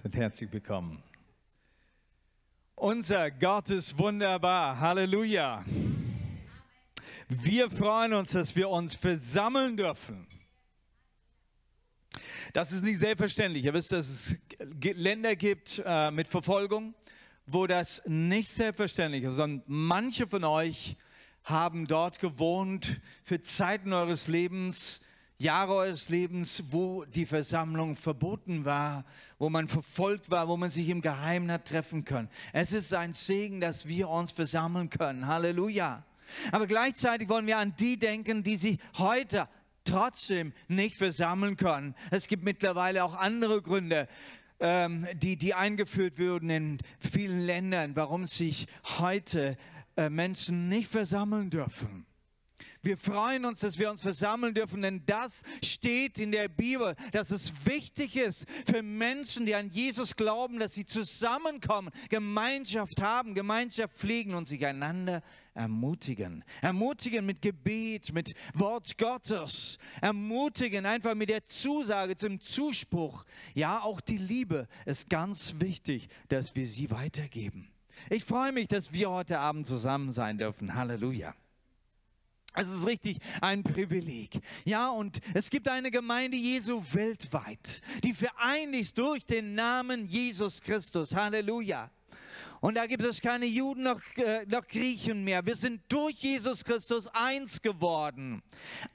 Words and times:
Seid 0.00 0.14
herzlich 0.14 0.52
willkommen. 0.52 1.02
Unser 2.76 3.32
Gott 3.32 3.68
ist 3.70 3.98
wunderbar. 3.98 4.78
Halleluja. 4.78 5.64
Wir 7.28 7.68
freuen 7.68 8.12
uns, 8.12 8.30
dass 8.30 8.54
wir 8.54 8.68
uns 8.68 8.94
versammeln 8.94 9.76
dürfen. 9.76 10.28
Das 12.52 12.70
ist 12.70 12.84
nicht 12.84 13.00
selbstverständlich. 13.00 13.64
Ihr 13.64 13.74
wisst, 13.74 13.90
dass 13.90 14.08
es 14.08 14.36
Länder 14.60 15.34
gibt 15.34 15.82
äh, 15.84 16.12
mit 16.12 16.28
Verfolgung, 16.28 16.94
wo 17.46 17.66
das 17.66 18.00
nicht 18.06 18.50
selbstverständlich 18.50 19.24
ist, 19.24 19.34
sondern 19.34 19.64
manche 19.66 20.28
von 20.28 20.44
euch 20.44 20.96
haben 21.42 21.88
dort 21.88 22.20
gewohnt 22.20 23.00
für 23.24 23.42
Zeiten 23.42 23.92
eures 23.92 24.28
Lebens, 24.28 25.04
Jahre 25.40 25.74
eures 25.74 26.08
Lebens, 26.08 26.64
wo 26.70 27.04
die 27.04 27.24
Versammlung 27.24 27.94
verboten 27.94 28.64
war, 28.64 29.04
wo 29.38 29.48
man 29.48 29.68
verfolgt 29.68 30.32
war, 30.32 30.48
wo 30.48 30.56
man 30.56 30.68
sich 30.68 30.88
im 30.88 31.00
Geheimen 31.00 31.52
hat 31.52 31.68
treffen 31.68 32.04
können. 32.04 32.28
Es 32.52 32.72
ist 32.72 32.92
ein 32.92 33.12
Segen, 33.12 33.60
dass 33.60 33.86
wir 33.86 34.08
uns 34.08 34.32
versammeln 34.32 34.90
können. 34.90 35.28
Halleluja. 35.28 36.04
Aber 36.50 36.66
gleichzeitig 36.66 37.28
wollen 37.28 37.46
wir 37.46 37.58
an 37.58 37.72
die 37.78 37.96
denken, 37.96 38.42
die 38.42 38.56
sich 38.56 38.80
heute 38.98 39.48
trotzdem 39.84 40.52
nicht 40.66 40.96
versammeln 40.96 41.56
können. 41.56 41.94
Es 42.10 42.26
gibt 42.26 42.42
mittlerweile 42.42 43.04
auch 43.04 43.14
andere 43.14 43.62
Gründe, 43.62 44.08
ähm, 44.58 45.06
die, 45.14 45.36
die 45.36 45.54
eingeführt 45.54 46.18
wurden 46.18 46.50
in 46.50 46.78
vielen 46.98 47.46
Ländern, 47.46 47.94
warum 47.94 48.26
sich 48.26 48.66
heute 48.98 49.56
äh, 49.96 50.10
Menschen 50.10 50.68
nicht 50.68 50.90
versammeln 50.90 51.48
dürfen. 51.48 52.07
Wir 52.82 52.96
freuen 52.96 53.44
uns, 53.44 53.60
dass 53.60 53.78
wir 53.78 53.90
uns 53.90 54.02
versammeln 54.02 54.54
dürfen, 54.54 54.82
denn 54.82 55.02
das 55.04 55.42
steht 55.62 56.18
in 56.18 56.32
der 56.32 56.48
Bibel, 56.48 56.94
dass 57.12 57.30
es 57.30 57.66
wichtig 57.66 58.16
ist 58.16 58.46
für 58.66 58.82
Menschen, 58.82 59.46
die 59.46 59.54
an 59.54 59.68
Jesus 59.70 60.14
glauben, 60.14 60.58
dass 60.58 60.74
sie 60.74 60.84
zusammenkommen, 60.84 61.90
Gemeinschaft 62.08 63.00
haben, 63.00 63.34
Gemeinschaft 63.34 63.94
pflegen 63.94 64.34
und 64.34 64.46
sich 64.46 64.64
einander 64.64 65.22
ermutigen. 65.54 66.44
Ermutigen 66.62 67.26
mit 67.26 67.42
Gebet, 67.42 68.12
mit 68.12 68.34
Wort 68.54 68.96
Gottes. 68.96 69.78
Ermutigen 70.00 70.86
einfach 70.86 71.14
mit 71.14 71.30
der 71.30 71.44
Zusage 71.44 72.16
zum 72.16 72.40
Zuspruch. 72.40 73.24
Ja, 73.54 73.80
auch 73.80 74.00
die 74.00 74.18
Liebe 74.18 74.68
ist 74.86 75.10
ganz 75.10 75.56
wichtig, 75.58 76.08
dass 76.28 76.54
wir 76.54 76.66
sie 76.66 76.90
weitergeben. 76.90 77.68
Ich 78.08 78.24
freue 78.24 78.52
mich, 78.52 78.68
dass 78.68 78.92
wir 78.92 79.10
heute 79.10 79.40
Abend 79.40 79.66
zusammen 79.66 80.12
sein 80.12 80.38
dürfen. 80.38 80.74
Halleluja. 80.74 81.34
Es 82.58 82.68
ist 82.68 82.86
richtig 82.86 83.18
ein 83.40 83.62
Privileg. 83.62 84.40
Ja, 84.64 84.90
und 84.90 85.20
es 85.34 85.48
gibt 85.48 85.68
eine 85.68 85.90
Gemeinde 85.90 86.36
Jesu 86.36 86.82
weltweit, 86.92 87.82
die 88.02 88.12
vereinigt 88.12 88.98
durch 88.98 89.24
den 89.24 89.52
Namen 89.52 90.04
Jesus 90.06 90.60
Christus. 90.60 91.14
Halleluja. 91.14 91.90
Und 92.60 92.74
da 92.76 92.86
gibt 92.86 93.04
es 93.04 93.20
keine 93.20 93.46
Juden 93.46 93.84
noch, 93.84 94.00
äh, 94.16 94.44
noch 94.46 94.66
Griechen 94.66 95.22
mehr. 95.24 95.44
Wir 95.46 95.54
sind 95.54 95.80
durch 95.88 96.16
Jesus 96.16 96.64
Christus 96.64 97.06
eins 97.08 97.62
geworden. 97.62 98.42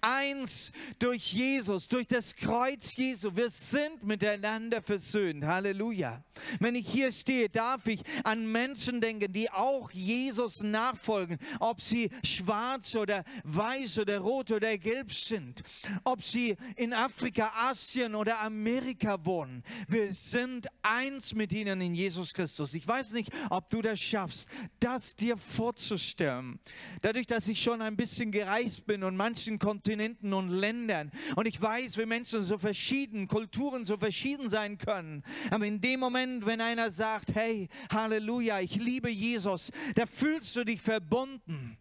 Eins 0.01 0.71
durch 0.99 1.33
Jesus, 1.33 1.87
durch 1.87 2.07
das 2.07 2.35
Kreuz 2.35 2.95
Jesu. 2.95 3.35
Wir 3.35 3.49
sind 3.49 4.03
miteinander 4.03 4.81
versöhnt. 4.81 5.45
Halleluja. 5.45 6.23
Wenn 6.59 6.75
ich 6.75 6.87
hier 6.87 7.11
stehe, 7.11 7.49
darf 7.49 7.87
ich 7.87 8.01
an 8.23 8.51
Menschen 8.51 8.99
denken, 8.99 9.31
die 9.31 9.49
auch 9.49 9.91
Jesus 9.91 10.61
nachfolgen. 10.61 11.37
Ob 11.59 11.81
sie 11.81 12.09
schwarz 12.23 12.95
oder 12.95 13.23
weiß 13.43 13.99
oder 13.99 14.19
rot 14.19 14.51
oder 14.51 14.77
gelb 14.77 15.13
sind. 15.13 15.63
Ob 16.03 16.23
sie 16.23 16.57
in 16.75 16.93
Afrika, 16.93 17.51
Asien 17.55 18.15
oder 18.15 18.39
Amerika 18.39 19.23
wohnen. 19.25 19.63
Wir 19.87 20.13
sind 20.13 20.67
eins 20.81 21.33
mit 21.33 21.53
ihnen 21.53 21.79
in 21.81 21.95
Jesus 21.95 22.33
Christus. 22.33 22.73
Ich 22.73 22.87
weiß 22.87 23.11
nicht, 23.11 23.31
ob 23.53 23.69
du 23.69 23.81
das 23.83 23.99
schaffst, 23.99 24.49
das 24.79 25.15
dir 25.15 25.37
vorzustellen. 25.37 26.59
Dadurch, 27.03 27.27
dass 27.27 27.47
ich 27.47 27.61
schon 27.61 27.83
ein 27.83 27.95
bisschen 27.95 28.31
gereist 28.31 28.85
bin 28.87 29.03
und 29.03 29.15
manchen 29.15 29.59
Kontinenten 29.59 30.33
und 30.33 30.49
Ländern 30.49 31.11
und 31.35 31.47
ich 31.47 31.61
weiß, 31.61 31.97
wie 31.99 32.07
Menschen 32.07 32.43
so 32.43 32.57
verschieden, 32.57 33.27
Kulturen 33.27 33.85
so 33.85 33.95
verschieden 33.97 34.49
sein 34.49 34.79
können. 34.79 35.23
Aber 35.51 35.67
in 35.67 35.81
dem 35.81 35.99
Moment, 35.99 36.47
wenn 36.47 36.61
einer 36.61 36.89
sagt, 36.89 37.35
hey, 37.35 37.69
Halleluja, 37.91 38.59
ich 38.59 38.75
liebe 38.75 39.11
Jesus, 39.11 39.71
da 39.93 40.07
fühlst 40.07 40.55
du 40.55 40.63
dich 40.63 40.81
verbunden. 40.81 41.77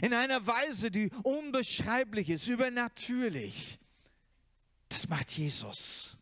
In 0.00 0.14
einer 0.14 0.46
Weise, 0.46 0.90
die 0.90 1.10
unbeschreiblich 1.22 2.30
ist, 2.30 2.46
übernatürlich. 2.46 3.78
Das 4.88 5.06
macht 5.08 5.32
Jesus. 5.32 6.16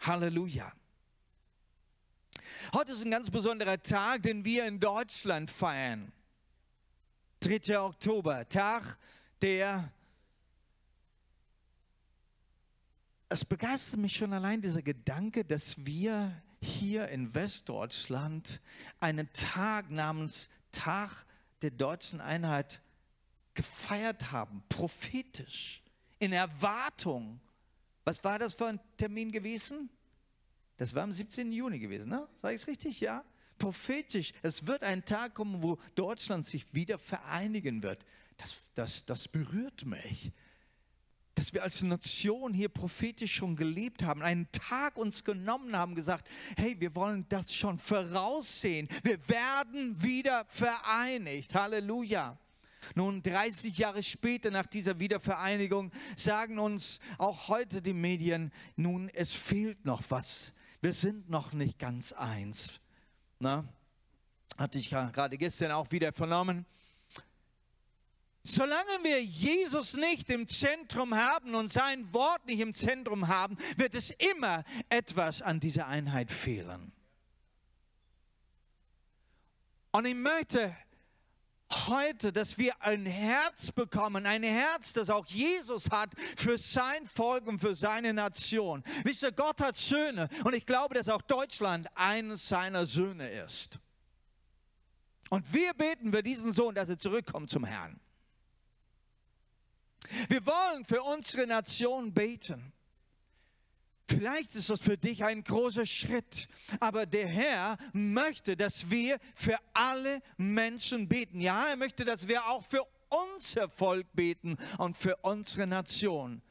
Halleluja. 0.00 0.72
Heute 2.72 2.92
ist 2.92 3.04
ein 3.04 3.10
ganz 3.10 3.28
besonderer 3.28 3.82
Tag, 3.82 4.22
den 4.22 4.44
wir 4.44 4.64
in 4.64 4.78
Deutschland 4.78 5.50
feiern. 5.50 6.12
3. 7.40 7.80
Oktober, 7.80 8.48
Tag 8.48 8.96
der... 9.42 9.92
Es 13.28 13.44
begeistert 13.44 13.98
mich 13.98 14.12
schon 14.12 14.32
allein 14.32 14.62
dieser 14.62 14.82
Gedanke, 14.82 15.44
dass 15.44 15.84
wir 15.84 16.40
hier 16.62 17.08
in 17.08 17.34
Westdeutschland 17.34 18.60
einen 19.00 19.32
Tag 19.32 19.90
namens 19.90 20.48
Tag 20.70 21.26
der 21.62 21.72
deutschen 21.72 22.20
Einheit 22.20 22.80
gefeiert 23.54 24.30
haben, 24.30 24.62
prophetisch, 24.68 25.82
in 26.20 26.32
Erwartung. 26.32 27.40
Was 28.04 28.22
war 28.22 28.38
das 28.38 28.54
für 28.54 28.66
ein 28.66 28.80
Termin 28.96 29.32
gewesen? 29.32 29.90
Das 30.80 30.94
war 30.94 31.02
am 31.02 31.12
17. 31.12 31.52
Juni 31.52 31.78
gewesen, 31.78 32.08
ne? 32.08 32.26
Sag 32.40 32.54
ich 32.54 32.62
es 32.62 32.66
richtig? 32.66 33.00
Ja? 33.00 33.22
Prophetisch. 33.58 34.32
Es 34.40 34.66
wird 34.66 34.82
ein 34.82 35.04
Tag 35.04 35.34
kommen, 35.34 35.62
wo 35.62 35.76
Deutschland 35.94 36.46
sich 36.46 36.72
wieder 36.72 36.98
vereinigen 36.98 37.82
wird. 37.82 38.06
Das, 38.38 38.56
das, 38.74 39.04
das 39.04 39.28
berührt 39.28 39.84
mich. 39.84 40.32
Dass 41.34 41.52
wir 41.52 41.64
als 41.64 41.82
Nation 41.82 42.54
hier 42.54 42.70
prophetisch 42.70 43.34
schon 43.34 43.56
gelebt 43.56 44.02
haben, 44.04 44.22
einen 44.22 44.50
Tag 44.52 44.96
uns 44.96 45.22
genommen 45.22 45.76
haben, 45.76 45.94
gesagt, 45.94 46.26
hey, 46.56 46.74
wir 46.80 46.94
wollen 46.94 47.26
das 47.28 47.52
schon 47.54 47.78
voraussehen. 47.78 48.88
Wir 49.02 49.28
werden 49.28 50.02
wieder 50.02 50.46
vereinigt. 50.46 51.54
Halleluja. 51.54 52.38
Nun, 52.94 53.22
30 53.22 53.76
Jahre 53.76 54.02
später 54.02 54.50
nach 54.50 54.64
dieser 54.64 54.98
Wiedervereinigung 54.98 55.92
sagen 56.16 56.58
uns 56.58 57.00
auch 57.18 57.48
heute 57.48 57.82
die 57.82 57.92
Medien, 57.92 58.50
nun, 58.76 59.10
es 59.10 59.34
fehlt 59.34 59.84
noch 59.84 60.02
was. 60.08 60.54
Wir 60.82 60.92
sind 60.94 61.28
noch 61.28 61.52
nicht 61.52 61.78
ganz 61.78 62.12
eins. 62.12 62.80
Na? 63.38 63.64
Hatte 64.56 64.78
ich 64.78 64.90
gerade 64.90 65.36
gestern 65.36 65.72
auch 65.72 65.90
wieder 65.90 66.12
vernommen. 66.12 66.64
Solange 68.42 68.90
wir 69.02 69.22
Jesus 69.22 69.94
nicht 69.94 70.30
im 70.30 70.48
Zentrum 70.48 71.14
haben 71.14 71.54
und 71.54 71.70
sein 71.70 72.10
Wort 72.14 72.46
nicht 72.46 72.60
im 72.60 72.72
Zentrum 72.72 73.28
haben, 73.28 73.58
wird 73.76 73.94
es 73.94 74.10
immer 74.10 74.64
etwas 74.88 75.42
an 75.42 75.60
dieser 75.60 75.86
Einheit 75.86 76.30
fehlen. 76.30 76.92
Und 79.92 80.06
ich 80.06 80.14
möchte 80.14 80.74
heute, 81.70 82.32
dass 82.32 82.58
wir 82.58 82.82
ein 82.82 83.06
Herz 83.06 83.72
bekommen, 83.72 84.26
ein 84.26 84.42
Herz, 84.42 84.92
das 84.92 85.10
auch 85.10 85.26
Jesus 85.26 85.90
hat 85.90 86.10
für 86.36 86.58
sein 86.58 87.06
Volk 87.06 87.46
und 87.46 87.58
für 87.58 87.74
seine 87.74 88.12
Nation. 88.12 88.82
Wisst 89.04 89.22
ihr, 89.22 89.32
Gott 89.32 89.60
hat 89.60 89.76
Söhne 89.76 90.28
und 90.44 90.54
ich 90.54 90.66
glaube, 90.66 90.94
dass 90.94 91.08
auch 91.08 91.22
Deutschland 91.22 91.86
eines 91.94 92.48
seiner 92.48 92.86
Söhne 92.86 93.28
ist. 93.30 93.78
Und 95.30 95.52
wir 95.52 95.74
beten 95.74 96.12
für 96.12 96.22
diesen 96.22 96.52
Sohn, 96.52 96.74
dass 96.74 96.88
er 96.88 96.98
zurückkommt 96.98 97.50
zum 97.50 97.64
Herrn. 97.64 98.00
Wir 100.28 100.44
wollen 100.44 100.84
für 100.84 101.02
unsere 101.02 101.46
Nation 101.46 102.12
beten. 102.12 102.72
Vielleicht 104.10 104.56
ist 104.56 104.70
das 104.70 104.80
für 104.80 104.98
dich 104.98 105.22
ein 105.22 105.44
großer 105.44 105.86
Schritt, 105.86 106.48
aber 106.80 107.06
der 107.06 107.28
Herr 107.28 107.76
möchte, 107.92 108.56
dass 108.56 108.90
wir 108.90 109.18
für 109.36 109.56
alle 109.72 110.20
Menschen 110.36 111.08
beten. 111.08 111.40
Ja, 111.40 111.68
er 111.68 111.76
möchte, 111.76 112.04
dass 112.04 112.26
wir 112.26 112.44
auch 112.46 112.64
für 112.64 112.84
unser 113.08 113.68
Volk 113.68 114.08
beten 114.12 114.56
und 114.78 114.96
für 114.96 115.14
unsere 115.22 115.68
Nation. 115.68 116.42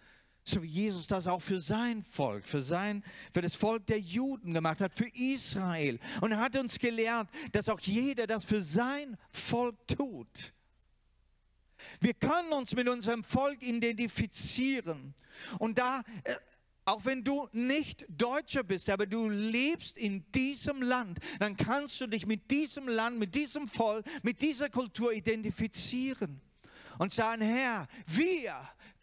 So 0.42 0.64
wie 0.64 0.68
Jesus 0.68 1.08
das 1.08 1.28
auch 1.28 1.42
für 1.42 1.60
sein 1.60 2.02
Volk, 2.02 2.48
für 2.48 2.62
sein, 2.62 3.04
für 3.34 3.42
das 3.42 3.56
Volk 3.56 3.86
der 3.88 4.00
Juden 4.00 4.54
gemacht 4.54 4.80
hat, 4.80 4.94
für 4.94 5.10
Israel. 5.14 6.00
Und 6.22 6.32
er 6.32 6.40
hat 6.40 6.56
uns 6.56 6.80
gelehrt, 6.80 7.28
dass 7.52 7.68
auch 7.68 7.82
jeder 7.82 8.26
das 8.26 8.46
für 8.46 8.64
sein 8.64 9.18
Volk 9.32 9.76
tut. 9.86 10.54
Wir 12.00 12.14
können 12.14 12.54
uns 12.54 12.74
mit 12.74 12.88
unserem 12.88 13.24
Volk 13.24 13.62
identifizieren. 13.64 15.14
Und 15.60 15.78
da 15.78 16.04
äh, 16.24 16.36
auch 16.90 17.06
wenn 17.06 17.24
du 17.24 17.48
nicht 17.52 18.06
Deutscher 18.10 18.64
bist, 18.64 18.90
aber 18.90 19.06
du 19.06 19.30
lebst 19.30 19.98
in 19.98 20.24
diesem 20.32 20.82
Land, 20.82 21.20
dann 21.40 21.56
kannst 21.56 22.02
du 22.02 22.08
dich 22.08 22.26
mit 22.26 22.50
diesem 22.50 22.88
Land, 22.88 23.20
mit 23.20 23.36
diesem 23.36 23.68
Volk, 23.68 24.06
mit 24.24 24.42
dieser 24.42 24.70
Kultur 24.70 25.14
identifizieren 25.14 26.42
und 26.98 27.14
sagen, 27.14 27.44
Herr, 27.44 27.88
wir 28.08 28.56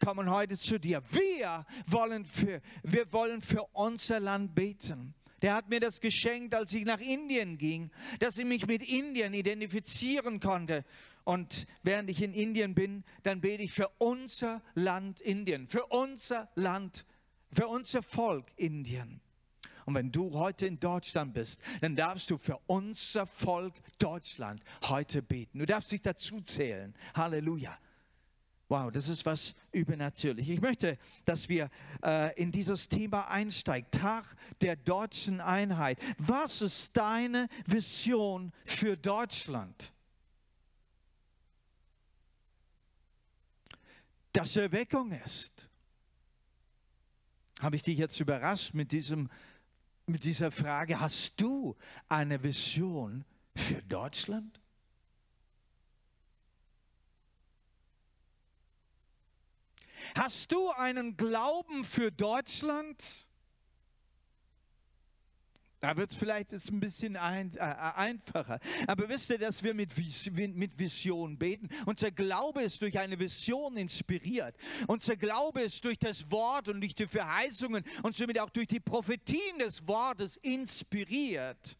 kommen 0.03 0.29
heute 0.29 0.57
zu 0.57 0.79
dir. 0.79 1.01
Wir 1.11 1.65
wollen 1.85 2.25
für, 2.25 2.61
wir 2.83 3.11
wollen 3.13 3.41
für 3.41 3.63
unser 3.73 4.19
Land 4.19 4.53
beten. 4.53 5.13
Der 5.41 5.53
hat 5.53 5.69
mir 5.69 5.79
das 5.79 6.01
geschenkt, 6.01 6.55
als 6.55 6.73
ich 6.73 6.83
nach 6.83 6.99
Indien 6.99 7.57
ging, 7.57 7.91
dass 8.19 8.37
ich 8.37 8.45
mich 8.45 8.67
mit 8.67 8.81
Indien 8.81 9.33
identifizieren 9.33 10.39
konnte. 10.39 10.83
Und 11.23 11.67
während 11.83 12.09
ich 12.09 12.21
in 12.21 12.33
Indien 12.33 12.73
bin, 12.73 13.03
dann 13.23 13.41
bete 13.41 13.63
ich 13.63 13.71
für 13.71 13.89
unser 13.97 14.61
Land 14.75 15.21
Indien, 15.21 15.67
für 15.67 15.85
unser 15.87 16.49
Land, 16.55 17.05
für 17.51 17.67
unser 17.67 18.03
Volk 18.03 18.45
Indien. 18.55 19.21
Und 19.85 19.95
wenn 19.95 20.11
du 20.11 20.33
heute 20.33 20.67
in 20.67 20.79
Deutschland 20.79 21.33
bist, 21.33 21.61
dann 21.79 21.95
darfst 21.95 22.29
du 22.29 22.37
für 22.37 22.59
unser 22.67 23.25
Volk 23.25 23.73
Deutschland 23.99 24.61
heute 24.83 25.21
beten. 25.21 25.59
Du 25.59 25.65
darfst 25.65 25.91
dich 25.91 26.01
dazu 26.01 26.41
zählen. 26.41 26.93
Halleluja. 27.13 27.77
Wow, 28.69 28.91
das 28.91 29.07
ist 29.07 29.25
was 29.25 29.55
übernatürlich. 29.71 30.49
Ich 30.49 30.59
möchte, 30.59 30.97
dass 31.23 31.47
wir 31.47 31.69
äh, 32.03 32.35
in 32.35 32.51
dieses 32.51 32.89
Thema 32.89 33.29
einsteigen. 33.29 33.89
Tag 33.91 34.25
der 34.59 34.75
deutschen 34.75 35.39
Einheit. 35.39 35.99
Was 36.17 36.61
ist 36.61 36.97
deine 36.97 37.47
Vision 37.65 38.51
für 38.65 38.97
Deutschland? 38.97 39.93
Dass 44.33 44.57
Erweckung 44.57 45.13
ist. 45.13 45.69
Habe 47.59 47.75
ich 47.75 47.83
dich 47.83 47.97
jetzt 47.97 48.19
überrascht 48.19 48.73
mit, 48.73 48.91
diesem, 48.91 49.29
mit 50.05 50.23
dieser 50.23 50.51
Frage? 50.51 50.99
Hast 50.99 51.41
du 51.41 51.75
eine 52.07 52.43
Vision 52.43 53.25
für 53.55 53.81
Deutschland? 53.83 54.59
Hast 60.15 60.51
du 60.51 60.69
einen 60.69 61.17
Glauben 61.17 61.83
für 61.83 62.11
Deutschland? 62.11 63.27
Da 65.87 65.95
wird 65.95 66.11
es 66.11 66.17
vielleicht 66.17 66.51
jetzt 66.51 66.69
ein 66.69 66.81
bisschen 66.81 67.15
ein, 67.15 67.55
äh, 67.55 67.59
einfacher. 67.61 68.59
Aber 68.87 69.07
wisst 69.07 69.29
ihr, 69.29 69.37
dass 69.37 69.63
wir 69.63 69.73
mit, 69.73 69.93
mit 70.53 70.77
Vision 70.77 71.37
beten? 71.37 71.69
Unser 71.85 72.11
Glaube 72.11 72.61
ist 72.63 72.81
durch 72.81 72.99
eine 72.99 73.17
Vision 73.17 73.77
inspiriert. 73.77 74.57
Unser 74.87 75.15
Glaube 75.15 75.61
ist 75.61 75.85
durch 75.85 75.97
das 75.97 76.29
Wort 76.29 76.67
und 76.67 76.81
durch 76.81 76.93
die 76.93 77.07
Verheißungen 77.07 77.85
und 78.03 78.17
somit 78.17 78.37
auch 78.37 78.49
durch 78.49 78.67
die 78.67 78.81
Prophetien 78.81 79.59
des 79.59 79.87
Wortes 79.87 80.35
inspiriert. 80.35 81.77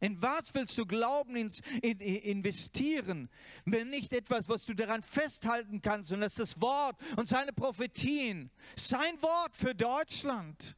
In 0.00 0.20
was 0.20 0.52
willst 0.52 0.76
du 0.76 0.84
Glauben 0.84 1.34
in, 1.34 1.50
in, 1.80 1.98
investieren, 1.98 3.30
wenn 3.64 3.88
nicht 3.88 4.12
etwas, 4.12 4.50
was 4.50 4.66
du 4.66 4.74
daran 4.74 5.02
festhalten 5.02 5.80
kannst, 5.80 6.10
sondern 6.10 6.28
das 6.28 6.34
das 6.34 6.60
Wort 6.60 7.00
und 7.16 7.26
seine 7.26 7.54
Prophetien, 7.54 8.50
sein 8.74 9.22
Wort 9.22 9.56
für 9.56 9.74
Deutschland. 9.74 10.76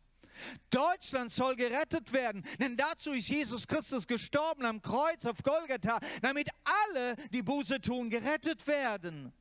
Deutschland 0.71 1.31
soll 1.31 1.57
gerettet 1.57 2.13
werden, 2.13 2.45
denn 2.59 2.77
dazu 2.77 3.13
ist 3.13 3.29
Jesus 3.29 3.67
Christus 3.67 4.07
gestorben 4.07 4.65
am 4.65 4.83
Kreuz 4.83 5.27
auf 5.27 5.43
Golgatha, 5.43 5.99
damit 6.23 6.49
alle, 6.65 7.17
die 7.33 7.43
Buße 7.43 7.81
tun, 7.81 8.11
gerettet 8.11 8.67
werden. 8.67 9.33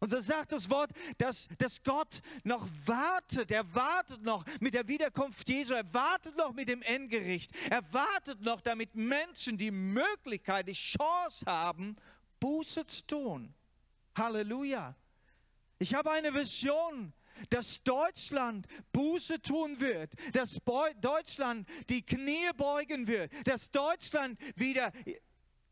Und 0.00 0.08
so 0.08 0.20
sagt 0.20 0.52
das 0.52 0.70
Wort, 0.70 0.92
dass, 1.18 1.46
dass 1.58 1.82
Gott 1.82 2.22
noch 2.42 2.66
wartet. 2.86 3.50
Er 3.50 3.74
wartet 3.74 4.22
noch 4.22 4.44
mit 4.58 4.72
der 4.72 4.88
Wiederkunft 4.88 5.46
Jesu. 5.46 5.74
Er 5.74 5.92
wartet 5.92 6.36
noch 6.38 6.54
mit 6.54 6.70
dem 6.70 6.80
Endgericht. 6.80 7.50
Er 7.68 7.82
wartet 7.92 8.40
noch, 8.40 8.62
damit 8.62 8.94
Menschen 8.94 9.58
die 9.58 9.70
Möglichkeit, 9.70 10.68
die 10.68 10.72
Chance 10.72 11.44
haben, 11.44 11.96
Buße 12.40 12.86
zu 12.86 13.06
tun. 13.06 13.54
Halleluja. 14.16 14.96
Ich 15.78 15.94
habe 15.94 16.10
eine 16.10 16.32
Vision, 16.34 17.12
dass 17.50 17.82
Deutschland 17.82 18.66
Buße 18.92 19.40
tun 19.40 19.80
wird, 19.80 20.12
dass 20.34 20.58
Deutschland 21.00 21.68
die 21.88 22.04
Knie 22.04 22.50
beugen 22.56 23.06
wird, 23.06 23.32
dass 23.46 23.70
Deutschland 23.70 24.38
wieder 24.56 24.92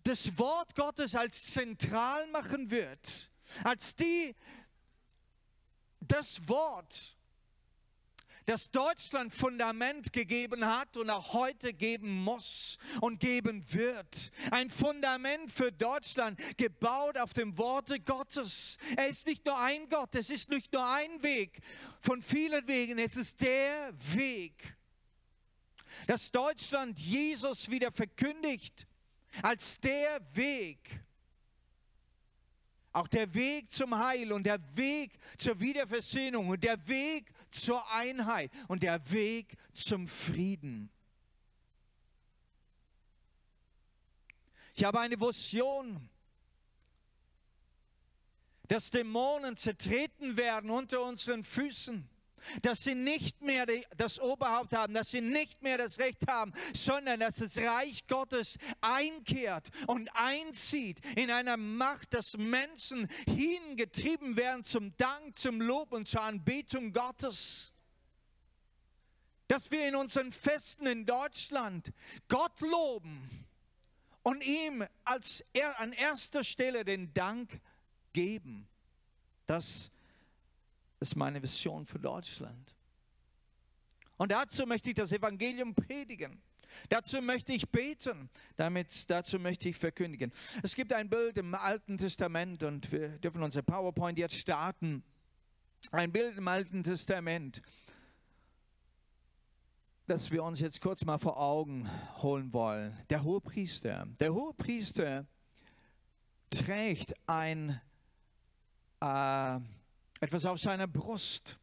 das 0.05 0.38
Wort 0.38 0.75
Gottes 0.75 1.14
als 1.14 1.52
zentral 1.52 2.26
machen 2.28 2.70
wird 2.70 3.31
als 3.64 3.94
die 3.94 4.34
das 6.00 6.49
Wort, 6.49 7.16
das 8.49 8.71
Deutschland 8.71 9.35
Fundament 9.35 10.11
gegeben 10.11 10.65
hat 10.65 10.97
und 10.97 11.11
auch 11.11 11.35
heute 11.35 11.75
geben 11.75 12.25
muss 12.25 12.79
und 13.03 13.21
geben 13.21 13.62
wird. 13.75 14.33
Ein 14.50 14.71
Fundament 14.71 15.50
für 15.50 15.71
Deutschland 15.71 16.41
gebaut 16.56 17.19
auf 17.19 17.35
dem 17.35 17.59
Worte 17.59 18.00
Gottes. 18.00 18.79
Er 18.97 19.09
ist 19.09 19.27
nicht 19.27 19.45
nur 19.45 19.59
ein 19.59 19.87
Gott, 19.91 20.15
es 20.15 20.31
ist 20.31 20.49
nicht 20.49 20.73
nur 20.73 20.83
ein 20.83 21.23
Weg 21.23 21.61
von 22.00 22.23
vielen 22.23 22.67
Wegen, 22.67 22.99
es 22.99 23.17
ist 23.17 23.39
der 23.43 23.93
Weg, 24.15 24.75
dass 26.06 26.31
Deutschland 26.31 26.99
Jesus 26.99 27.71
wieder 27.71 27.93
verkündigt 27.93 28.87
als 29.43 29.79
der 29.79 30.21
Weg 30.33 31.03
auch 32.99 33.09
der 33.09 33.33
Weg 33.35 33.71
zum 33.71 33.97
Heil 33.97 34.33
und 34.33 34.44
der 34.44 34.59
Weg 34.75 35.12
zur 35.37 35.61
Wiederversöhnung 35.61 36.49
und 36.49 36.65
der 36.65 36.89
Weg 36.89 37.31
zur 37.50 37.91
Einheit 37.91 38.50
und 38.69 38.83
der 38.83 39.11
Weg 39.11 39.56
zum 39.73 40.09
Frieden. 40.09 40.91
Ich 44.75 44.85
habe 44.85 45.00
eine 45.00 45.21
Vision, 45.21 46.09
dass 48.69 48.91
Dämonen 48.91 49.56
zertreten 49.56 50.37
werden 50.37 50.71
unter 50.71 51.03
unseren 51.03 51.43
Füßen 51.43 52.09
dass 52.62 52.85
sie 52.85 52.94
nicht 52.94 53.43
mehr 53.43 53.67
das 53.96 54.19
Oberhaupt 54.19 54.75
haben, 54.75 54.94
dass 54.94 55.11
sie 55.11 55.20
nicht 55.20 55.62
mehr 55.62 55.79
das 55.79 55.99
Recht 55.99 56.26
haben, 56.29 56.52
sondern 56.75 57.20
dass 57.20 57.37
das 57.37 57.58
Reich 57.58 58.06
Gottes 58.06 58.58
einkehrt 58.81 59.69
und 59.87 60.08
einzieht 60.14 61.00
in 61.17 61.31
einer 61.31 61.56
Macht, 61.56 62.14
dass 62.14 62.37
Menschen 62.37 63.08
hingetrieben 63.26 64.37
werden 64.37 64.64
zum 64.64 64.96
Dank, 64.96 65.37
zum 65.37 65.61
Lob 65.61 65.93
und 65.93 66.08
zur 66.08 66.23
Anbetung 66.23 66.93
Gottes. 66.93 67.73
Dass 69.46 69.70
wir 69.70 69.88
in 69.88 69.96
unseren 69.96 70.32
Festen 70.32 70.87
in 70.87 71.06
Deutschland 71.06 71.93
Gott 72.29 72.61
loben 72.61 73.46
und 74.23 74.44
ihm 74.44 74.87
als 75.05 75.43
er, 75.55 75.81
an 75.81 75.93
erster 75.93 76.44
Stelle 76.44 76.84
den 76.84 77.14
Dank 77.14 77.61
geben. 78.12 78.69
Das 79.46 79.67
ist 79.67 79.91
ist 81.00 81.17
meine 81.17 81.43
Vision 81.43 81.87
für 81.87 81.99
Deutschland. 81.99 82.75
Und 84.17 84.33
dazu 84.33 84.67
möchte 84.67 84.91
ich 84.91 84.97
das 84.97 85.12
Evangelium 85.12 85.75
predigen. 85.75 86.43
Dazu 86.89 87.22
möchte 87.22 87.53
ich 87.53 87.70
beten, 87.70 88.29
damit, 88.56 89.08
dazu 89.08 89.39
möchte 89.39 89.69
ich 89.69 89.77
verkündigen. 89.77 90.32
Es 90.63 90.75
gibt 90.75 90.93
ein 90.93 91.08
Bild 91.08 91.39
im 91.39 91.55
Alten 91.55 91.96
Testament 91.96 92.63
und 92.63 92.91
wir 92.93 93.19
dürfen 93.19 93.43
unser 93.43 93.63
PowerPoint 93.63 94.19
jetzt 94.19 94.37
starten. 94.37 95.03
Ein 95.93 96.13
Bild 96.13 96.37
im 96.37 96.49
Alten 96.49 96.82
Testament, 96.82 97.63
das 100.06 100.31
wir 100.31 100.43
uns 100.43 100.61
jetzt 100.61 100.81
kurz 100.81 101.05
mal 101.05 101.19
vor 101.19 101.39
Augen 101.39 101.89
holen 102.22 102.53
wollen. 102.53 102.96
Der 103.11 103.22
Hohepriester. 103.22 104.06
Der 104.19 104.34
Hohepriester 104.34 105.27
trägt 106.51 107.15
ein 107.27 107.81
äh, 109.01 109.61
etwas 110.20 110.44
auf 110.46 110.58
seiner 110.58 110.87
Brust. 110.87 111.58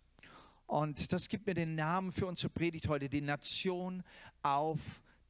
Und 0.67 1.11
das 1.13 1.29
gibt 1.29 1.45
mir 1.45 1.53
den 1.53 1.75
Namen 1.75 2.11
für 2.11 2.25
unsere 2.25 2.49
Predigt 2.49 2.87
heute, 2.87 3.09
die 3.09 3.21
Nation 3.21 4.03
auf 4.41 4.79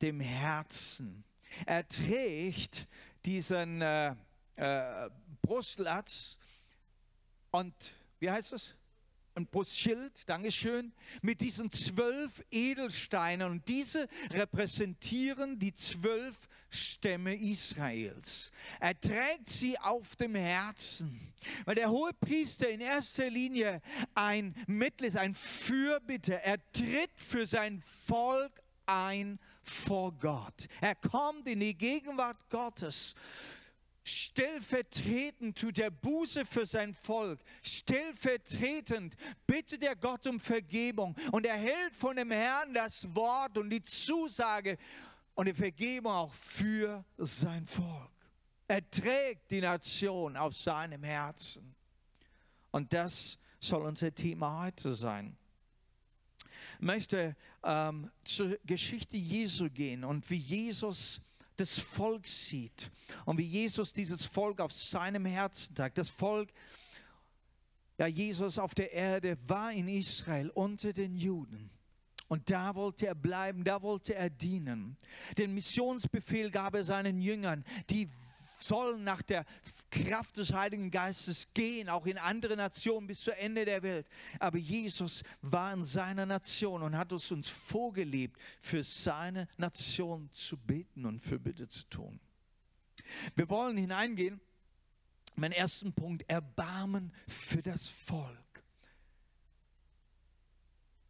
dem 0.01 0.19
Herzen. 0.19 1.23
Er 1.65 1.87
trägt 1.87 2.87
diesen 3.25 3.81
äh, 3.81 4.15
äh, 4.55 5.09
Brustlatz 5.41 6.37
und 7.51 7.73
wie 8.19 8.29
heißt 8.29 8.53
es? 8.53 8.75
Ein 9.35 9.47
Brustschild, 9.47 10.27
Dankeschön, 10.29 10.93
mit 11.21 11.41
diesen 11.41 11.69
zwölf 11.69 12.43
Edelsteinen. 12.51 13.51
Und 13.51 13.67
diese 13.67 14.07
repräsentieren 14.31 15.59
die 15.59 15.73
zwölf 15.73 16.47
Stämme 16.69 17.35
Israels. 17.35 18.51
Er 18.79 18.99
trägt 18.99 19.47
sie 19.49 19.77
auf 19.79 20.15
dem 20.15 20.35
Herzen, 20.35 21.33
weil 21.65 21.75
der 21.75 21.89
hohe 21.89 22.13
Priester 22.13 22.69
in 22.69 22.79
erster 22.79 23.29
Linie 23.29 23.81
ein 24.13 24.55
Mittel 24.67 25.07
ist, 25.07 25.17
ein 25.17 25.35
Fürbitter. 25.35 26.35
Er 26.35 26.59
tritt 26.71 27.11
für 27.15 27.45
sein 27.45 27.81
Volk 27.81 28.61
ein 28.85 29.39
vor 29.63 30.13
Gott. 30.13 30.67
Er 30.79 30.95
kommt 30.95 31.47
in 31.47 31.59
die 31.59 31.77
Gegenwart 31.77 32.49
Gottes 32.49 33.15
Stellvertretend 34.07 35.57
tut 35.57 35.79
er 35.79 35.89
Buße 35.89 36.45
für 36.45 36.67
sein 36.67 36.93
Volk. 36.93 37.39
Stellvertretend 37.63 39.15
bittet 39.47 39.81
er 39.81 39.95
Gott 39.95 40.27
um 40.27 40.39
Vergebung 40.39 41.15
und 41.31 41.45
erhält 41.45 41.95
von 41.95 42.15
dem 42.15 42.29
Herrn 42.29 42.71
das 42.71 43.07
Wort 43.15 43.57
und 43.57 43.71
die 43.71 43.81
Zusage 43.81 44.77
und 45.33 45.47
die 45.47 45.53
Vergebung 45.55 46.11
auch 46.11 46.33
für 46.33 47.03
sein 47.17 47.65
Volk. 47.65 48.11
Er 48.67 48.87
trägt 48.91 49.49
die 49.49 49.61
Nation 49.61 50.37
auf 50.37 50.55
seinem 50.55 51.03
Herzen. 51.03 51.75
Und 52.69 52.93
das 52.93 53.39
soll 53.59 53.83
unser 53.83 54.13
Thema 54.13 54.65
heute 54.65 54.93
sein. 54.93 55.35
möchte 56.79 57.35
ähm, 57.63 58.11
zur 58.23 58.57
Geschichte 58.65 59.17
Jesu 59.17 59.69
gehen 59.69 60.03
und 60.03 60.29
wie 60.29 60.37
Jesus 60.37 61.21
das 61.55 61.79
Volk 61.79 62.27
sieht 62.27 62.91
und 63.25 63.37
wie 63.37 63.45
Jesus 63.45 63.93
dieses 63.93 64.25
Volk 64.25 64.59
auf 64.59 64.71
seinem 64.71 65.25
Herzen 65.25 65.75
trägt. 65.75 65.97
Das 65.97 66.09
Volk, 66.09 66.49
ja, 67.97 68.07
Jesus 68.07 68.59
auf 68.59 68.75
der 68.75 68.91
Erde 68.91 69.37
war 69.47 69.71
in 69.71 69.87
Israel 69.87 70.49
unter 70.49 70.93
den 70.93 71.15
Juden. 71.15 71.69
Und 72.27 72.49
da 72.49 72.73
wollte 72.73 73.07
er 73.07 73.15
bleiben, 73.15 73.63
da 73.63 73.81
wollte 73.81 74.15
er 74.15 74.29
dienen. 74.29 74.97
Den 75.37 75.53
Missionsbefehl 75.53 76.49
gab 76.49 76.73
er 76.73 76.83
seinen 76.83 77.21
Jüngern, 77.21 77.63
die 77.89 78.09
sollen 78.63 79.03
nach 79.03 79.21
der 79.21 79.45
Kraft 79.89 80.37
des 80.37 80.53
Heiligen 80.53 80.91
Geistes 80.91 81.53
gehen, 81.53 81.89
auch 81.89 82.05
in 82.05 82.17
andere 82.17 82.55
Nationen 82.55 83.07
bis 83.07 83.21
zu 83.21 83.35
Ende 83.35 83.65
der 83.65 83.83
Welt. 83.83 84.07
Aber 84.39 84.57
Jesus 84.57 85.23
war 85.41 85.73
in 85.73 85.83
seiner 85.83 86.25
Nation 86.25 86.81
und 86.81 86.97
hat 86.97 87.11
es 87.11 87.31
uns 87.31 87.49
vorgelebt, 87.49 88.39
für 88.59 88.83
seine 88.83 89.47
Nation 89.57 90.29
zu 90.31 90.57
beten 90.57 91.05
und 91.05 91.19
für 91.19 91.39
Bitte 91.39 91.67
zu 91.67 91.83
tun. 91.89 92.19
Wir 93.35 93.49
wollen 93.49 93.77
hineingehen. 93.77 94.41
Mein 95.35 95.51
ersten 95.51 95.93
Punkt, 95.93 96.23
Erbarmen 96.29 97.11
für 97.27 97.61
das 97.61 97.89
Volk. 97.89 98.63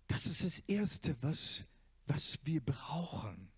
Das 0.07 0.25
ist 0.25 0.43
das 0.43 0.59
Erste, 0.67 1.15
was, 1.21 1.63
was 2.07 2.39
wir 2.43 2.61
brauchen, 2.61 3.51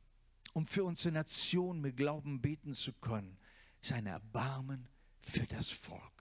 um 0.53 0.67
für 0.67 0.83
unsere 0.83 1.13
Nation 1.13 1.79
mit 1.79 1.95
Glauben 1.95 2.41
beten 2.41 2.73
zu 2.73 2.91
können 2.93 3.36
sein 3.79 4.05
Erbarmen 4.05 4.87
für 5.21 5.45
das 5.47 5.69
Volk. 5.69 6.16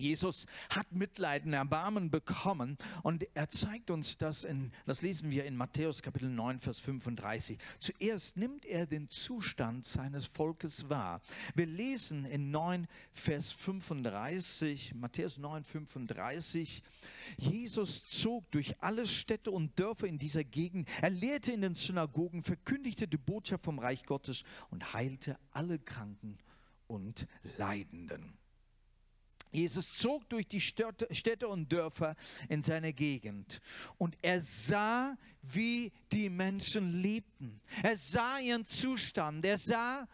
Jesus 0.00 0.46
hat 0.70 0.90
Mitleid 0.92 1.44
und 1.44 1.52
Erbarmen 1.52 2.10
bekommen 2.10 2.78
und 3.02 3.26
er 3.34 3.48
zeigt 3.48 3.90
uns 3.90 4.18
das 4.18 4.44
in, 4.44 4.72
das 4.86 5.02
lesen 5.02 5.30
wir 5.30 5.44
in 5.44 5.56
Matthäus 5.56 6.02
Kapitel 6.02 6.30
9, 6.30 6.58
Vers 6.58 6.80
35. 6.80 7.58
Zuerst 7.78 8.36
nimmt 8.36 8.64
er 8.64 8.86
den 8.86 9.08
Zustand 9.08 9.84
seines 9.84 10.26
Volkes 10.26 10.88
wahr. 10.88 11.20
Wir 11.54 11.66
lesen 11.66 12.24
in 12.24 12.50
9, 12.50 12.88
Vers 13.12 13.52
35, 13.52 14.94
Matthäus 14.94 15.38
9, 15.38 15.64
35, 15.64 16.82
Jesus 17.36 18.06
zog 18.06 18.50
durch 18.50 18.74
alle 18.80 19.06
Städte 19.06 19.50
und 19.50 19.78
Dörfer 19.78 20.06
in 20.06 20.18
dieser 20.18 20.44
Gegend. 20.44 20.88
Er 21.00 21.10
lehrte 21.10 21.52
in 21.52 21.60
den 21.60 21.74
Synagogen, 21.74 22.42
verkündigte 22.42 23.06
die 23.06 23.16
Botschaft 23.16 23.64
vom 23.64 23.78
Reich 23.78 24.04
Gottes 24.04 24.42
und 24.70 24.92
heilte 24.92 25.38
alle 25.52 25.78
Kranken 25.78 26.38
und 26.86 27.26
Leidenden. 27.58 28.39
Jesus 29.50 29.94
zog 29.94 30.28
durch 30.28 30.46
die 30.46 30.60
Städte 30.60 31.48
und 31.48 31.70
Dörfer 31.72 32.14
in 32.48 32.62
seine 32.62 32.92
Gegend 32.92 33.60
und 33.98 34.16
er 34.22 34.40
sah, 34.40 35.16
wie 35.42 35.92
die 36.12 36.30
Menschen 36.30 37.00
lebten. 37.00 37.60
Er 37.82 37.96
sah 37.96 38.38
ihren 38.38 38.64
Zustand. 38.64 39.44
Er 39.44 39.58
sah 39.58 40.06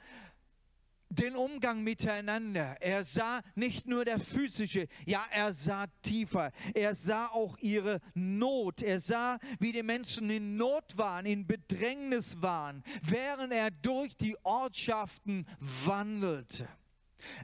den 1.08 1.36
Umgang 1.36 1.82
miteinander. 1.82 2.76
Er 2.80 3.04
sah 3.04 3.42
nicht 3.54 3.86
nur 3.86 4.04
der 4.04 4.18
physische, 4.18 4.88
ja, 5.06 5.24
er 5.30 5.52
sah 5.52 5.86
tiefer. 6.02 6.50
Er 6.74 6.94
sah 6.94 7.28
auch 7.28 7.56
ihre 7.58 8.00
Not. 8.14 8.82
Er 8.82 9.00
sah, 9.00 9.38
wie 9.58 9.72
die 9.72 9.82
Menschen 9.82 10.30
in 10.30 10.56
Not 10.56 10.96
waren, 10.96 11.26
in 11.26 11.46
Bedrängnis 11.46 12.40
waren, 12.40 12.82
während 13.02 13.52
er 13.52 13.70
durch 13.70 14.16
die 14.16 14.36
Ortschaften 14.42 15.46
wandelte. 15.60 16.68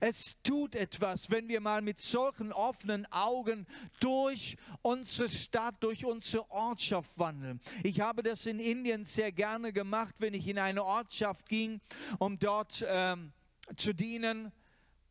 Es 0.00 0.36
tut 0.42 0.74
etwas, 0.74 1.30
wenn 1.30 1.48
wir 1.48 1.60
mal 1.60 1.82
mit 1.82 1.98
solchen 1.98 2.52
offenen 2.52 3.06
Augen 3.12 3.66
durch 4.00 4.56
unsere 4.82 5.28
Stadt, 5.28 5.76
durch 5.80 6.04
unsere 6.04 6.50
Ortschaft 6.50 7.18
wandeln. 7.18 7.60
Ich 7.82 8.00
habe 8.00 8.22
das 8.22 8.46
in 8.46 8.58
Indien 8.58 9.04
sehr 9.04 9.32
gerne 9.32 9.72
gemacht, 9.72 10.16
wenn 10.18 10.34
ich 10.34 10.48
in 10.48 10.58
eine 10.58 10.84
Ortschaft 10.84 11.48
ging, 11.48 11.80
um 12.18 12.38
dort 12.38 12.84
ähm, 12.88 13.32
zu 13.76 13.94
dienen, 13.94 14.52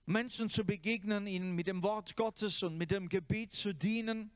Menschen 0.05 0.49
zu 0.49 0.65
begegnen, 0.65 1.27
ihnen 1.27 1.53
mit 1.53 1.67
dem 1.67 1.83
Wort 1.83 2.15
Gottes 2.15 2.63
und 2.63 2.77
mit 2.77 2.91
dem 2.91 3.07
Gebet 3.07 3.51
zu 3.51 3.73
dienen 3.73 4.31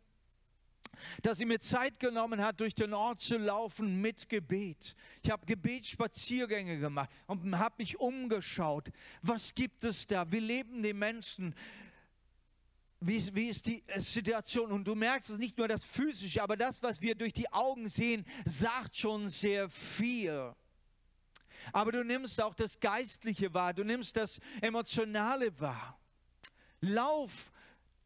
dass 1.22 1.38
sie 1.38 1.46
mir 1.46 1.60
Zeit 1.60 2.00
genommen 2.00 2.42
hat, 2.42 2.60
durch 2.60 2.74
den 2.74 2.94
Ort 2.94 3.20
zu 3.20 3.38
laufen 3.38 4.02
mit 4.02 4.30
Gebet. 4.30 4.96
Ich 5.24 5.32
habe 5.32 5.46
Gebetsspaziergänge 5.46 6.80
gemacht 6.80 7.10
und 7.28 7.58
habe 7.58 7.76
mich 7.80 8.00
umgeschaut. 8.00 8.90
Was 9.22 9.54
gibt 9.54 9.84
es 9.84 10.08
da? 10.08 10.32
Wie 10.32 10.40
leben 10.40 10.84
die 10.84 10.94
Menschen? 10.94 11.56
Wie, 13.00 13.36
wie 13.36 13.50
ist 13.50 13.66
die 13.68 13.84
Situation? 13.98 14.72
Und 14.72 14.86
du 14.86 14.96
merkst 14.96 15.30
es 15.30 15.38
nicht 15.38 15.58
nur 15.58 15.68
das 15.68 15.84
Physische, 15.84 16.42
aber 16.42 16.58
das, 16.58 16.82
was 16.82 17.02
wir 17.02 17.16
durch 17.16 17.34
die 17.34 17.52
Augen 17.52 17.88
sehen, 17.88 18.26
sagt 18.46 18.96
schon 18.96 19.30
sehr 19.30 19.70
viel. 19.70 20.54
Aber 21.72 21.92
du 21.92 22.04
nimmst 22.04 22.42
auch 22.42 22.54
das 22.54 22.80
Geistliche 22.80 23.54
wahr, 23.54 23.74
du 23.74 23.84
nimmst 23.84 24.16
das 24.18 24.40
Emotionale 24.62 25.60
wahr. 25.60 26.00
Lauf 26.82 27.52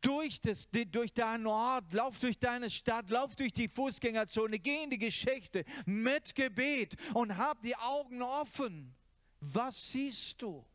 durch, 0.01 0.39
das, 0.41 0.69
durch 0.69 1.13
deinen 1.13 1.47
Ort, 1.47 1.91
lauf 1.93 2.19
durch 2.19 2.39
deine 2.39 2.69
Stadt, 2.69 3.09
lauf 3.09 3.35
durch 3.35 3.53
die 3.53 3.67
Fußgängerzone, 3.67 4.59
geh 4.59 4.83
in 4.83 4.89
die 4.89 4.97
Geschichte 4.97 5.63
mit 5.85 6.33
Gebet 6.35 6.95
und 7.13 7.37
hab 7.37 7.61
die 7.61 7.75
Augen 7.75 8.21
offen. 8.21 8.95
Was 9.41 9.91
siehst 9.91 10.41
du? 10.41 10.65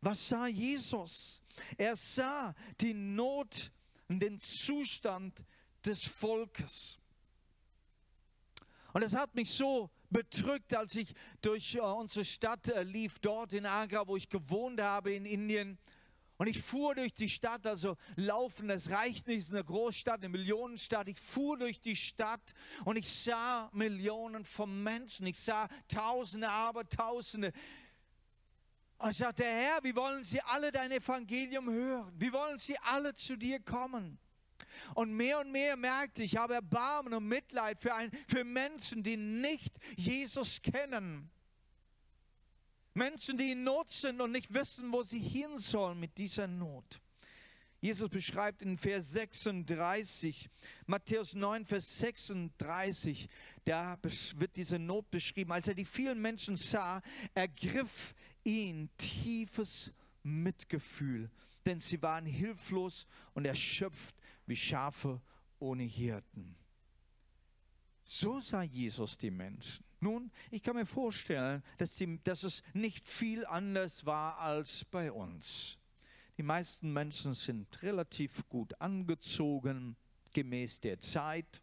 Was 0.00 0.28
sah 0.28 0.46
Jesus? 0.46 1.42
Er 1.76 1.96
sah 1.96 2.54
die 2.80 2.94
Not 2.94 3.70
und 4.08 4.20
den 4.20 4.40
Zustand 4.40 5.44
des 5.84 6.04
Volkes. 6.06 6.98
Und 8.92 9.02
es 9.02 9.14
hat 9.14 9.34
mich 9.34 9.50
so 9.50 9.90
bedrückt, 10.10 10.74
als 10.74 10.94
ich 10.96 11.14
durch 11.40 11.76
äh, 11.76 11.80
unsere 11.80 12.24
Stadt 12.24 12.68
äh, 12.68 12.82
lief, 12.82 13.18
dort 13.20 13.52
in 13.54 13.64
Agra, 13.64 14.06
wo 14.06 14.16
ich 14.16 14.28
gewohnt 14.28 14.80
habe 14.80 15.14
in 15.14 15.24
Indien. 15.24 15.78
Und 16.42 16.48
ich 16.48 16.60
fuhr 16.60 16.96
durch 16.96 17.14
die 17.14 17.28
Stadt, 17.28 17.64
also 17.68 17.96
laufen, 18.16 18.68
es 18.68 18.90
reicht 18.90 19.28
nicht, 19.28 19.38
es 19.38 19.44
ist 19.44 19.54
eine 19.54 19.62
Großstadt, 19.62 20.18
eine 20.18 20.28
Millionenstadt. 20.28 21.06
Ich 21.06 21.20
fuhr 21.20 21.56
durch 21.56 21.80
die 21.80 21.94
Stadt 21.94 22.52
und 22.84 22.96
ich 22.96 23.08
sah 23.08 23.70
Millionen 23.72 24.44
von 24.44 24.82
Menschen. 24.82 25.24
Ich 25.28 25.38
sah 25.38 25.68
Tausende, 25.86 26.48
aber 26.48 26.88
Tausende. 26.88 27.52
Und 28.98 29.10
ich 29.10 29.18
sagte, 29.18 29.44
Herr, 29.44 29.84
wie 29.84 29.94
wollen 29.94 30.24
sie 30.24 30.40
alle 30.40 30.72
dein 30.72 30.90
Evangelium 30.90 31.70
hören? 31.70 32.12
Wie 32.18 32.32
wollen 32.32 32.58
sie 32.58 32.76
alle 32.78 33.14
zu 33.14 33.36
dir 33.36 33.60
kommen? 33.60 34.18
Und 34.96 35.14
mehr 35.14 35.38
und 35.38 35.52
mehr 35.52 35.76
merkte 35.76 36.24
ich, 36.24 36.32
ich 36.32 36.38
habe 36.40 36.54
Erbarmen 36.54 37.14
und 37.14 37.28
Mitleid 37.28 37.80
für, 37.80 37.94
ein, 37.94 38.10
für 38.26 38.42
Menschen, 38.42 39.04
die 39.04 39.16
nicht 39.16 39.78
Jesus 39.96 40.60
kennen. 40.60 41.30
Menschen, 42.94 43.38
die 43.38 43.52
in 43.52 43.64
Not 43.64 43.90
sind 43.90 44.20
und 44.20 44.32
nicht 44.32 44.52
wissen, 44.52 44.92
wo 44.92 45.02
sie 45.02 45.18
hin 45.18 45.58
sollen 45.58 45.98
mit 45.98 46.18
dieser 46.18 46.46
Not. 46.46 47.00
Jesus 47.80 48.08
beschreibt 48.08 48.62
in 48.62 48.78
Vers 48.78 49.10
36, 49.10 50.48
Matthäus 50.86 51.34
9, 51.34 51.64
Vers 51.64 51.98
36, 51.98 53.28
da 53.64 53.98
wird 54.36 54.54
diese 54.54 54.78
Not 54.78 55.10
beschrieben. 55.10 55.50
Als 55.50 55.66
er 55.66 55.74
die 55.74 55.84
vielen 55.84 56.22
Menschen 56.22 56.56
sah, 56.56 57.02
ergriff 57.34 58.14
ihn 58.44 58.88
tiefes 58.98 59.90
Mitgefühl, 60.22 61.28
denn 61.66 61.80
sie 61.80 62.00
waren 62.02 62.24
hilflos 62.24 63.08
und 63.34 63.46
erschöpft 63.46 64.14
wie 64.46 64.56
Schafe 64.56 65.20
ohne 65.58 65.82
Hirten. 65.82 66.56
So 68.04 68.38
sah 68.40 68.62
Jesus 68.62 69.18
die 69.18 69.32
Menschen. 69.32 69.84
Nun, 70.02 70.32
ich 70.50 70.64
kann 70.64 70.74
mir 70.74 70.84
vorstellen, 70.84 71.62
dass, 71.78 71.94
die, 71.94 72.18
dass 72.24 72.42
es 72.42 72.64
nicht 72.72 73.08
viel 73.08 73.46
anders 73.46 74.04
war 74.04 74.36
als 74.38 74.84
bei 74.84 75.12
uns. 75.12 75.78
Die 76.36 76.42
meisten 76.42 76.92
Menschen 76.92 77.34
sind 77.34 77.80
relativ 77.82 78.48
gut 78.48 78.80
angezogen, 78.80 79.94
gemäß 80.32 80.80
der 80.80 80.98
Zeit. 80.98 81.62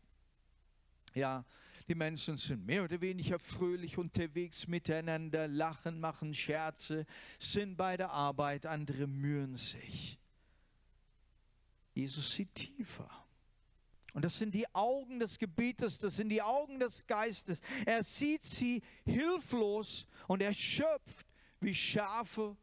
Ja, 1.13 1.43
die 1.89 1.95
Menschen 1.95 2.37
sind 2.37 2.65
mehr 2.65 2.85
oder 2.85 3.01
weniger 3.01 3.39
fröhlich 3.39 3.97
unterwegs 3.97 4.69
miteinander, 4.69 5.49
lachen, 5.49 5.99
machen 5.99 6.33
Scherze, 6.33 7.05
sind 7.39 7.75
bei 7.75 7.97
der 7.97 8.11
Arbeit, 8.11 8.65
andere 8.65 9.05
mühen 9.05 9.55
sich. 9.55 10.17
Jesus 11.93 12.31
sieht 12.31 12.55
tiefer. 12.55 13.18
Und 14.13 14.25
das 14.25 14.37
sind 14.37 14.55
die 14.55 14.73
Augen 14.73 15.19
des 15.19 15.37
Gebietes, 15.37 15.99
das 15.99 16.15
sind 16.15 16.29
die 16.29 16.41
Augen 16.41 16.79
des 16.79 17.05
Geistes. 17.05 17.61
Er 17.85 18.03
sieht 18.03 18.43
sie 18.43 18.81
hilflos 19.05 20.07
und 20.27 20.41
erschöpft 20.41 21.27
wie 21.59 21.75
Schafe 21.75 22.57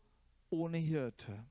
ohne 0.50 0.78
Hirte. 0.78 1.44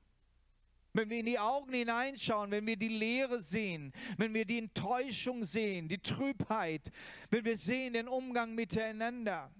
Wenn 0.92 1.10
wir 1.10 1.18
in 1.18 1.26
die 1.26 1.38
Augen 1.38 1.74
hineinschauen, 1.74 2.50
wenn 2.50 2.66
wir 2.66 2.76
die 2.76 2.88
Leere 2.88 3.42
sehen, 3.42 3.92
wenn 4.16 4.32
wir 4.32 4.46
die 4.46 4.58
Enttäuschung 4.58 5.44
sehen, 5.44 5.88
die 5.88 5.98
Trübheit, 5.98 6.90
wenn 7.30 7.44
wir 7.44 7.56
sehen 7.56 7.92
den 7.92 8.08
Umgang 8.08 8.54
miteinander, 8.54 9.50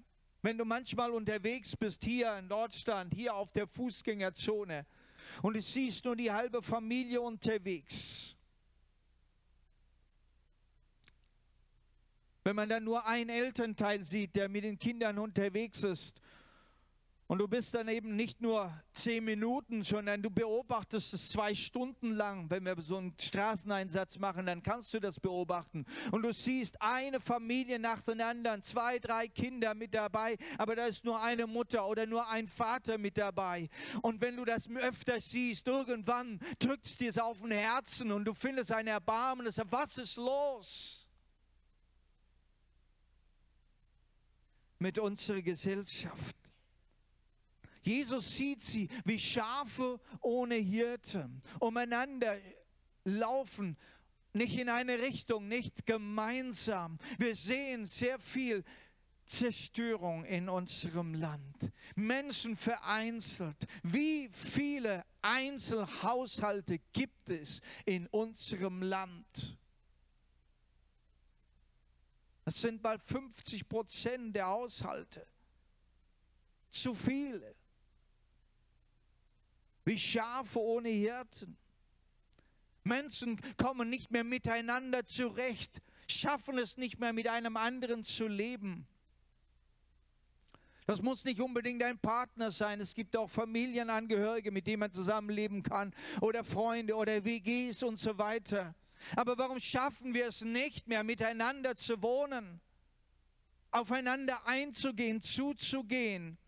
wenn 0.42 0.56
du 0.56 0.64
manchmal 0.64 1.10
unterwegs 1.10 1.76
bist 1.76 2.04
hier 2.04 2.38
in 2.38 2.48
Deutschland, 2.48 3.12
hier 3.14 3.34
auf 3.34 3.52
der 3.52 3.66
Fußgängerzone 3.66 4.86
und 5.42 5.56
du 5.56 5.60
siehst 5.60 6.04
nur 6.04 6.16
die 6.16 6.30
halbe 6.30 6.62
Familie 6.62 7.20
unterwegs 7.20 8.35
Wenn 12.46 12.54
man 12.54 12.68
dann 12.68 12.84
nur 12.84 13.04
einen 13.04 13.28
Elternteil 13.28 14.04
sieht, 14.04 14.36
der 14.36 14.48
mit 14.48 14.62
den 14.62 14.78
Kindern 14.78 15.18
unterwegs 15.18 15.82
ist 15.82 16.20
und 17.26 17.38
du 17.38 17.48
bist 17.48 17.74
dann 17.74 17.88
eben 17.88 18.14
nicht 18.14 18.40
nur 18.40 18.72
zehn 18.92 19.24
Minuten, 19.24 19.82
sondern 19.82 20.22
du 20.22 20.30
beobachtest 20.30 21.12
es 21.12 21.30
zwei 21.30 21.56
Stunden 21.56 22.10
lang. 22.10 22.48
Wenn 22.48 22.64
wir 22.64 22.80
so 22.80 22.98
einen 22.98 23.14
Straßeneinsatz 23.20 24.20
machen, 24.20 24.46
dann 24.46 24.62
kannst 24.62 24.94
du 24.94 25.00
das 25.00 25.18
beobachten. 25.18 25.86
Und 26.12 26.22
du 26.22 26.32
siehst 26.32 26.80
eine 26.80 27.18
Familie 27.18 27.80
nacheinander, 27.80 28.62
zwei, 28.62 29.00
drei 29.00 29.26
Kinder 29.26 29.74
mit 29.74 29.92
dabei, 29.92 30.36
aber 30.56 30.76
da 30.76 30.86
ist 30.86 31.04
nur 31.04 31.20
eine 31.20 31.48
Mutter 31.48 31.88
oder 31.88 32.06
nur 32.06 32.28
ein 32.28 32.46
Vater 32.46 32.96
mit 32.96 33.18
dabei. 33.18 33.68
Und 34.02 34.20
wenn 34.20 34.36
du 34.36 34.44
das 34.44 34.68
öfter 34.70 35.18
siehst, 35.20 35.66
irgendwann 35.66 36.38
drückt 36.60 36.86
es 36.86 36.96
dir 36.96 37.12
auf 37.24 37.40
den 37.40 37.50
Herzen 37.50 38.12
und 38.12 38.24
du 38.24 38.34
findest 38.34 38.70
ein 38.70 38.86
Erbarmen. 38.86 39.48
Was 39.68 39.98
ist 39.98 40.16
los? 40.16 41.05
Mit 44.78 44.98
unserer 44.98 45.42
Gesellschaft. 45.42 46.36
Jesus 47.82 48.36
sieht 48.36 48.62
sie 48.62 48.88
wie 49.04 49.18
Schafe 49.18 50.00
ohne 50.20 50.56
Hirte, 50.56 51.30
umeinander 51.60 52.36
laufen, 53.04 53.76
nicht 54.32 54.58
in 54.58 54.68
eine 54.68 54.98
Richtung, 54.98 55.48
nicht 55.48 55.86
gemeinsam. 55.86 56.98
Wir 57.18 57.34
sehen 57.34 57.86
sehr 57.86 58.18
viel 58.18 58.64
Zerstörung 59.24 60.24
in 60.24 60.48
unserem 60.48 61.14
Land. 61.14 61.72
Menschen 61.94 62.56
vereinzelt. 62.56 63.66
Wie 63.82 64.28
viele 64.30 65.04
Einzelhaushalte 65.22 66.78
gibt 66.92 67.30
es 67.30 67.60
in 67.84 68.06
unserem 68.08 68.82
Land? 68.82 69.58
Das 72.46 72.60
sind 72.60 72.80
bald 72.80 73.02
50 73.02 73.68
Prozent 73.68 74.36
der 74.36 74.46
Haushalte. 74.46 75.26
Zu 76.70 76.94
viele 76.94 77.56
wie 79.84 79.98
Schafe 79.98 80.60
ohne 80.60 80.88
Hirten. 80.88 81.56
Menschen 82.84 83.40
kommen 83.56 83.90
nicht 83.90 84.12
mehr 84.12 84.22
miteinander 84.22 85.04
zurecht, 85.06 85.82
schaffen 86.08 86.58
es 86.58 86.76
nicht 86.76 87.00
mehr 87.00 87.12
mit 87.12 87.26
einem 87.26 87.56
anderen 87.56 88.04
zu 88.04 88.28
leben. 88.28 88.86
Das 90.86 91.02
muss 91.02 91.24
nicht 91.24 91.40
unbedingt 91.40 91.82
ein 91.82 91.98
Partner 91.98 92.52
sein. 92.52 92.80
Es 92.80 92.94
gibt 92.94 93.16
auch 93.16 93.28
Familienangehörige, 93.28 94.52
mit 94.52 94.68
denen 94.68 94.80
man 94.80 94.92
zusammenleben 94.92 95.64
kann 95.64 95.92
oder 96.20 96.44
Freunde 96.44 96.94
oder 96.94 97.24
WGs 97.24 97.82
und 97.82 97.98
so 97.98 98.16
weiter. 98.18 98.72
Aber 99.14 99.38
warum 99.38 99.60
schaffen 99.60 100.14
wir 100.14 100.26
es 100.26 100.42
nicht 100.42 100.88
mehr, 100.88 101.04
miteinander 101.04 101.76
zu 101.76 102.02
wohnen, 102.02 102.60
aufeinander 103.70 104.46
einzugehen, 104.46 105.20
zuzugehen? 105.20 106.38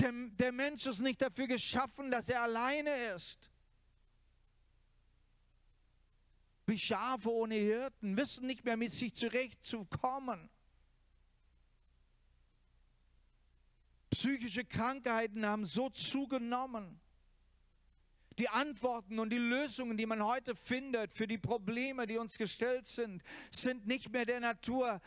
Der, 0.00 0.12
der 0.12 0.52
Mensch 0.52 0.86
ist 0.86 1.00
nicht 1.00 1.20
dafür 1.20 1.46
geschaffen, 1.46 2.10
dass 2.10 2.28
er 2.28 2.42
alleine 2.42 2.90
ist. 3.14 3.50
Wie 6.66 6.78
Schafe 6.78 7.30
ohne 7.30 7.56
Hirten, 7.56 8.16
wissen 8.16 8.46
nicht 8.46 8.64
mehr 8.64 8.76
mit 8.76 8.90
sich 8.90 9.14
zurechtzukommen. 9.14 10.48
Psychische 14.10 14.64
Krankheiten 14.64 15.44
haben 15.44 15.66
so 15.66 15.90
zugenommen. 15.90 17.00
Die 18.38 18.48
Antworten 18.48 19.18
und 19.18 19.30
die 19.30 19.38
Lösungen, 19.38 19.96
die 19.96 20.06
man 20.06 20.24
heute 20.24 20.56
findet 20.56 21.12
für 21.12 21.26
die 21.26 21.38
Probleme, 21.38 22.06
die 22.06 22.18
uns 22.18 22.36
gestellt 22.36 22.86
sind, 22.86 23.22
sind 23.50 23.86
nicht 23.86 24.10
mehr 24.10 24.24
der 24.24 24.40
Natur 24.40 25.00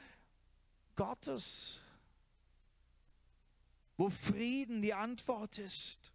Gottes 0.96 1.82
wo 3.98 4.10
Frieden 4.10 4.82
die 4.82 4.94
Antwort 4.94 5.58
ist. 5.58 6.14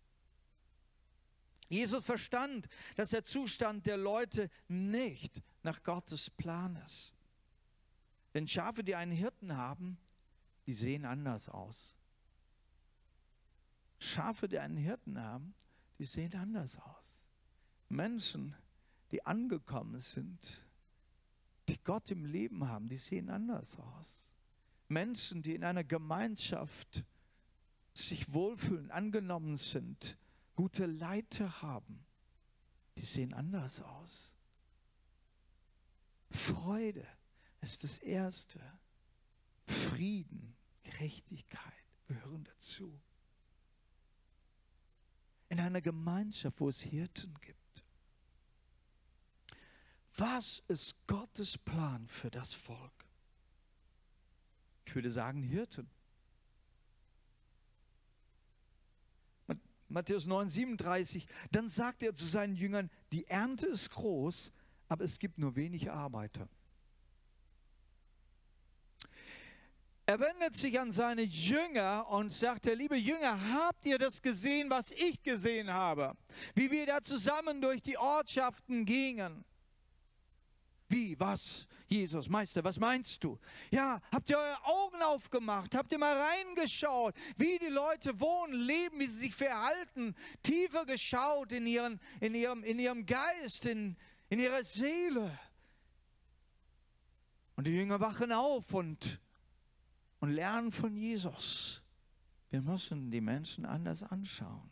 Jesus 1.69 2.05
verstand, 2.05 2.69
dass 2.97 3.11
der 3.11 3.25
Zustand 3.25 3.87
der 3.87 3.97
Leute 3.97 4.51
nicht 4.69 5.43
nach 5.63 5.83
Gottes 5.83 6.31
Plan 6.31 6.77
ist. 6.87 7.15
Denn 8.35 8.47
Schafe, 8.47 8.85
die 8.85 8.95
einen 8.95 9.13
Hirten 9.13 9.57
haben, 9.57 9.99
die 10.67 10.75
sehen 10.75 11.05
anders 11.05 11.49
aus. 11.49 11.97
Schafe, 13.99 14.49
die 14.49 14.59
einen 14.59 14.77
Hirten 14.77 15.21
haben, 15.21 15.55
die 15.99 16.05
sehen 16.05 16.35
anders 16.37 16.79
aus. 16.79 17.02
Menschen, 17.93 18.55
die 19.11 19.25
angekommen 19.25 20.01
sind, 20.01 20.65
die 21.69 21.79
Gott 21.83 22.11
im 22.11 22.25
Leben 22.25 22.67
haben, 22.69 22.89
die 22.89 22.97
sehen 22.97 23.31
anders 23.31 23.79
aus. 23.79 24.29
Menschen, 24.89 25.43
die 25.43 25.55
in 25.55 25.65
einer 25.65 25.85
Gemeinschaft 25.85 27.05
sich 27.95 28.33
wohlfühlen, 28.33 28.91
angenommen 28.91 29.57
sind, 29.57 30.17
gute 30.55 30.87
Leiter 30.87 31.63
haben, 31.63 32.05
die 32.97 33.05
sehen 33.05 33.35
anders 33.35 33.81
aus. 33.81 34.35
Freude 36.31 37.07
ist 37.61 37.85
das 37.85 37.99
Erste. 37.99 38.61
Frieden, 39.67 40.57
Gerechtigkeit 40.83 41.85
gehören 42.07 42.45
dazu. 42.45 42.99
In 45.49 45.61
einer 45.61 45.83
Gemeinschaft, 45.83 46.59
wo 46.61 46.71
es 46.71 46.81
Hirten 46.81 47.35
gibt. 47.41 47.62
Was 50.17 50.63
ist 50.69 50.97
Gottes 51.07 51.57
Plan 51.57 52.07
für 52.07 52.31
das 52.31 52.53
Volk? 52.53 53.07
Ich 54.85 54.95
würde 54.95 55.11
sagen 55.11 55.43
Hirten. 55.43 55.89
Matthäus 59.89 60.27
9, 60.27 60.49
37, 60.49 61.27
dann 61.51 61.69
sagt 61.69 62.03
er 62.03 62.15
zu 62.15 62.25
seinen 62.25 62.57
Jüngern, 62.57 62.91
die 63.13 63.27
Ernte 63.27 63.67
ist 63.67 63.91
groß, 63.91 64.51
aber 64.89 65.05
es 65.05 65.19
gibt 65.19 65.39
nur 65.39 65.55
wenig 65.55 65.91
Arbeiter. 65.91 66.49
Er 70.07 70.19
wendet 70.19 70.57
sich 70.57 70.81
an 70.81 70.93
seine 70.93 71.23
Jünger 71.23 72.09
und 72.09 72.33
sagt, 72.33 72.67
liebe 72.67 72.97
Jünger, 72.97 73.53
habt 73.53 73.85
ihr 73.85 73.99
das 73.99 74.21
gesehen, 74.21 74.69
was 74.69 74.91
ich 74.91 75.23
gesehen 75.23 75.73
habe? 75.73 76.17
Wie 76.55 76.71
wir 76.71 76.87
da 76.87 77.01
zusammen 77.01 77.61
durch 77.61 77.83
die 77.83 77.97
Ortschaften 77.97 78.85
gingen. 78.85 79.45
Wie, 80.93 81.19
was? 81.19 81.67
Jesus, 81.89 82.29
Meister, 82.29 82.63
was 82.63 82.79
meinst 82.79 83.25
du? 83.25 83.39
Ja, 83.71 83.99
habt 84.11 84.29
ihr 84.29 84.37
eure 84.37 84.65
Augen 84.65 85.03
aufgemacht? 85.03 85.75
Habt 85.75 85.91
ihr 85.91 85.99
mal 85.99 86.15
reingeschaut, 86.15 87.15
wie 87.39 87.59
die 87.59 87.73
Leute 87.73 88.21
wohnen, 88.21 88.53
leben, 88.53 89.01
wie 89.01 89.07
sie 89.07 89.21
sich 89.21 89.35
verhalten? 89.35 90.15
Tiefer 90.43 90.85
geschaut 90.85 91.51
in, 91.53 91.67
ihren, 91.67 91.99
in, 92.21 92.35
ihrem, 92.35 92.63
in 92.63 92.79
ihrem 92.79 93.07
Geist, 93.07 93.65
in, 93.65 93.97
in 94.29 94.39
ihrer 94.39 94.63
Seele. 94.65 95.39
Und 97.57 97.67
die 97.67 97.73
Jünger 97.75 97.99
wachen 97.99 98.31
auf 98.31 98.75
und, 98.75 99.19
und 100.21 100.31
lernen 100.31 100.73
von 100.73 100.95
Jesus. 100.95 101.83
Wir 102.51 102.61
müssen 102.61 103.11
die 103.11 103.23
Menschen 103.23 103.65
anders 103.65 104.03
anschauen. 104.03 104.71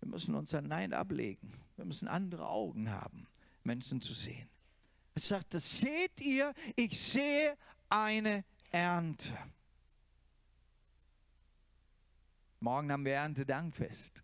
Wir 0.00 0.08
müssen 0.08 0.34
unser 0.34 0.62
Nein 0.62 0.92
ablegen. 0.92 1.52
Wir 1.76 1.84
müssen 1.84 2.08
andere 2.08 2.48
Augen 2.48 2.90
haben. 2.90 3.28
Menschen 3.64 4.00
zu 4.00 4.14
sehen. 4.14 4.48
Es 5.14 5.28
sagt, 5.28 5.52
seht 5.52 6.20
ihr, 6.20 6.52
ich 6.74 7.00
sehe 7.00 7.56
eine 7.88 8.44
Ernte. 8.70 9.36
Morgen 12.60 12.92
haben 12.92 13.04
wir 13.04 13.14
Erntedankfest. 13.14 14.22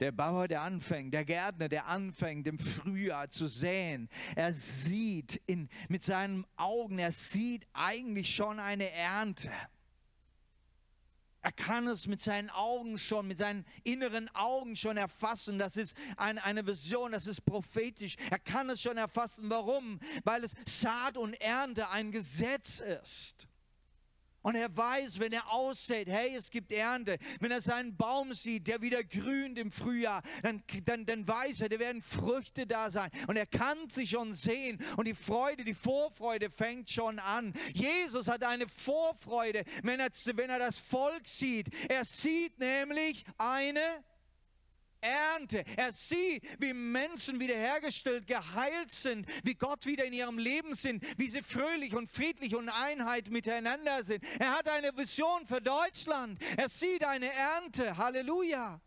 Der 0.00 0.10
Bauer, 0.10 0.48
der 0.48 0.62
anfängt, 0.62 1.14
der 1.14 1.24
Gärtner, 1.24 1.68
der 1.68 1.86
anfängt 1.86 2.48
im 2.48 2.58
Frühjahr 2.58 3.30
zu 3.30 3.46
säen, 3.46 4.08
er 4.34 4.52
sieht 4.52 5.40
in, 5.46 5.68
mit 5.88 6.02
seinen 6.02 6.44
Augen, 6.56 6.98
er 6.98 7.12
sieht 7.12 7.68
eigentlich 7.72 8.34
schon 8.34 8.58
eine 8.58 8.90
Ernte. 8.90 9.52
Er 11.42 11.50
kann 11.50 11.88
es 11.88 12.06
mit 12.06 12.20
seinen 12.20 12.50
Augen 12.50 12.98
schon, 12.98 13.26
mit 13.26 13.38
seinen 13.38 13.66
inneren 13.82 14.28
Augen 14.34 14.76
schon 14.76 14.96
erfassen. 14.96 15.58
Das 15.58 15.76
ist 15.76 15.96
ein, 16.16 16.38
eine 16.38 16.64
Vision, 16.64 17.10
das 17.10 17.26
ist 17.26 17.44
prophetisch. 17.44 18.16
Er 18.30 18.38
kann 18.38 18.70
es 18.70 18.80
schon 18.80 18.96
erfassen. 18.96 19.50
Warum? 19.50 19.98
Weil 20.22 20.44
es 20.44 20.54
Saat 20.64 21.16
und 21.16 21.34
Ernte 21.34 21.88
ein 21.90 22.12
Gesetz 22.12 22.78
ist. 22.78 23.48
Und 24.42 24.54
er 24.54 24.76
weiß, 24.76 25.18
wenn 25.20 25.32
er 25.32 25.50
aussät, 25.52 26.08
hey, 26.08 26.34
es 26.36 26.50
gibt 26.50 26.72
Ernte. 26.72 27.18
Wenn 27.40 27.50
er 27.50 27.60
seinen 27.60 27.96
Baum 27.96 28.32
sieht, 28.34 28.66
der 28.66 28.82
wieder 28.82 29.02
grünt 29.04 29.58
im 29.58 29.70
Frühjahr, 29.70 30.22
dann, 30.42 30.62
dann, 30.84 31.06
dann 31.06 31.26
weiß 31.26 31.62
er, 31.62 31.68
da 31.68 31.78
werden 31.78 32.02
Früchte 32.02 32.66
da 32.66 32.90
sein. 32.90 33.10
Und 33.28 33.36
er 33.36 33.46
kann 33.46 33.90
sich 33.90 34.10
schon 34.10 34.34
sehen. 34.34 34.78
Und 34.96 35.06
die 35.06 35.14
Freude, 35.14 35.64
die 35.64 35.74
Vorfreude 35.74 36.50
fängt 36.50 36.90
schon 36.90 37.18
an. 37.18 37.52
Jesus 37.72 38.28
hat 38.28 38.42
eine 38.42 38.68
Vorfreude, 38.68 39.64
wenn 39.82 40.00
er, 40.00 40.10
wenn 40.34 40.50
er 40.50 40.58
das 40.58 40.78
Volk 40.78 41.26
sieht. 41.26 41.68
Er 41.88 42.04
sieht 42.04 42.58
nämlich 42.58 43.24
eine 43.38 43.80
Ernte. 45.02 45.64
Er 45.76 45.92
sieht, 45.92 46.42
wie 46.60 46.72
Menschen 46.72 47.40
wiederhergestellt, 47.40 48.26
geheilt 48.26 48.90
sind, 48.90 49.26
wie 49.44 49.54
Gott 49.54 49.84
wieder 49.86 50.04
in 50.04 50.12
ihrem 50.12 50.38
Leben 50.38 50.74
sind, 50.74 51.04
wie 51.18 51.28
sie 51.28 51.42
fröhlich 51.42 51.94
und 51.94 52.08
friedlich 52.08 52.54
und 52.54 52.68
Einheit 52.68 53.28
miteinander 53.30 54.04
sind. 54.04 54.24
Er 54.38 54.52
hat 54.52 54.68
eine 54.68 54.96
Vision 54.96 55.46
für 55.46 55.60
Deutschland. 55.60 56.38
Er 56.56 56.68
sieht 56.68 57.04
eine 57.04 57.32
Ernte. 57.32 57.96
Halleluja. 57.96 58.80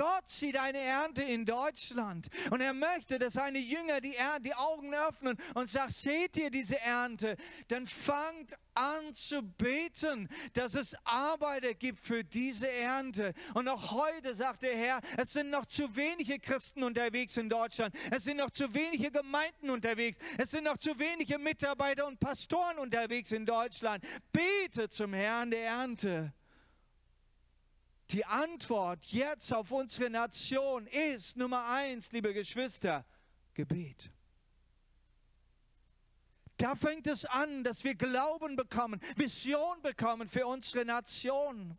Gott 0.00 0.30
sieht 0.30 0.56
eine 0.56 0.78
Ernte 0.78 1.22
in 1.22 1.44
Deutschland 1.44 2.28
und 2.50 2.62
er 2.62 2.72
möchte, 2.72 3.18
dass 3.18 3.34
seine 3.34 3.58
Jünger 3.58 4.00
die, 4.00 4.16
Ernte, 4.16 4.44
die 4.44 4.54
Augen 4.54 4.94
öffnen 4.94 5.36
und 5.52 5.70
sagt, 5.70 5.92
seht 5.92 6.38
ihr 6.38 6.50
diese 6.50 6.80
Ernte? 6.80 7.36
Dann 7.68 7.86
fangt 7.86 8.56
an 8.72 9.12
zu 9.12 9.42
beten, 9.42 10.30
dass 10.54 10.74
es 10.74 10.96
Arbeiter 11.04 11.74
gibt 11.74 11.98
für 11.98 12.24
diese 12.24 12.70
Ernte. 12.70 13.34
Und 13.52 13.68
auch 13.68 13.90
heute 13.90 14.34
sagt 14.34 14.62
der 14.62 14.74
Herr, 14.74 15.02
es 15.18 15.34
sind 15.34 15.50
noch 15.50 15.66
zu 15.66 15.94
wenige 15.94 16.38
Christen 16.38 16.82
unterwegs 16.82 17.36
in 17.36 17.50
Deutschland. 17.50 17.94
Es 18.10 18.24
sind 18.24 18.38
noch 18.38 18.50
zu 18.50 18.72
wenige 18.72 19.10
Gemeinden 19.10 19.68
unterwegs. 19.68 20.16
Es 20.38 20.52
sind 20.52 20.64
noch 20.64 20.78
zu 20.78 20.98
wenige 20.98 21.38
Mitarbeiter 21.38 22.06
und 22.06 22.18
Pastoren 22.18 22.78
unterwegs 22.78 23.32
in 23.32 23.44
Deutschland. 23.44 24.02
Bete 24.32 24.88
zum 24.88 25.12
Herrn 25.12 25.50
der 25.50 25.66
Ernte. 25.66 26.32
Die 28.12 28.24
Antwort 28.24 29.04
jetzt 29.06 29.52
auf 29.52 29.70
unsere 29.70 30.10
Nation 30.10 30.88
ist 30.88 31.36
Nummer 31.36 31.68
eins, 31.68 32.10
liebe 32.10 32.34
Geschwister, 32.34 33.04
Gebet. 33.54 34.10
Da 36.56 36.74
fängt 36.74 37.06
es 37.06 37.24
an, 37.24 37.62
dass 37.62 37.84
wir 37.84 37.94
Glauben 37.94 38.56
bekommen, 38.56 39.00
Vision 39.16 39.80
bekommen 39.82 40.28
für 40.28 40.46
unsere 40.46 40.84
Nation. 40.84 41.78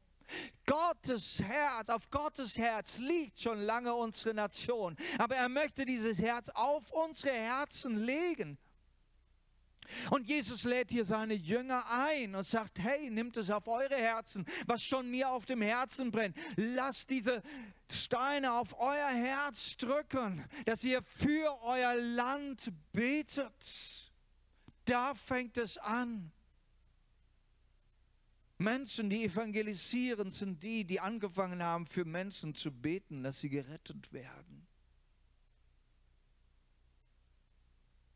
Gottes 0.66 1.42
Herz, 1.42 1.90
auf 1.90 2.10
Gottes 2.10 2.58
Herz 2.58 2.98
liegt 2.98 3.42
schon 3.42 3.60
lange 3.60 3.94
unsere 3.94 4.34
Nation. 4.34 4.96
Aber 5.18 5.36
er 5.36 5.50
möchte 5.50 5.84
dieses 5.84 6.20
Herz 6.20 6.48
auf 6.54 6.92
unsere 6.92 7.36
Herzen 7.36 7.98
legen. 7.98 8.58
Und 10.10 10.28
Jesus 10.28 10.64
lädt 10.64 10.92
hier 10.92 11.06
seine 11.06 11.34
Jünger 11.34 11.86
ein 11.90 12.36
und 12.36 12.46
sagt, 12.46 12.80
hey, 12.80 13.10
nimmt 13.10 13.38
es 13.38 13.50
auf 13.50 13.68
eure 13.68 13.96
Herzen, 13.96 14.46
was 14.66 14.84
schon 14.84 15.10
mir 15.10 15.30
auf 15.30 15.46
dem 15.46 15.62
Herzen 15.62 16.12
brennt. 16.12 16.38
Lasst 16.56 17.10
diese 17.10 17.42
Steine 17.92 18.54
auf 18.54 18.80
euer 18.80 19.10
Herz 19.10 19.78
drücken, 19.78 20.46
dass 20.66 20.84
ihr 20.84 21.02
für 21.02 21.62
euer 21.64 21.96
Land 21.96 22.72
betet. 22.92 24.12
Da 24.86 25.14
fängt 25.14 25.58
es 25.58 25.78
an. 25.78 26.32
Menschen, 28.58 29.10
die 29.10 29.24
evangelisieren, 29.24 30.30
sind 30.30 30.62
die, 30.62 30.86
die 30.86 31.00
angefangen 31.00 31.64
haben, 31.64 31.88
für 31.88 32.06
Menschen 32.06 32.54
zu 32.54 32.72
beten, 32.72 33.24
dass 33.24 33.40
sie 33.40 33.50
gerettet 33.50 34.14
werden. 34.14 34.68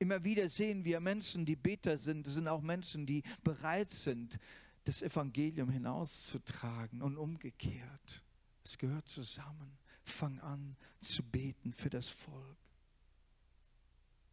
Immer 0.05 0.23
wieder 0.23 0.47
sehen 0.49 0.85
wir 0.85 0.99
Menschen, 0.99 1.45
die 1.45 1.55
Beter 1.55 1.97
sind, 1.97 2.27
sind 2.27 2.47
auch 2.47 2.61
Menschen, 2.61 3.07
die 3.07 3.23
bereit 3.43 3.89
sind, 3.89 4.37
das 4.83 5.01
Evangelium 5.01 5.67
hinauszutragen 5.71 7.01
und 7.01 7.17
umgekehrt. 7.17 8.23
Es 8.63 8.77
gehört 8.77 9.07
zusammen. 9.07 9.79
Fang 10.03 10.39
an 10.41 10.77
zu 10.99 11.23
beten 11.23 11.73
für 11.73 11.89
das 11.89 12.09
Volk. 12.09 12.57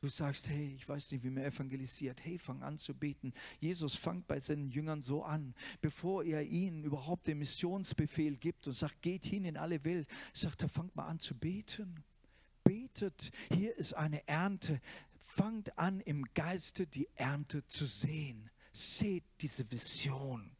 Du 0.02 0.08
sagst, 0.08 0.46
hey, 0.50 0.74
ich 0.74 0.86
weiß 0.86 1.10
nicht, 1.10 1.24
wie 1.24 1.30
man 1.30 1.44
evangelisiert. 1.44 2.22
Hey, 2.22 2.36
fang 2.36 2.62
an 2.62 2.76
zu 2.76 2.92
beten. 2.92 3.32
Jesus 3.58 3.94
fangt 3.94 4.26
bei 4.26 4.40
seinen 4.40 4.68
Jüngern 4.68 5.00
so 5.00 5.24
an, 5.24 5.54
bevor 5.80 6.22
er 6.22 6.42
ihnen 6.42 6.84
überhaupt 6.84 7.28
den 7.28 7.38
Missionsbefehl 7.38 8.36
gibt 8.36 8.66
und 8.66 8.74
sagt, 8.74 9.00
geht 9.00 9.24
hin 9.24 9.46
in 9.46 9.56
alle 9.56 9.82
Welt, 9.86 10.06
sagt 10.34 10.64
er, 10.64 10.68
fangt 10.68 10.94
mal 10.94 11.06
an 11.06 11.18
zu 11.18 11.34
beten. 11.34 12.04
Betet, 12.62 13.32
hier 13.54 13.74
ist 13.76 13.94
eine 13.94 14.28
Ernte 14.28 14.78
fangt 15.36 15.78
an, 15.78 16.00
im 16.00 16.24
Geiste 16.34 16.86
die 16.86 17.08
Ernte 17.14 17.66
zu 17.66 17.86
sehen. 17.86 18.50
Seht 18.70 19.24
diese 19.40 19.70
Vision. 19.70 20.56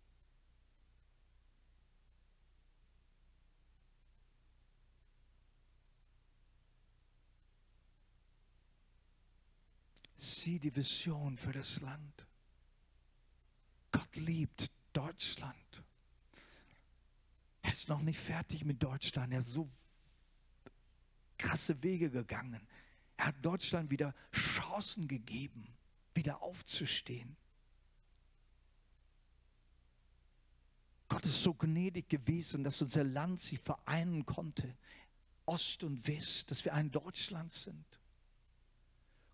Sieh 10.17 10.59
die 10.59 10.75
Vision 10.75 11.37
für 11.37 11.53
das 11.53 11.81
Land. 11.81 12.27
Gott 13.91 14.17
liebt 14.17 14.71
Deutschland. 14.93 15.83
Er 17.63 17.73
ist 17.73 17.89
noch 17.89 18.03
nicht 18.03 18.19
fertig 18.19 18.65
mit 18.65 18.83
Deutschland. 18.83 19.33
Er 19.33 19.41
ist 19.41 19.51
so 19.51 19.69
krasse 21.39 21.83
Wege 21.83 22.11
gegangen. 22.11 22.67
Er 23.23 23.29
hat 23.29 23.45
Deutschland 23.45 23.89
wieder 23.89 24.17
Chancen 24.33 25.07
gegeben, 25.07 25.73
wieder 26.13 26.43
aufzustehen. 26.43 27.37
Gott 31.09 31.25
ist 31.25 31.41
so 31.41 31.55
gnädig 31.55 32.09
gewesen, 32.09 32.65
dass 32.65 32.83
unser 32.83 33.05
Land 33.05 33.41
sich 33.41 33.61
vereinen 33.61 34.27
konnte, 34.27 34.77
Ost 35.47 35.85
und 35.85 36.05
West, 36.09 36.51
dass 36.51 36.65
wir 36.65 36.75
ein 36.75 36.91
Deutschland 36.91 37.53
sind. 37.53 37.87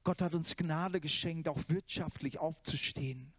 Gott 0.04 0.20
hat 0.20 0.34
uns 0.34 0.54
Gnade 0.54 1.00
geschenkt, 1.00 1.48
auch 1.48 1.62
wirtschaftlich 1.68 2.38
aufzustehen, 2.38 3.32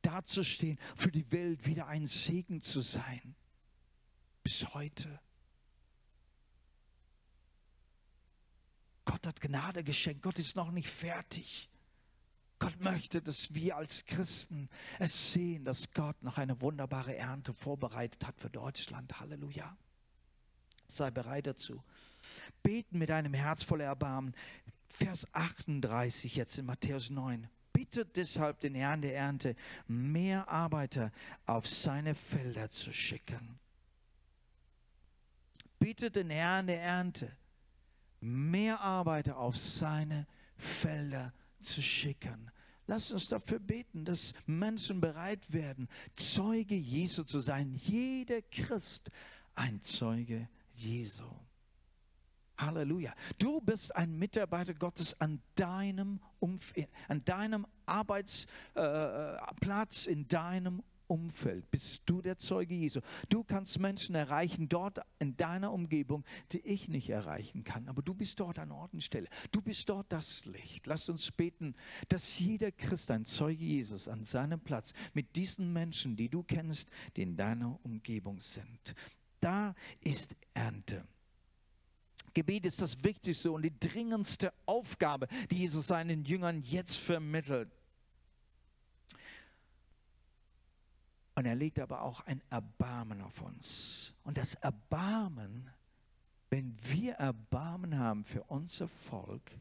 dazustehen, 0.00 0.78
für 0.96 1.12
die 1.12 1.30
Welt 1.30 1.66
wieder 1.66 1.88
ein 1.88 2.06
Segen 2.06 2.62
zu 2.62 2.80
sein. 2.80 3.34
Bis 4.42 4.72
heute. 4.72 5.20
Gott 9.08 9.26
hat 9.26 9.40
Gnade 9.40 9.82
geschenkt. 9.84 10.22
Gott 10.22 10.38
ist 10.38 10.54
noch 10.54 10.70
nicht 10.70 10.90
fertig. 10.90 11.70
Gott 12.58 12.78
möchte, 12.78 13.22
dass 13.22 13.54
wir 13.54 13.76
als 13.78 14.04
Christen 14.04 14.68
es 14.98 15.32
sehen, 15.32 15.64
dass 15.64 15.92
Gott 15.94 16.22
noch 16.22 16.36
eine 16.36 16.60
wunderbare 16.60 17.16
Ernte 17.16 17.54
vorbereitet 17.54 18.26
hat 18.26 18.38
für 18.38 18.50
Deutschland. 18.50 19.18
Halleluja. 19.18 19.74
Sei 20.88 21.10
bereit 21.10 21.46
dazu. 21.46 21.82
Beten 22.62 22.98
mit 22.98 23.10
einem 23.10 23.32
Herz 23.32 23.62
voller 23.62 23.86
Erbarmen. 23.86 24.34
Vers 24.88 25.26
38 25.32 26.36
jetzt 26.36 26.58
in 26.58 26.66
Matthäus 26.66 27.08
9. 27.08 27.48
Bittet 27.72 28.14
deshalb 28.14 28.60
den 28.60 28.74
Herrn 28.74 29.00
der 29.00 29.16
Ernte, 29.16 29.56
mehr 29.86 30.50
Arbeiter 30.50 31.12
auf 31.46 31.66
seine 31.66 32.14
Felder 32.14 32.68
zu 32.68 32.92
schicken. 32.92 33.58
Bittet 35.78 36.16
den 36.16 36.28
Herrn 36.28 36.66
der 36.66 36.82
Ernte 36.82 37.34
mehr 38.20 38.80
Arbeiter 38.80 39.36
auf 39.36 39.56
seine 39.56 40.26
Felder 40.56 41.32
zu 41.60 41.82
schicken. 41.82 42.50
Lass 42.86 43.12
uns 43.12 43.28
dafür 43.28 43.58
beten, 43.58 44.04
dass 44.04 44.32
Menschen 44.46 45.00
bereit 45.00 45.52
werden, 45.52 45.88
Zeuge 46.16 46.74
Jesu 46.74 47.22
zu 47.22 47.40
sein. 47.40 47.74
Jeder 47.74 48.42
Christ 48.42 49.10
ein 49.54 49.80
Zeuge 49.82 50.48
Jesu. 50.72 51.24
Halleluja. 52.56 53.14
Du 53.38 53.60
bist 53.60 53.94
ein 53.94 54.18
Mitarbeiter 54.18 54.74
Gottes 54.74 55.20
an 55.20 55.40
deinem, 55.54 56.20
Umf 56.40 56.72
an 57.08 57.20
deinem 57.20 57.66
Arbeitsplatz, 57.86 60.06
äh, 60.06 60.10
in 60.10 60.26
deinem 60.28 60.82
Umfeld 61.08 61.70
bist 61.70 62.02
du 62.06 62.22
der 62.22 62.38
Zeuge 62.38 62.74
Jesu. 62.74 63.00
Du 63.28 63.42
kannst 63.42 63.78
Menschen 63.78 64.14
erreichen 64.14 64.68
dort 64.68 65.00
in 65.18 65.36
deiner 65.36 65.72
Umgebung, 65.72 66.24
die 66.52 66.60
ich 66.60 66.88
nicht 66.88 67.08
erreichen 67.08 67.64
kann. 67.64 67.88
Aber 67.88 68.02
du 68.02 68.14
bist 68.14 68.38
dort 68.38 68.58
an 68.58 68.70
Ort 68.70 68.92
und 68.92 69.02
Stelle. 69.02 69.28
Du 69.50 69.60
bist 69.60 69.88
dort 69.88 70.12
das 70.12 70.44
Licht. 70.46 70.86
Lass 70.86 71.08
uns 71.08 71.30
beten, 71.30 71.74
dass 72.08 72.38
jeder 72.38 72.70
Christ 72.70 73.10
ein 73.10 73.24
Zeuge 73.24 73.64
Jesus 73.64 74.06
an 74.06 74.24
seinem 74.24 74.60
Platz 74.60 74.92
mit 75.14 75.34
diesen 75.34 75.72
Menschen, 75.72 76.16
die 76.16 76.28
du 76.28 76.42
kennst, 76.42 76.88
die 77.16 77.22
in 77.22 77.36
deiner 77.36 77.78
Umgebung 77.84 78.40
sind. 78.40 78.94
Da 79.40 79.74
ist 80.00 80.36
Ernte. 80.54 81.06
Gebet 82.34 82.66
ist 82.66 82.82
das 82.82 83.02
wichtigste 83.02 83.50
und 83.50 83.62
die 83.62 83.78
dringendste 83.78 84.52
Aufgabe, 84.66 85.26
die 85.50 85.56
Jesus 85.56 85.86
seinen 85.86 86.24
Jüngern 86.24 86.62
jetzt 86.62 86.96
vermittelt. 86.96 87.68
Und 91.38 91.46
er 91.46 91.54
legt 91.54 91.78
aber 91.78 92.02
auch 92.02 92.20
ein 92.22 92.42
Erbarmen 92.50 93.22
auf 93.22 93.42
uns. 93.42 94.12
Und 94.24 94.36
das 94.36 94.54
Erbarmen, 94.54 95.70
wenn 96.50 96.76
wir 96.82 97.12
Erbarmen 97.12 97.96
haben 97.96 98.24
für 98.24 98.42
unser 98.42 98.88
Volk, 98.88 99.52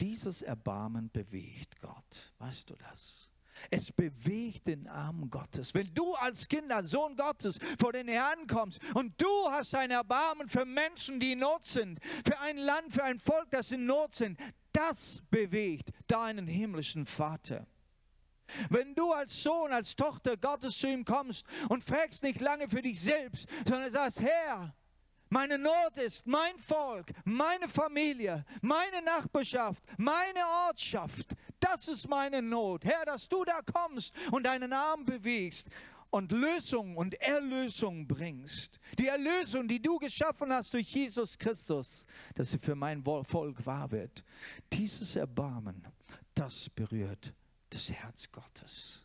dieses 0.00 0.40
Erbarmen 0.40 1.10
bewegt 1.10 1.78
Gott. 1.82 2.32
Weißt 2.38 2.70
du 2.70 2.76
das? 2.76 3.28
Es 3.70 3.92
bewegt 3.92 4.68
den 4.68 4.88
Arm 4.88 5.28
Gottes. 5.28 5.74
Wenn 5.74 5.92
du 5.92 6.14
als 6.14 6.48
Kind, 6.48 6.72
als 6.72 6.92
Sohn 6.92 7.14
Gottes 7.14 7.58
vor 7.78 7.92
den 7.92 8.08
Herrn 8.08 8.46
kommst 8.46 8.80
und 8.94 9.20
du 9.20 9.50
hast 9.50 9.74
ein 9.74 9.90
Erbarmen 9.90 10.48
für 10.48 10.64
Menschen, 10.64 11.20
die 11.20 11.32
in 11.32 11.40
Not 11.40 11.66
sind, 11.66 12.02
für 12.24 12.38
ein 12.40 12.56
Land, 12.56 12.90
für 12.90 13.04
ein 13.04 13.20
Volk, 13.20 13.50
das 13.50 13.70
in 13.70 13.84
Not 13.84 14.14
sind, 14.14 14.40
das 14.72 15.20
bewegt 15.30 15.90
deinen 16.06 16.46
himmlischen 16.46 17.04
Vater. 17.04 17.66
Wenn 18.70 18.94
du 18.94 19.12
als 19.12 19.42
Sohn, 19.42 19.72
als 19.72 19.96
Tochter 19.96 20.36
Gottes 20.36 20.78
zu 20.78 20.88
ihm 20.88 21.04
kommst 21.04 21.44
und 21.68 21.84
fragst 21.84 22.22
nicht 22.22 22.40
lange 22.40 22.68
für 22.68 22.82
dich 22.82 23.00
selbst, 23.00 23.46
sondern 23.66 23.90
sagst, 23.90 24.20
Herr, 24.20 24.74
meine 25.28 25.58
Not 25.58 25.98
ist 25.98 26.26
mein 26.26 26.56
Volk, 26.58 27.12
meine 27.24 27.68
Familie, 27.68 28.44
meine 28.62 29.02
Nachbarschaft, 29.02 29.82
meine 29.98 30.40
Ortschaft. 30.68 31.34
Das 31.58 31.88
ist 31.88 32.08
meine 32.08 32.40
Not. 32.40 32.84
Herr, 32.84 33.04
dass 33.04 33.28
du 33.28 33.44
da 33.44 33.60
kommst 33.62 34.14
und 34.30 34.44
deinen 34.44 34.72
Arm 34.72 35.04
bewegst 35.04 35.68
und 36.10 36.30
Lösung 36.30 36.96
und 36.96 37.20
Erlösung 37.20 38.06
bringst. 38.06 38.78
Die 38.98 39.08
Erlösung, 39.08 39.66
die 39.66 39.82
du 39.82 39.98
geschaffen 39.98 40.52
hast 40.52 40.72
durch 40.74 40.88
Jesus 40.94 41.36
Christus, 41.36 42.06
dass 42.36 42.52
sie 42.52 42.58
für 42.58 42.76
mein 42.76 43.02
Volk 43.02 43.66
wahr 43.66 43.90
wird. 43.90 44.24
Dieses 44.72 45.16
Erbarmen, 45.16 45.84
das 46.34 46.70
berührt 46.70 47.34
das 47.76 47.90
Herz 47.90 48.32
Gottes. 48.32 49.02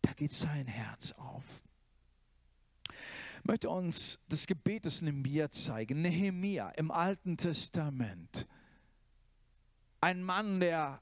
Da 0.00 0.12
geht 0.14 0.32
sein 0.32 0.66
Herz 0.66 1.12
auf. 1.12 1.44
Ich 2.88 3.44
möchte 3.44 3.70
uns 3.70 4.18
das 4.28 4.48
Gebet 4.48 4.84
des 4.84 5.00
Nehemiah 5.00 5.48
zeigen. 5.48 6.02
Nehemiah 6.02 6.70
im 6.70 6.90
Alten 6.90 7.36
Testament. 7.36 8.48
Ein 10.00 10.24
Mann, 10.24 10.58
der, 10.58 11.00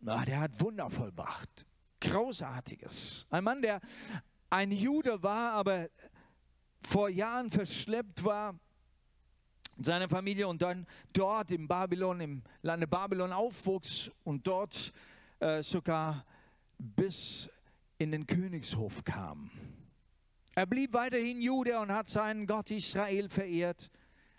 der 0.00 0.40
hat 0.40 0.60
Wunder 0.60 0.88
vollbracht. 0.88 1.66
Großartiges. 2.00 3.26
Ein 3.30 3.42
Mann, 3.42 3.62
der 3.62 3.80
ein 4.50 4.70
Jude 4.70 5.20
war, 5.20 5.54
aber 5.54 5.88
vor 6.84 7.08
Jahren 7.08 7.50
verschleppt 7.50 8.22
war 8.22 8.56
seine 9.78 10.08
Familie 10.08 10.48
und 10.48 10.62
dann 10.62 10.86
dort 11.12 11.50
im 11.50 11.68
Babylon, 11.68 12.20
im 12.20 12.42
Lande 12.62 12.86
Babylon 12.86 13.32
aufwuchs 13.32 14.10
und 14.24 14.46
dort 14.46 14.92
äh, 15.40 15.62
sogar 15.62 16.24
bis 16.78 17.48
in 17.98 18.12
den 18.12 18.26
Königshof 18.26 19.04
kam. 19.04 19.50
Er 20.54 20.66
blieb 20.66 20.92
weiterhin 20.94 21.40
Jude 21.40 21.78
und 21.80 21.92
hat 21.92 22.08
seinen 22.08 22.46
Gott 22.46 22.70
Israel 22.70 23.28
verehrt, 23.28 23.90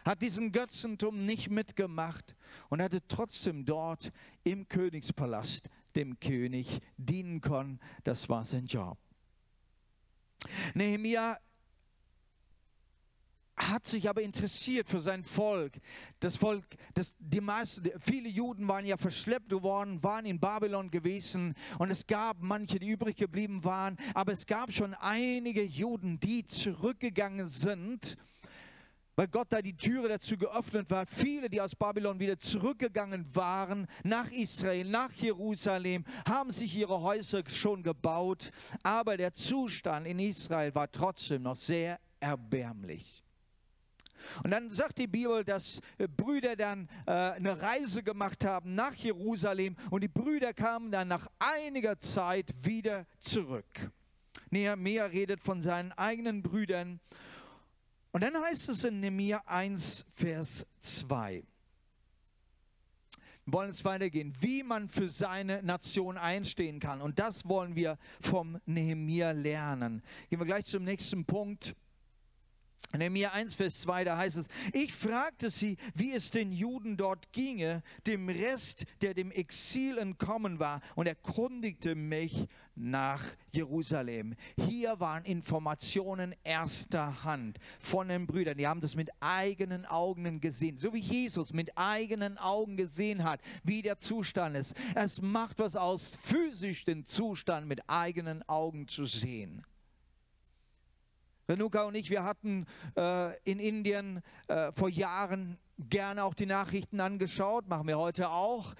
hat 0.03 0.21
diesen 0.21 0.51
Götzentum 0.51 1.25
nicht 1.25 1.49
mitgemacht 1.49 2.35
und 2.69 2.81
hatte 2.81 3.01
trotzdem 3.07 3.65
dort 3.65 4.11
im 4.43 4.67
Königspalast 4.67 5.69
dem 5.95 6.19
König 6.19 6.81
dienen 6.97 7.41
können. 7.41 7.79
Das 8.03 8.29
war 8.29 8.45
sein 8.45 8.65
Job. 8.65 8.97
Nehemiah 10.73 11.37
hat 13.57 13.85
sich 13.85 14.07
aber 14.07 14.21
interessiert 14.21 14.87
für 14.87 14.99
sein 14.99 15.23
Volk. 15.23 15.79
Das 16.19 16.37
Volk, 16.37 16.63
das, 16.93 17.15
die 17.17 17.41
meisten, 17.41 17.89
viele 17.99 18.29
Juden 18.29 18.67
waren 18.67 18.85
ja 18.85 18.97
verschleppt 18.97 19.51
worden, 19.51 20.01
waren 20.03 20.25
in 20.25 20.39
Babylon 20.39 20.91
gewesen 20.91 21.55
und 21.79 21.89
es 21.89 22.05
gab 22.05 22.37
manche, 22.39 22.77
die 22.79 22.87
übrig 22.87 23.15
geblieben 23.15 23.63
waren, 23.63 23.97
aber 24.13 24.33
es 24.33 24.45
gab 24.45 24.71
schon 24.71 24.93
einige 24.93 25.63
Juden, 25.63 26.19
die 26.19 26.45
zurückgegangen 26.45 27.47
sind, 27.47 28.17
weil 29.15 29.27
Gott 29.27 29.47
da 29.49 29.63
die 29.63 29.75
Türe 29.75 30.09
dazu 30.09 30.37
geöffnet 30.37 30.91
war. 30.91 31.07
Viele, 31.07 31.49
die 31.49 31.59
aus 31.59 31.75
Babylon 31.75 32.19
wieder 32.19 32.37
zurückgegangen 32.37 33.25
waren 33.35 33.87
nach 34.03 34.29
Israel, 34.29 34.85
nach 34.85 35.11
Jerusalem, 35.13 36.05
haben 36.27 36.51
sich 36.51 36.75
ihre 36.75 37.01
Häuser 37.01 37.41
schon 37.47 37.81
gebaut, 37.81 38.51
aber 38.83 39.17
der 39.17 39.33
Zustand 39.33 40.05
in 40.05 40.19
Israel 40.19 40.75
war 40.75 40.91
trotzdem 40.91 41.41
noch 41.41 41.55
sehr 41.55 41.99
erbärmlich. 42.19 43.23
Und 44.43 44.51
dann 44.51 44.69
sagt 44.69 44.97
die 44.97 45.07
Bibel, 45.07 45.43
dass 45.43 45.81
äh, 45.97 46.07
Brüder 46.07 46.55
dann 46.55 46.87
äh, 47.05 47.11
eine 47.11 47.61
Reise 47.61 48.03
gemacht 48.03 48.45
haben 48.45 48.75
nach 48.75 48.93
Jerusalem 48.95 49.75
und 49.91 50.03
die 50.03 50.07
Brüder 50.07 50.53
kamen 50.53 50.91
dann 50.91 51.07
nach 51.07 51.27
einiger 51.39 51.99
Zeit 51.99 52.53
wieder 52.63 53.05
zurück. 53.19 53.91
Nehemiah 54.49 55.05
redet 55.05 55.41
von 55.41 55.61
seinen 55.61 55.91
eigenen 55.93 56.41
Brüdern. 56.41 56.99
Und 58.11 58.23
dann 58.23 58.35
heißt 58.41 58.69
es 58.69 58.83
in 58.83 58.99
Nehemiah 58.99 59.43
1, 59.45 60.05
Vers 60.13 60.65
2. 60.79 61.43
Wir 63.45 63.53
wollen 63.53 63.69
jetzt 63.69 63.85
weitergehen, 63.85 64.33
wie 64.41 64.61
man 64.61 64.89
für 64.89 65.07
seine 65.07 65.63
Nation 65.63 66.17
einstehen 66.17 66.79
kann. 66.79 67.01
Und 67.01 67.19
das 67.19 67.47
wollen 67.47 67.75
wir 67.75 67.97
vom 68.19 68.59
Nehemiah 68.65 69.31
lernen. 69.31 70.03
Gehen 70.29 70.39
wir 70.39 70.45
gleich 70.45 70.65
zum 70.65 70.83
nächsten 70.83 71.23
Punkt. 71.23 71.73
In 72.93 72.99
Nehemiah 72.99 73.33
1, 73.33 73.53
Vers 73.53 73.81
2, 73.81 74.05
da 74.05 74.17
heißt 74.17 74.37
es, 74.37 74.47
ich 74.71 74.93
fragte 74.93 75.49
sie, 75.49 75.75
wie 75.93 76.13
es 76.13 76.31
den 76.31 76.53
Juden 76.53 76.95
dort 76.95 77.33
ginge, 77.33 77.83
dem 78.05 78.29
Rest, 78.29 78.85
der 79.01 79.13
dem 79.13 79.29
Exil 79.29 79.97
entkommen 79.97 80.59
war, 80.59 80.79
und 80.95 81.05
erkundigte 81.05 81.95
mich 81.95 82.47
nach 82.75 83.23
Jerusalem. 83.51 84.35
Hier 84.69 85.01
waren 85.01 85.25
Informationen 85.25 86.33
erster 86.45 87.25
Hand 87.25 87.59
von 87.79 88.07
den 88.07 88.25
Brüdern. 88.25 88.57
Die 88.57 88.67
haben 88.67 88.81
das 88.81 88.95
mit 88.95 89.09
eigenen 89.19 89.85
Augen 89.85 90.39
gesehen, 90.39 90.77
so 90.77 90.93
wie 90.93 90.99
Jesus 90.99 91.51
mit 91.51 91.77
eigenen 91.77 92.37
Augen 92.37 92.77
gesehen 92.77 93.25
hat, 93.25 93.41
wie 93.63 93.81
der 93.81 93.99
Zustand 93.99 94.55
ist. 94.55 94.75
Es 94.95 95.21
macht 95.21 95.59
was 95.59 95.75
aus, 95.75 96.17
physisch 96.21 96.85
den 96.85 97.03
Zustand 97.03 97.67
mit 97.67 97.81
eigenen 97.89 98.47
Augen 98.47 98.87
zu 98.87 99.03
sehen. 99.03 99.65
Renuka 101.49 101.83
und 101.83 101.95
ich, 101.95 102.09
wir 102.09 102.25
hatten 102.25 102.65
äh, 102.97 103.33
in 103.49 103.59
Indien 103.59 104.21
äh, 104.49 104.73
vor 104.73 104.89
Jahren 104.89 105.57
gerne 105.77 106.25
auch 106.25 106.33
die 106.33 106.45
Nachrichten 106.45 106.99
angeschaut, 106.99 107.69
machen 107.69 107.87
wir 107.87 107.97
heute 107.97 108.29
auch. 108.29 108.73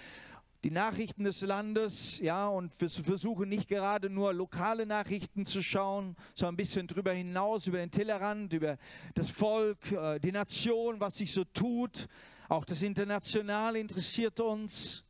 Die 0.65 0.71
Nachrichten 0.71 1.23
des 1.23 1.41
Landes, 1.43 2.19
ja, 2.19 2.47
und 2.47 2.73
wir 2.79 2.89
versuchen 2.89 3.47
nicht 3.47 3.69
gerade 3.69 4.09
nur 4.09 4.33
lokale 4.33 4.85
Nachrichten 4.85 5.45
zu 5.45 5.61
schauen, 5.61 6.17
sondern 6.35 6.55
ein 6.55 6.57
bisschen 6.57 6.87
drüber 6.87 7.13
hinaus, 7.13 7.67
über 7.67 7.77
den 7.77 7.91
Tellerrand, 7.91 8.51
über 8.51 8.77
das 9.13 9.29
Volk, 9.29 9.89
äh, 9.93 10.19
die 10.19 10.33
Nation, 10.33 10.99
was 10.99 11.15
sich 11.15 11.31
so 11.31 11.45
tut. 11.45 12.09
Auch 12.49 12.65
das 12.65 12.81
Internationale 12.81 13.79
interessiert 13.79 14.41
uns. 14.41 15.06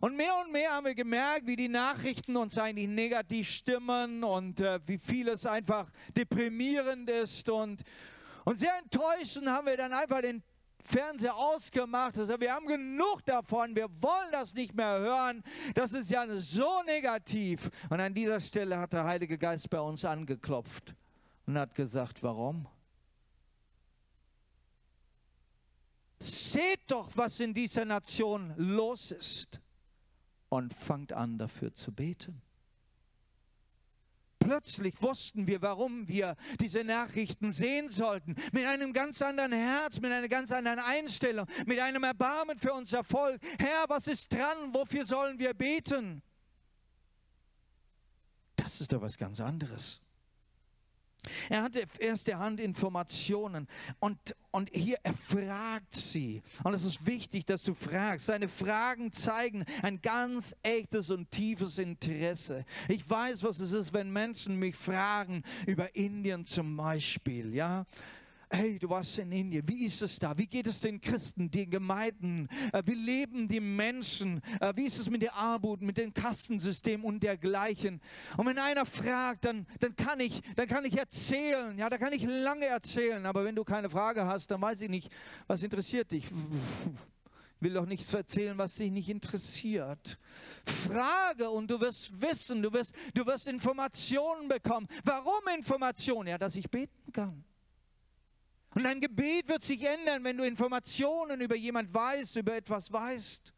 Und 0.00 0.16
mehr 0.16 0.36
und 0.36 0.52
mehr 0.52 0.70
haben 0.72 0.86
wir 0.86 0.94
gemerkt, 0.94 1.46
wie 1.46 1.56
die 1.56 1.68
Nachrichten 1.68 2.36
uns 2.36 2.56
eigentlich 2.56 2.88
negativ 2.88 3.50
stimmen 3.50 4.22
und 4.22 4.60
äh, 4.60 4.78
wie 4.86 4.98
vieles 4.98 5.44
einfach 5.44 5.90
deprimierend 6.16 7.10
ist. 7.10 7.48
Und, 7.48 7.82
und 8.44 8.56
sehr 8.56 8.78
enttäuschend 8.78 9.48
haben 9.48 9.66
wir 9.66 9.76
dann 9.76 9.92
einfach 9.92 10.20
den 10.20 10.42
Fernseher 10.84 11.34
ausgemacht. 11.34 12.16
Also 12.16 12.38
wir 12.38 12.54
haben 12.54 12.66
genug 12.66 13.24
davon, 13.24 13.74
wir 13.74 13.88
wollen 14.00 14.30
das 14.30 14.54
nicht 14.54 14.72
mehr 14.74 15.00
hören. 15.00 15.42
Das 15.74 15.92
ist 15.92 16.10
ja 16.10 16.24
so 16.36 16.82
negativ. 16.86 17.68
Und 17.90 18.00
an 18.00 18.14
dieser 18.14 18.40
Stelle 18.40 18.78
hat 18.78 18.92
der 18.92 19.04
Heilige 19.04 19.36
Geist 19.36 19.68
bei 19.68 19.80
uns 19.80 20.04
angeklopft 20.04 20.94
und 21.46 21.58
hat 21.58 21.74
gesagt, 21.74 22.22
warum? 22.22 22.68
Seht 26.20 26.80
doch, 26.86 27.10
was 27.14 27.40
in 27.40 27.52
dieser 27.52 27.84
Nation 27.84 28.54
los 28.56 29.10
ist 29.10 29.60
und 30.48 30.74
fangt 30.74 31.12
an 31.12 31.38
dafür 31.38 31.74
zu 31.74 31.92
beten. 31.92 32.42
Plötzlich 34.38 35.02
wussten 35.02 35.46
wir, 35.46 35.60
warum 35.60 36.08
wir 36.08 36.36
diese 36.60 36.82
Nachrichten 36.82 37.52
sehen 37.52 37.88
sollten. 37.88 38.34
Mit 38.52 38.64
einem 38.64 38.92
ganz 38.92 39.20
anderen 39.20 39.52
Herz, 39.52 40.00
mit 40.00 40.10
einer 40.10 40.28
ganz 40.28 40.50
anderen 40.52 40.78
Einstellung, 40.78 41.46
mit 41.66 41.78
einem 41.80 42.02
Erbarmen 42.04 42.58
für 42.58 42.72
unser 42.72 43.04
Volk. 43.04 43.40
Herr, 43.58 43.84
was 43.88 44.06
ist 44.06 44.32
dran? 44.32 44.72
Wofür 44.72 45.04
sollen 45.04 45.38
wir 45.38 45.52
beten? 45.52 46.22
Das 48.56 48.80
ist 48.80 48.92
doch 48.92 49.02
was 49.02 49.18
ganz 49.18 49.40
anderes. 49.40 50.00
Er 51.48 51.62
hatte 51.62 51.84
erste 51.98 52.38
Hand 52.38 52.60
Informationen 52.60 53.66
und, 54.00 54.36
und 54.50 54.70
hier 54.72 54.98
er 55.02 55.14
fragt 55.14 55.94
sie. 55.94 56.42
Und 56.64 56.74
es 56.74 56.84
ist 56.84 57.06
wichtig, 57.06 57.44
dass 57.46 57.62
du 57.62 57.74
fragst. 57.74 58.26
Seine 58.26 58.48
Fragen 58.48 59.12
zeigen 59.12 59.64
ein 59.82 60.00
ganz 60.00 60.56
echtes 60.62 61.10
und 61.10 61.30
tiefes 61.30 61.78
Interesse. 61.78 62.64
Ich 62.88 63.08
weiß, 63.08 63.42
was 63.42 63.60
es 63.60 63.72
ist, 63.72 63.92
wenn 63.92 64.10
Menschen 64.10 64.56
mich 64.56 64.76
fragen 64.76 65.42
über 65.66 65.94
Indien 65.94 66.44
zum 66.44 66.76
Beispiel. 66.76 67.54
Ja, 67.54 67.84
hey, 68.50 68.78
du 68.78 68.88
warst 68.88 69.18
in 69.18 69.32
Indien, 69.32 69.66
wie 69.68 69.84
ist 69.84 70.02
es 70.02 70.18
da? 70.18 70.36
Wie 70.36 70.46
geht 70.46 70.66
es 70.66 70.80
den 70.80 71.00
Christen, 71.00 71.50
den 71.50 71.70
Gemeinden? 71.70 72.48
Äh, 72.72 72.82
wie 72.86 72.94
leben 72.94 73.48
die 73.48 73.60
Menschen? 73.60 74.40
Äh, 74.60 74.72
wie 74.76 74.86
ist 74.86 74.98
es 74.98 75.10
mit 75.10 75.22
der 75.22 75.34
Armut, 75.34 75.82
mit 75.82 75.98
dem 75.98 76.12
Kastensystem 76.12 77.04
und 77.04 77.22
dergleichen? 77.22 78.00
Und 78.36 78.46
wenn 78.46 78.58
einer 78.58 78.86
fragt, 78.86 79.44
dann, 79.44 79.66
dann, 79.80 79.94
kann 79.96 80.20
ich, 80.20 80.42
dann 80.56 80.66
kann 80.66 80.84
ich 80.84 80.96
erzählen, 80.96 81.76
ja, 81.78 81.90
da 81.90 81.98
kann 81.98 82.12
ich 82.12 82.24
lange 82.24 82.66
erzählen, 82.66 83.24
aber 83.26 83.44
wenn 83.44 83.54
du 83.54 83.64
keine 83.64 83.90
Frage 83.90 84.24
hast, 84.24 84.50
dann 84.50 84.60
weiß 84.60 84.80
ich 84.80 84.88
nicht, 84.88 85.12
was 85.46 85.62
interessiert 85.62 86.10
dich? 86.10 86.24
Ich 86.24 87.62
will 87.62 87.74
doch 87.74 87.86
nichts 87.86 88.14
erzählen, 88.14 88.56
was 88.56 88.76
dich 88.76 88.90
nicht 88.90 89.08
interessiert. 89.08 90.16
Frage 90.64 91.50
und 91.50 91.68
du 91.68 91.80
wirst 91.80 92.20
wissen, 92.20 92.62
du 92.62 92.72
wirst, 92.72 92.94
du 93.14 93.26
wirst 93.26 93.48
Informationen 93.48 94.46
bekommen. 94.48 94.86
Warum 95.02 95.40
Informationen? 95.56 96.28
Ja, 96.28 96.38
dass 96.38 96.54
ich 96.54 96.70
beten 96.70 97.12
kann. 97.12 97.44
Und 98.78 98.84
dein 98.84 99.00
Gebet 99.00 99.48
wird 99.48 99.64
sich 99.64 99.82
ändern, 99.82 100.22
wenn 100.22 100.36
du 100.36 100.44
Informationen 100.44 101.40
über 101.40 101.56
jemand 101.56 101.92
weißt, 101.92 102.36
über 102.36 102.54
etwas 102.54 102.92
weißt. 102.92 103.52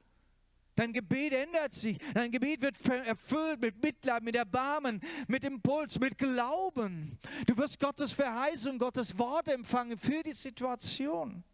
Dein 0.74 0.94
Gebet 0.94 1.34
ändert 1.34 1.74
sich. 1.74 1.98
Dein 2.14 2.30
Gebet 2.30 2.62
wird 2.62 2.78
erfüllt 2.88 3.60
mit 3.60 3.82
Mitleid, 3.82 4.22
mit 4.22 4.34
Erbarmen, 4.34 4.98
mit 5.28 5.44
Impuls, 5.44 6.00
mit 6.00 6.16
Glauben. 6.16 7.18
Du 7.46 7.54
wirst 7.58 7.78
Gottes 7.78 8.12
Verheißung, 8.12 8.78
Gottes 8.78 9.18
Wort 9.18 9.48
empfangen 9.48 9.98
für 9.98 10.22
die 10.22 10.32
Situation. 10.32 11.44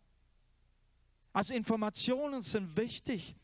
Also 1.33 1.53
Informationen 1.53 2.43
sind 2.43 2.77
wichtig. 2.77 3.35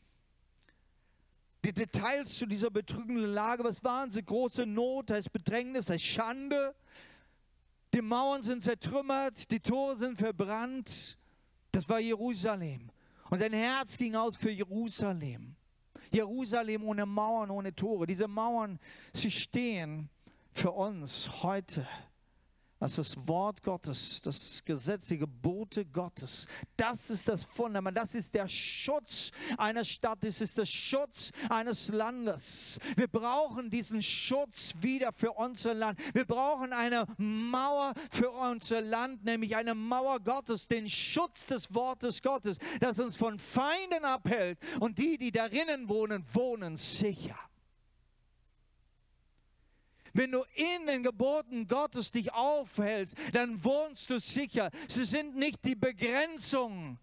Die 1.65 1.73
Details 1.73 2.33
zu 2.37 2.45
dieser 2.45 2.71
betrügenden 2.71 3.25
Lage, 3.25 3.65
was 3.65 3.83
waren 3.83 4.09
sie? 4.09 4.23
Große 4.23 4.65
Not, 4.65 5.09
da 5.09 5.17
ist 5.17 5.33
Bedrängnis, 5.33 5.87
da 5.87 5.95
ist 5.95 6.05
Schande. 6.05 6.73
Die 7.93 8.01
Mauern 8.01 8.41
sind 8.41 8.63
zertrümmert, 8.63 9.51
die 9.51 9.59
Tore 9.59 9.95
sind 9.95 10.17
verbrannt. 10.17 11.17
Das 11.71 11.87
war 11.87 11.99
Jerusalem. 11.99 12.89
Und 13.29 13.37
sein 13.37 13.53
Herz 13.53 13.97
ging 13.97 14.15
aus 14.15 14.35
für 14.35 14.49
Jerusalem. 14.49 15.55
Jerusalem 16.11 16.83
ohne 16.83 17.05
Mauern, 17.05 17.51
ohne 17.51 17.73
Tore. 17.73 18.07
Diese 18.07 18.27
Mauern, 18.27 18.79
sie 19.13 19.31
stehen 19.31 20.09
für 20.51 20.71
uns 20.71 21.43
heute 21.43 21.87
als 22.83 22.97
das 22.97 23.15
Wort 23.29 23.63
Gottes, 23.63 24.19
das 24.21 24.61
Gesetz, 24.65 25.07
die 25.07 25.17
Gebote 25.17 25.85
Gottes. 25.85 26.47
Das 26.75 27.09
ist 27.09 27.29
das 27.29 27.45
Fundament, 27.45 27.97
das 27.97 28.13
ist 28.13 28.35
der 28.35 28.49
Schutz 28.49 29.31
einer 29.57 29.85
Stadt, 29.85 30.21
das 30.21 30.41
ist 30.41 30.57
der 30.57 30.65
Schutz 30.65 31.31
eines 31.49 31.87
Landes. 31.87 32.81
Wir 32.97 33.07
brauchen 33.07 33.69
diesen 33.69 34.01
Schutz 34.01 34.73
wieder 34.81 35.13
für 35.13 35.31
unser 35.31 35.73
Land. 35.73 35.97
Wir 36.13 36.25
brauchen 36.25 36.73
eine 36.73 37.05
Mauer 37.17 37.93
für 38.11 38.31
unser 38.31 38.81
Land, 38.81 39.23
nämlich 39.23 39.55
eine 39.55 39.75
Mauer 39.75 40.19
Gottes, 40.19 40.67
den 40.67 40.89
Schutz 40.89 41.45
des 41.45 41.73
Wortes 41.73 42.21
Gottes, 42.21 42.57
das 42.81 42.99
uns 42.99 43.15
von 43.15 43.39
Feinden 43.39 44.03
abhält 44.03 44.59
und 44.81 44.97
die, 44.97 45.17
die 45.17 45.31
darinnen 45.31 45.87
wohnen, 45.87 46.25
wohnen 46.33 46.75
sicher. 46.75 47.39
Wenn 50.13 50.31
du 50.31 50.43
in 50.53 50.85
den 50.85 51.01
Geboten 51.01 51.67
Gottes 51.67 52.11
dich 52.11 52.31
aufhältst, 52.33 53.15
dann 53.33 53.63
wohnst 53.63 54.09
du 54.11 54.19
sicher. 54.19 54.69
Sie 54.87 55.05
sind 55.05 55.35
nicht 55.35 55.65
die 55.65 55.75
Begrenzung, 55.75 56.99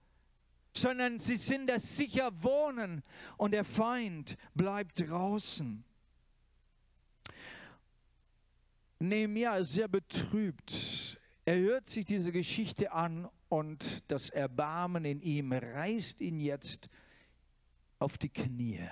sondern 0.72 1.18
sie 1.18 1.36
sind 1.36 1.66
das 1.66 1.96
sicher 1.96 2.30
Wohnen 2.42 3.02
und 3.36 3.52
der 3.52 3.64
Feind 3.64 4.36
bleibt 4.54 5.08
draußen. 5.08 5.84
Nehemiah 9.00 9.56
ist 9.56 9.72
sehr 9.72 9.88
betrübt. 9.88 11.18
Er 11.46 11.58
hört 11.58 11.88
sich 11.88 12.04
diese 12.04 12.30
Geschichte 12.30 12.92
an 12.92 13.28
und 13.48 14.04
das 14.08 14.30
Erbarmen 14.30 15.04
in 15.04 15.20
ihm 15.22 15.52
reißt 15.52 16.20
ihn 16.20 16.38
jetzt 16.38 16.88
auf 17.98 18.18
die 18.18 18.28
Knie. 18.28 18.88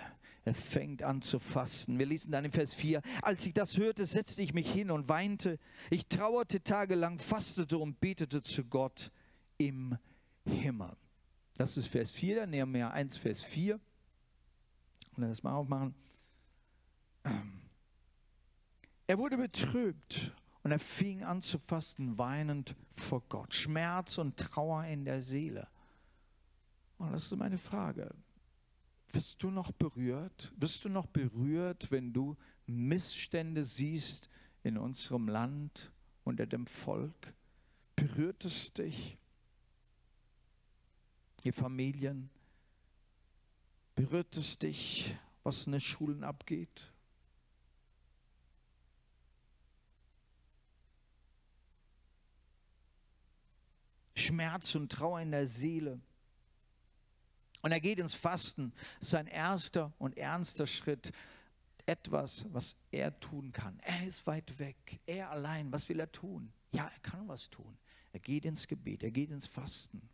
Er 0.49 0.55
fängt 0.55 1.03
an 1.03 1.21
zu 1.21 1.41
fasten. 1.41 1.99
Wir 1.99 2.07
lesen 2.07 2.33
dann 2.33 2.47
in 2.47 2.53
Vers 2.53 2.73
4, 2.73 3.03
als 3.21 3.47
ich 3.47 3.53
das 3.53 3.77
hörte, 3.77 4.07
setzte 4.07 4.41
ich 4.41 4.55
mich 4.55 4.73
hin 4.73 4.91
und 4.91 5.07
weinte. 5.07 5.59
Ich 5.91 6.07
trauerte 6.07 6.63
tagelang, 6.63 7.19
fastete 7.19 7.77
und 7.77 8.01
betete 8.01 8.41
zu 8.41 8.65
Gott 8.65 9.11
im 9.59 9.99
Himmel. 10.47 10.97
Das 11.59 11.77
ist 11.77 11.89
Vers 11.89 12.13
4, 12.13 12.37
dann 12.37 12.49
nehmen 12.49 12.73
wir 12.73 12.91
1, 12.93 13.19
Vers 13.19 13.45
4. 13.45 13.75
Und 13.75 15.21
dann 15.21 15.29
das 15.29 15.43
mal 15.43 15.53
aufmachen. 15.53 15.95
Er 19.07 19.19
wurde 19.19 19.37
betrübt 19.37 20.33
und 20.63 20.71
er 20.71 20.79
fing 20.79 21.25
an 21.25 21.43
zu 21.43 21.59
fasten, 21.59 22.17
weinend 22.17 22.75
vor 22.95 23.21
Gott. 23.29 23.55
Schmerz 23.55 24.17
und 24.17 24.39
Trauer 24.39 24.85
in 24.85 25.05
der 25.05 25.21
Seele. 25.21 25.69
Und 26.97 27.13
das 27.13 27.25
ist 27.25 27.37
meine 27.37 27.59
Frage. 27.59 28.15
Wirst 29.12 29.42
du 29.42 29.51
noch 29.51 29.73
berührt? 29.73 30.53
Wirst 30.57 30.85
du 30.85 30.88
noch 30.88 31.07
berührt, 31.07 31.90
wenn 31.90 32.12
du 32.12 32.37
Missstände 32.66 33.64
siehst 33.64 34.29
in 34.62 34.77
unserem 34.77 35.29
Land, 35.29 35.90
unter 36.25 36.47
dem 36.47 36.66
Volk? 36.66 37.35
Berührt 37.97 38.44
es 38.44 38.73
dich? 38.73 39.16
Ihr 41.42 41.55
Familien? 41.55 42.29
Berührt 43.94 44.37
es 44.37 44.59
dich, 44.59 45.16
was 45.42 45.66
in 45.66 45.73
den 45.73 45.81
Schulen 45.81 46.23
abgeht? 46.23 46.92
Schmerz 54.14 54.75
und 54.75 54.92
Trauer 54.92 55.21
in 55.21 55.31
der 55.31 55.47
Seele. 55.47 56.01
Und 57.61 57.73
er 57.73 57.81
geht 57.81 57.99
ins 57.99 58.14
Fasten, 58.14 58.73
sein 59.01 59.27
erster 59.27 59.92
und 59.99 60.16
ernster 60.16 60.66
Schritt. 60.66 61.12
Etwas, 61.87 62.44
was 62.53 62.77
er 62.90 63.18
tun 63.18 63.51
kann. 63.53 63.79
Er 63.81 64.07
ist 64.07 64.27
weit 64.27 64.59
weg. 64.59 65.01
Er 65.07 65.31
allein, 65.31 65.73
was 65.73 65.88
will 65.88 65.99
er 65.99 66.12
tun? 66.12 66.53
Ja, 66.71 66.85
er 66.85 67.01
kann 67.01 67.27
was 67.29 67.49
tun. 67.49 67.79
Er 68.12 68.21
geht 68.21 68.44
ins 68.44 68.68
Gebet, 68.68 69.03
er 69.03 69.11
geht 69.11 69.31
ins 69.31 69.47
Fasten. 69.47 70.09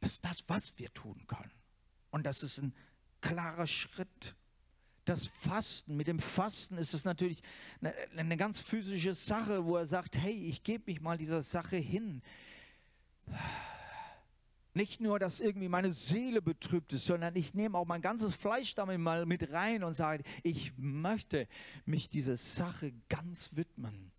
Das 0.00 0.12
ist 0.12 0.24
das, 0.24 0.44
was 0.48 0.78
wir 0.78 0.92
tun 0.92 1.26
können. 1.26 1.52
Und 2.10 2.24
das 2.24 2.42
ist 2.42 2.58
ein 2.58 2.74
klarer 3.20 3.66
Schritt. 3.66 4.34
Das 5.04 5.26
Fasten, 5.26 5.96
mit 5.96 6.06
dem 6.06 6.18
Fasten 6.18 6.76
ist 6.76 6.94
es 6.94 7.04
natürlich 7.04 7.42
eine, 7.80 7.94
eine 8.16 8.36
ganz 8.36 8.60
physische 8.60 9.14
Sache, 9.14 9.64
wo 9.64 9.76
er 9.76 9.86
sagt, 9.86 10.16
hey, 10.16 10.32
ich 10.32 10.62
gebe 10.62 10.90
mich 10.90 11.00
mal 11.00 11.18
dieser 11.18 11.42
Sache 11.42 11.76
hin. 11.76 12.22
Nicht 14.72 15.00
nur, 15.00 15.18
dass 15.18 15.40
irgendwie 15.40 15.68
meine 15.68 15.90
Seele 15.90 16.40
betrübt 16.40 16.92
ist, 16.92 17.06
sondern 17.06 17.34
ich 17.34 17.54
nehme 17.54 17.76
auch 17.76 17.86
mein 17.86 18.02
ganzes 18.02 18.36
Fleisch 18.36 18.74
damit 18.74 19.00
mal 19.00 19.26
mit 19.26 19.52
rein 19.52 19.82
und 19.82 19.94
sage, 19.94 20.22
ich 20.44 20.72
möchte 20.76 21.48
mich 21.86 22.08
dieser 22.08 22.36
Sache 22.36 22.92
ganz 23.08 23.56
widmen 23.56 24.12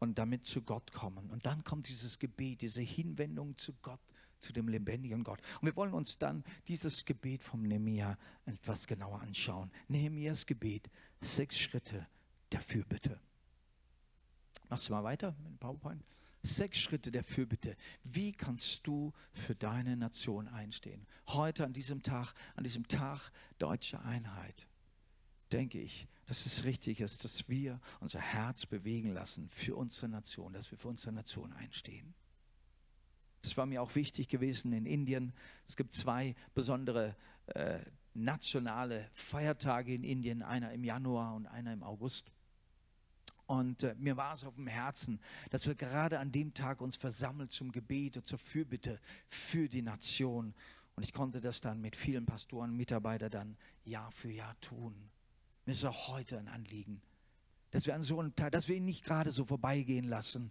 und 0.00 0.18
damit 0.18 0.44
zu 0.44 0.62
Gott 0.62 0.92
kommen. 0.92 1.30
Und 1.30 1.46
dann 1.46 1.62
kommt 1.62 1.88
dieses 1.88 2.18
Gebet, 2.18 2.62
diese 2.62 2.82
Hinwendung 2.82 3.56
zu 3.56 3.72
Gott, 3.82 4.00
zu 4.40 4.52
dem 4.52 4.68
lebendigen 4.68 5.22
Gott. 5.22 5.40
Und 5.60 5.66
wir 5.66 5.76
wollen 5.76 5.94
uns 5.94 6.18
dann 6.18 6.42
dieses 6.66 7.04
Gebet 7.04 7.42
vom 7.42 7.62
Nehemiah 7.62 8.18
etwas 8.46 8.86
genauer 8.86 9.20
anschauen. 9.20 9.70
Nehemias 9.86 10.44
Gebet, 10.44 10.90
sechs 11.20 11.58
Schritte 11.58 12.06
der 12.50 12.60
Fürbitte. 12.60 13.20
Machst 14.68 14.88
du 14.88 14.92
mal 14.92 15.04
weiter 15.04 15.36
mit 15.38 15.52
dem 15.52 15.58
PowerPoint? 15.58 16.02
Sechs 16.44 16.78
Schritte 16.78 17.10
der 17.10 17.24
Fürbitte. 17.24 17.74
Wie 18.02 18.32
kannst 18.32 18.86
du 18.86 19.14
für 19.32 19.54
deine 19.54 19.96
Nation 19.96 20.46
einstehen? 20.46 21.06
Heute 21.28 21.64
an 21.64 21.72
diesem 21.72 22.02
Tag, 22.02 22.34
an 22.54 22.64
diesem 22.64 22.86
Tag 22.86 23.30
deutscher 23.58 24.04
Einheit, 24.04 24.68
denke 25.52 25.80
ich, 25.80 26.06
dass 26.26 26.44
es 26.44 26.64
richtig 26.64 27.00
ist, 27.00 27.24
dass 27.24 27.48
wir 27.48 27.80
unser 28.00 28.20
Herz 28.20 28.66
bewegen 28.66 29.14
lassen 29.14 29.48
für 29.48 29.74
unsere 29.74 30.10
Nation, 30.10 30.52
dass 30.52 30.70
wir 30.70 30.76
für 30.76 30.88
unsere 30.88 31.12
Nation 31.12 31.50
einstehen. 31.54 32.12
Es 33.42 33.56
war 33.56 33.64
mir 33.64 33.80
auch 33.80 33.94
wichtig 33.94 34.28
gewesen 34.28 34.74
in 34.74 34.84
Indien. 34.84 35.32
Es 35.66 35.76
gibt 35.76 35.94
zwei 35.94 36.34
besondere 36.54 37.16
äh, 37.46 37.78
nationale 38.12 39.08
Feiertage 39.14 39.94
in 39.94 40.04
Indien, 40.04 40.42
einer 40.42 40.72
im 40.72 40.84
Januar 40.84 41.34
und 41.34 41.46
einer 41.46 41.72
im 41.72 41.82
August. 41.82 42.30
Und 43.46 43.82
äh, 43.82 43.94
mir 43.98 44.16
war 44.16 44.34
es 44.34 44.44
auf 44.44 44.54
dem 44.54 44.66
Herzen, 44.66 45.20
dass 45.50 45.66
wir 45.66 45.74
gerade 45.74 46.18
an 46.18 46.32
dem 46.32 46.54
Tag 46.54 46.80
uns 46.80 46.96
versammeln 46.96 47.50
zum 47.50 47.72
Gebet 47.72 48.16
und 48.16 48.26
zur 48.26 48.38
Fürbitte 48.38 49.00
für 49.28 49.68
die 49.68 49.82
Nation. 49.82 50.54
Und 50.96 51.02
ich 51.02 51.12
konnte 51.12 51.40
das 51.40 51.60
dann 51.60 51.80
mit 51.80 51.96
vielen 51.96 52.24
Pastoren 52.24 52.70
und 52.70 52.76
Mitarbeitern 52.76 53.30
dann 53.30 53.56
Jahr 53.84 54.10
für 54.12 54.30
Jahr 54.30 54.58
tun. 54.60 54.94
Mir 55.66 55.72
ist 55.72 55.84
auch 55.84 56.08
heute 56.08 56.38
ein 56.38 56.48
Anliegen, 56.48 57.02
dass 57.70 57.86
wir 57.86 57.94
an 57.94 58.02
so 58.02 58.20
einem 58.20 58.34
Tag, 58.34 58.52
dass 58.52 58.68
wir 58.68 58.76
ihn 58.76 58.84
nicht 58.84 59.04
gerade 59.04 59.30
so 59.30 59.44
vorbeigehen 59.44 60.04
lassen, 60.04 60.50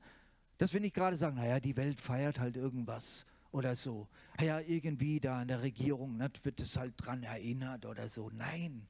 dass 0.58 0.74
wir 0.74 0.80
nicht 0.80 0.96
gerade 0.96 1.16
sagen, 1.16 1.38
naja, 1.38 1.60
die 1.60 1.76
Welt 1.76 2.00
feiert 2.00 2.40
halt 2.40 2.58
irgendwas 2.58 3.26
oder 3.52 3.76
so. 3.76 4.08
Naja, 4.38 4.60
irgendwie 4.60 5.20
da 5.20 5.42
in 5.42 5.48
der 5.48 5.62
Regierung 5.62 6.18
ne, 6.18 6.30
wird 6.44 6.60
es 6.60 6.78
halt 6.78 6.94
dran 6.98 7.24
erinnert 7.24 7.86
oder 7.86 8.10
so. 8.10 8.30
Nein, 8.32 8.88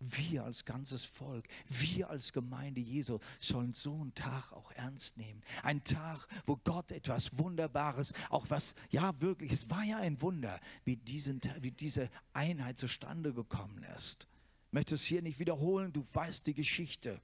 wir 0.00 0.44
als 0.44 0.64
ganzes 0.64 1.04
Volk, 1.04 1.46
wir 1.68 2.10
als 2.10 2.32
Gemeinde 2.32 2.80
Jesu 2.80 3.18
sollen 3.38 3.72
so 3.72 3.94
einen 3.94 4.14
Tag 4.14 4.52
auch 4.52 4.70
ernst 4.72 5.16
nehmen. 5.16 5.42
Ein 5.62 5.82
Tag, 5.84 6.26
wo 6.46 6.56
Gott 6.56 6.90
etwas 6.92 7.38
Wunderbares, 7.38 8.12
auch 8.30 8.46
was, 8.48 8.74
ja 8.90 9.18
wirklich, 9.20 9.52
es 9.52 9.70
war 9.70 9.84
ja 9.84 9.98
ein 9.98 10.20
Wunder, 10.20 10.60
wie, 10.84 10.96
diesen, 10.96 11.40
wie 11.60 11.72
diese 11.72 12.10
Einheit 12.32 12.78
zustande 12.78 13.32
gekommen 13.32 13.84
ist. 13.96 14.26
Ich 14.68 14.72
möchte 14.72 14.94
es 14.96 15.04
hier 15.04 15.22
nicht 15.22 15.38
wiederholen, 15.38 15.92
du 15.92 16.06
weißt 16.12 16.46
die 16.46 16.54
Geschichte. 16.54 17.20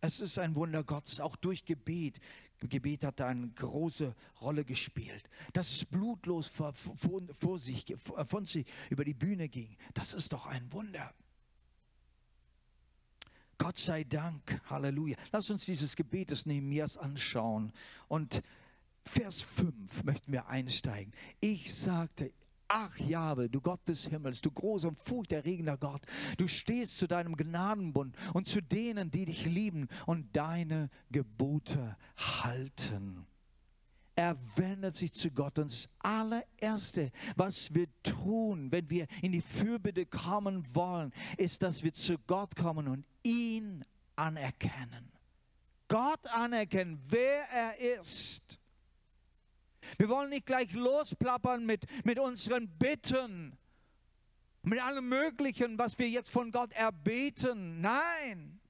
Es 0.00 0.18
ist 0.18 0.38
ein 0.38 0.56
Wunder 0.56 0.82
Gottes, 0.82 1.20
auch 1.20 1.36
durch 1.36 1.64
Gebet. 1.64 2.18
Gebet 2.58 3.04
hat 3.04 3.20
da 3.20 3.28
eine 3.28 3.48
große 3.48 4.14
Rolle 4.40 4.64
gespielt. 4.64 5.28
Dass 5.52 5.70
es 5.70 5.84
blutlos 5.84 6.48
vor, 6.48 6.72
vor, 6.72 7.22
vor 7.32 7.58
sich, 7.58 7.94
von 7.96 8.44
sich 8.44 8.66
über 8.90 9.04
die 9.04 9.14
Bühne 9.14 9.48
ging, 9.48 9.76
das 9.94 10.12
ist 10.12 10.32
doch 10.32 10.46
ein 10.46 10.72
Wunder. 10.72 11.14
Gott 13.62 13.78
sei 13.78 14.02
Dank, 14.02 14.60
Halleluja. 14.68 15.16
Lass 15.30 15.48
uns 15.48 15.64
dieses 15.64 15.94
Gebet 15.94 16.30
des 16.30 16.46
Nehemias 16.46 16.96
anschauen. 16.96 17.72
Und 18.08 18.42
Vers 19.04 19.40
5 19.40 20.02
möchten 20.02 20.32
wir 20.32 20.48
einsteigen. 20.48 21.12
Ich 21.38 21.72
sagte, 21.72 22.32
Ach 22.66 22.98
Jahwe, 22.98 23.48
du 23.48 23.60
Gott 23.60 23.86
des 23.86 24.06
Himmels, 24.06 24.40
du 24.40 24.50
großer 24.50 24.88
und 24.88 24.98
furchterregender 24.98 25.76
Gott, 25.76 26.00
du 26.38 26.48
stehst 26.48 26.98
zu 26.98 27.06
deinem 27.06 27.36
Gnadenbund 27.36 28.16
und 28.34 28.48
zu 28.48 28.60
denen, 28.60 29.12
die 29.12 29.26
dich 29.26 29.44
lieben 29.44 29.86
und 30.06 30.34
deine 30.34 30.90
Gebote 31.10 31.96
halten. 32.16 33.26
Er 34.14 34.36
wendet 34.56 34.94
sich 34.94 35.12
zu 35.12 35.30
Gott 35.30 35.58
und 35.58 35.70
das 35.70 35.88
allererste, 36.00 37.10
was 37.36 37.72
wir 37.74 37.86
tun, 38.02 38.70
wenn 38.70 38.88
wir 38.90 39.06
in 39.22 39.32
die 39.32 39.40
Fürbitte 39.40 40.04
kommen 40.04 40.66
wollen, 40.74 41.12
ist, 41.38 41.62
dass 41.62 41.82
wir 41.82 41.94
zu 41.94 42.18
Gott 42.26 42.54
kommen 42.54 42.88
und 42.88 43.06
ihn 43.22 43.84
anerkennen. 44.16 45.10
Gott 45.88 46.26
anerkennen, 46.26 47.02
wer 47.08 47.48
er 47.50 48.00
ist. 48.00 48.58
Wir 49.98 50.08
wollen 50.08 50.30
nicht 50.30 50.46
gleich 50.46 50.72
losplappern 50.72 51.64
mit, 51.64 51.84
mit 52.04 52.18
unseren 52.18 52.68
Bitten, 52.78 53.56
mit 54.62 54.80
allem 54.80 55.08
Möglichen, 55.08 55.78
was 55.78 55.98
wir 55.98 56.08
jetzt 56.08 56.30
von 56.30 56.50
Gott 56.50 56.72
erbeten. 56.72 57.80
Nein. 57.80 58.61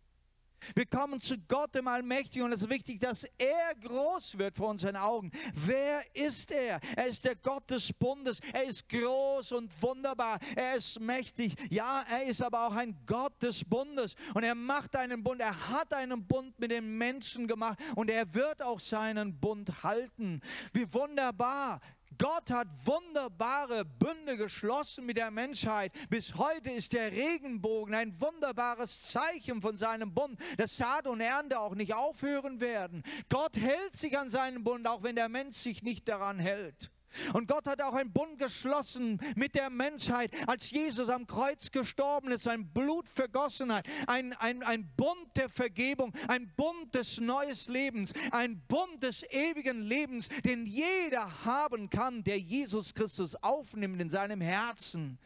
Wir 0.75 0.87
kommen 0.87 1.21
zu 1.21 1.37
Gott, 1.49 1.75
dem 1.75 1.89
Allmächtigen, 1.89 2.45
und 2.45 2.53
es 2.53 2.63
ist 2.63 2.71
wichtig, 2.71 3.01
dass 3.01 3.25
er 3.39 3.75
groß 3.81 4.39
wird 4.39 4.57
vor 4.57 4.69
unseren 4.69 4.97
Augen. 4.97 5.31
Wer 5.55 6.05
ist 6.15 6.51
er? 6.51 6.81
Er 6.97 7.07
ist 7.07 7.25
der 7.25 7.37
Gott 7.37 7.71
des 7.71 7.93
Bundes. 7.93 8.41
Er 8.53 8.65
ist 8.65 8.89
groß 8.89 9.53
und 9.53 9.83
wunderbar. 9.83 10.39
Er 10.57 10.77
ist 10.77 11.01
mächtig. 11.01 11.55
Ja, 11.71 12.05
er 12.09 12.25
ist 12.25 12.43
aber 12.43 12.67
auch 12.67 12.75
ein 12.75 12.97
Gott 13.07 13.41
des 13.43 13.65
Bundes. 13.65 14.15
Und 14.35 14.43
er 14.43 14.55
macht 14.55 14.97
einen 14.97 15.23
Bund. 15.23 15.41
Er 15.41 15.69
hat 15.69 15.93
einen 15.95 16.27
Bund 16.27 16.59
mit 16.59 16.71
den 16.71 16.97
Menschen 16.97 17.47
gemacht. 17.47 17.79
Und 17.97 18.11
er 18.11 18.33
wird 18.35 18.63
auch 18.63 18.81
seinen 18.81 19.39
Bund 19.39 19.83
halten. 19.83 20.41
Wie 20.73 20.93
wunderbar. 20.93 21.81
Gott 22.19 22.51
hat 22.51 22.69
wunderbare 22.85 23.85
Bünde 23.85 24.37
geschlossen 24.37 25.07
mit 25.07 25.17
der 25.17 25.31
Menschheit. 25.31 25.93
Bis 26.11 26.35
heute 26.35 26.71
ist 26.71 26.93
der 26.93 27.13
Regenbogen 27.13 27.95
ein 27.95 28.21
wunderbares 28.21 29.03
Zeichen 29.11 29.61
von 29.61 29.77
seinem 29.77 30.13
Bund, 30.13 30.41
dass 30.57 30.77
Saat 30.77 31.07
und 31.07 31.21
Ernte 31.21 31.59
auch 31.59 31.75
nicht 31.75 31.95
aufhören 31.95 32.61
werden. 32.61 33.03
Gott 33.29 33.57
hält 33.57 33.97
sich 33.97 34.19
an 34.19 34.31
seinen 34.31 34.65
Bund, 34.65 34.87
auch 34.87 35.03
wenn 35.03 35.17
der 35.17 35.29
Mensch 35.29 35.57
sich 35.57 35.83
nicht 35.83 36.09
daran 36.09 36.39
hält. 36.39 36.91
Und 37.33 37.49
Gott 37.49 37.67
hat 37.67 37.81
auch 37.83 37.95
einen 37.95 38.13
Bund 38.13 38.39
geschlossen 38.39 39.21
mit 39.37 39.55
der 39.55 39.71
Menschheit, 39.71 40.33
als 40.47 40.71
Jesus 40.71 41.09
am 41.09 41.27
Kreuz 41.27 41.71
gestorben 41.71 42.31
ist, 42.31 42.45
sein 42.45 42.73
Blut 42.73 43.09
vergossen 43.09 43.73
hat. 43.73 43.87
Ein, 44.07 44.33
ein, 44.35 44.63
ein 44.63 44.89
Bund 44.97 45.37
der 45.37 45.49
Vergebung, 45.49 46.13
ein 46.29 46.53
Bund 46.57 46.95
des 46.95 47.21
neuen 47.21 47.57
Lebens, 47.69 48.13
ein 48.31 48.61
Bund 48.67 49.03
des 49.03 49.25
ewigen 49.31 49.81
Lebens, 49.81 50.29
den 50.45 50.67
jeder 50.67 51.45
haben 51.45 51.91
kann, 51.91 52.25
der 52.25 52.39
Jesus 52.39 52.95
Christus 52.95 53.35
aufnimmt 53.37 54.01
in 54.01 54.11
seinem 54.11 54.41
Herzen, 54.41 55.19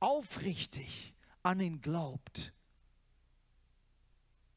aufrichtig 0.00 1.14
an 1.42 1.60
ihn 1.60 1.80
glaubt. 1.80 2.52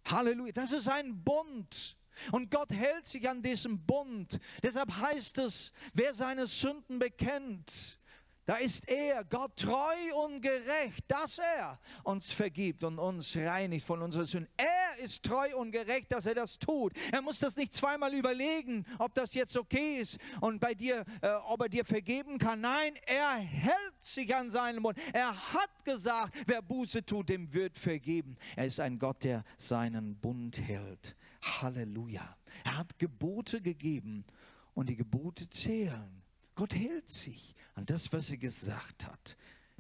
Halleluja, 0.06 0.54
das 0.54 0.72
ist 0.72 0.88
ein 0.88 1.24
Bund. 1.24 1.97
Und 2.32 2.52
Gott 2.52 2.72
hält 2.72 3.06
sich 3.06 3.28
an 3.30 3.42
diesem 3.42 3.86
Bund. 3.86 4.40
Deshalb 4.64 4.92
heißt 4.96 5.38
es, 5.40 5.74
wer 5.94 6.14
seine 6.14 6.48
Sünden 6.48 7.00
bekennt, 7.00 8.00
da 8.48 8.56
ist 8.56 8.88
er, 8.88 9.26
Gott 9.26 9.58
treu 9.58 10.24
und 10.24 10.40
gerecht, 10.40 11.04
dass 11.10 11.38
er 11.38 11.78
uns 12.06 12.32
vergibt 12.32 12.82
und 12.86 12.98
uns 12.98 13.36
reinigt 13.36 13.86
von 13.86 14.02
unseren 14.02 14.26
Sünden. 14.26 14.50
Er 14.56 15.04
ist 15.04 15.22
treu 15.24 15.54
und 15.58 15.72
gerecht, 15.72 16.14
dass 16.14 16.26
er 16.26 16.34
das 16.34 16.58
tut. 16.58 16.94
Er 17.12 17.22
muss 17.22 17.40
das 17.40 17.58
nicht 17.58 17.74
zweimal 17.74 18.14
überlegen, 18.14 18.86
ob 19.00 19.14
das 19.14 19.34
jetzt 19.34 19.58
okay 19.58 20.00
ist 20.00 20.18
und 20.40 20.62
bei 20.62 20.74
dir, 20.74 21.04
äh, 21.22 21.34
ob 21.50 21.62
er 21.64 21.68
dir 21.68 21.84
vergeben 21.84 22.38
kann. 22.38 22.62
Nein, 22.62 22.94
er 23.06 23.34
hält 23.34 23.96
sich 24.00 24.34
an 24.34 24.50
seinen 24.50 24.82
Mund. 24.82 24.98
Er 25.12 25.36
hat 25.52 25.84
gesagt, 25.84 26.34
wer 26.48 26.62
Buße 26.62 27.06
tut, 27.06 27.28
dem 27.28 27.52
wird 27.54 27.78
vergeben. 27.78 28.38
Er 28.56 28.68
ist 28.68 28.80
ein 28.80 28.98
Gott, 28.98 29.26
der 29.26 29.44
seinen 29.58 30.16
Bund 30.16 30.58
hält. 30.58 31.18
Halleluja. 31.62 32.38
Er 32.64 32.78
hat 32.78 32.98
Gebote 33.00 33.62
gegeben 33.62 34.26
und 34.74 34.90
die 34.90 34.96
Gebote 34.96 35.50
zählen. 35.50 36.24
Gott 36.56 36.74
hält 36.74 37.10
sich 37.10 37.56
an 37.76 37.86
das, 37.86 38.12
was 38.12 38.30
er 38.30 38.38
gesagt 38.38 39.06
hat. 39.06 39.38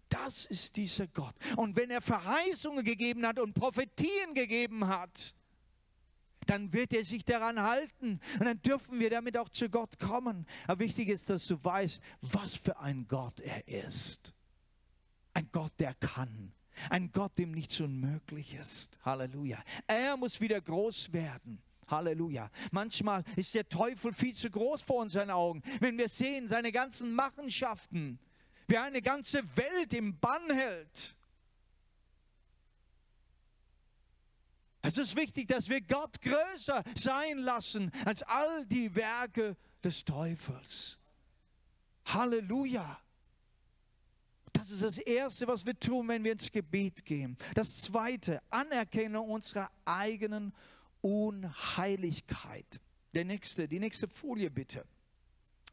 Das 0.09 0.45
ist 0.45 0.78
dieser 0.78 1.07
Gott. 1.07 1.36
Und 1.57 1.76
wenn 1.76 1.89
er 1.89 2.01
Verheißungen 2.01 2.86
gegeben 2.86 3.26
hat 3.26 3.39
und 3.39 3.53
Prophetien 3.53 4.34
gegeben 4.34 4.88
hat, 4.88 5.36
dann 6.45 6.72
wird 6.72 6.93
er 6.93 7.03
sich 7.03 7.26
daran 7.26 7.61
halten 7.61 8.20
und 8.39 8.45
dann 8.45 8.61
dürfen 8.61 8.99
wir 8.99 9.09
damit 9.09 9.38
auch 9.38 9.49
zu 9.49 9.70
Gott 9.70 9.99
kommen. 9.99 10.45
Aber 10.65 10.80
wichtig 10.80 11.09
ist, 11.09 11.30
dass 11.30 11.45
du 11.47 11.61
weißt, 11.61 12.01
was 12.22 12.55
für 12.55 12.80
ein 12.80 13.07
Gott 13.07 13.41
er 13.41 13.68
ist. 13.68 14.34
Ein 15.34 15.49
Gott, 15.51 15.74
der 15.80 15.93
kann. 15.95 16.53
Ein 16.89 17.11
Gott, 17.11 17.38
dem 17.38 17.51
nichts 17.51 17.80
unmöglich 17.80 18.55
ist. 18.55 18.97
Halleluja. 19.03 19.61
Er 19.88 20.17
muss 20.17 20.39
wieder 20.41 20.61
groß 20.61 21.13
werden. 21.13 21.61
Halleluja. 21.88 22.49
Manchmal 22.71 23.23
ist 23.36 23.53
der 23.53 23.67
Teufel 23.67 24.13
viel 24.13 24.36
zu 24.36 24.49
groß 24.49 24.82
vor 24.82 24.97
unseren 24.97 25.30
Augen. 25.30 25.61
Wenn 25.80 25.97
wir 25.97 26.09
sehen, 26.09 26.47
seine 26.47 26.71
ganzen 26.71 27.13
Machenschaften, 27.13 28.19
wie 28.67 28.75
er 28.75 28.84
eine 28.84 29.01
ganze 29.01 29.43
Welt 29.55 29.93
im 29.93 30.19
Bann 30.19 30.51
hält. 30.51 31.15
Es 34.82 34.97
ist 34.97 35.15
wichtig, 35.15 35.47
dass 35.47 35.67
wir 35.67 35.82
Gott 35.82 36.21
größer 36.21 36.84
sein 36.95 37.39
lassen 37.39 37.91
als 38.05 38.23
all 38.23 38.65
die 38.65 38.93
Werke 38.95 39.57
des 39.84 40.05
Teufels. 40.05 40.99
Halleluja. 42.05 42.99
Das 44.58 44.72
ist 44.72 44.82
das 44.82 44.97
Erste, 44.97 45.47
was 45.47 45.66
wir 45.66 45.80
tun, 45.80 46.08
wenn 46.08 46.24
wir 46.24 46.32
ins 46.32 46.51
Gebet 46.51 47.05
gehen. 47.05 47.38
Das 47.53 47.82
Zweite, 47.82 48.41
Anerkennung 48.49 49.30
unserer 49.30 49.70
eigenen 49.86 50.51
Unheiligkeit. 51.01 52.82
Der 53.14 53.24
nächste, 53.24 53.68
die 53.68 53.80
nächste 53.80 54.08
Folie 54.08 54.49
bitte. 54.49 54.84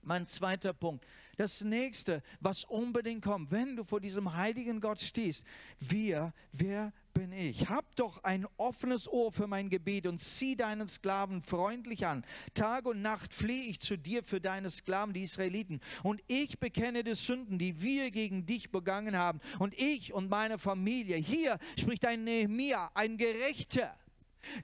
Mein 0.05 0.27
zweiter 0.27 0.73
Punkt. 0.73 1.05
Das 1.37 1.63
nächste, 1.63 2.23
was 2.41 2.65
unbedingt 2.65 3.25
kommt, 3.25 3.51
wenn 3.51 3.77
du 3.77 3.85
vor 3.85 4.01
diesem 4.01 4.37
heiligen 4.37 4.81
Gott 4.81 5.01
stehst, 5.01 5.45
wir, 5.81 6.33
wer 6.53 6.93
bin 7.13 7.33
ich? 7.33 7.69
Hab 7.69 7.97
doch 7.97 8.23
ein 8.23 8.47
offenes 8.57 9.09
Ohr 9.09 9.33
für 9.33 9.47
mein 9.47 9.71
Gebet 9.71 10.07
und 10.07 10.19
zieh 10.19 10.57
deinen 10.57 10.89
Sklaven 10.89 11.41
freundlich 11.41 12.07
an. 12.07 12.25
Tag 12.53 12.87
und 12.87 13.03
Nacht 13.03 13.33
flehe 13.33 13.65
ich 13.65 13.81
zu 13.81 13.97
dir 13.97 14.23
für 14.23 14.41
deine 14.41 14.71
Sklaven, 14.71 15.15
die 15.15 15.23
Israeliten. 15.23 15.81
Und 16.03 16.21
ich 16.27 16.59
bekenne 16.59 17.03
die 17.03 17.15
Sünden, 17.15 17.59
die 17.59 17.81
wir 17.81 18.11
gegen 18.11 18.47
dich 18.47 18.71
begangen 18.71 19.17
haben. 19.17 19.41
Und 19.59 19.75
ich 19.79 20.13
und 20.13 20.29
meine 20.29 20.59
Familie. 20.59 21.17
Hier 21.17 21.59
spricht 21.79 22.05
ein 22.05 22.25
Nehemiah, 22.25 22.91
ein 22.95 23.17
Gerechter 23.17 23.97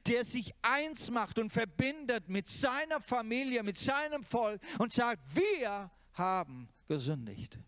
der 0.07 0.25
sich 0.25 0.55
eins 0.63 1.11
macht 1.11 1.39
und 1.39 1.51
verbindet 1.51 2.29
mit 2.29 2.49
seiner 2.49 3.01
Familie, 3.01 3.63
mit 3.63 3.77
seinem 3.77 4.23
Volk 4.23 4.61
und 4.79 4.93
sagt, 4.93 5.21
wir 5.35 5.91
haben 6.15 6.69
gesündigt. 6.87 7.59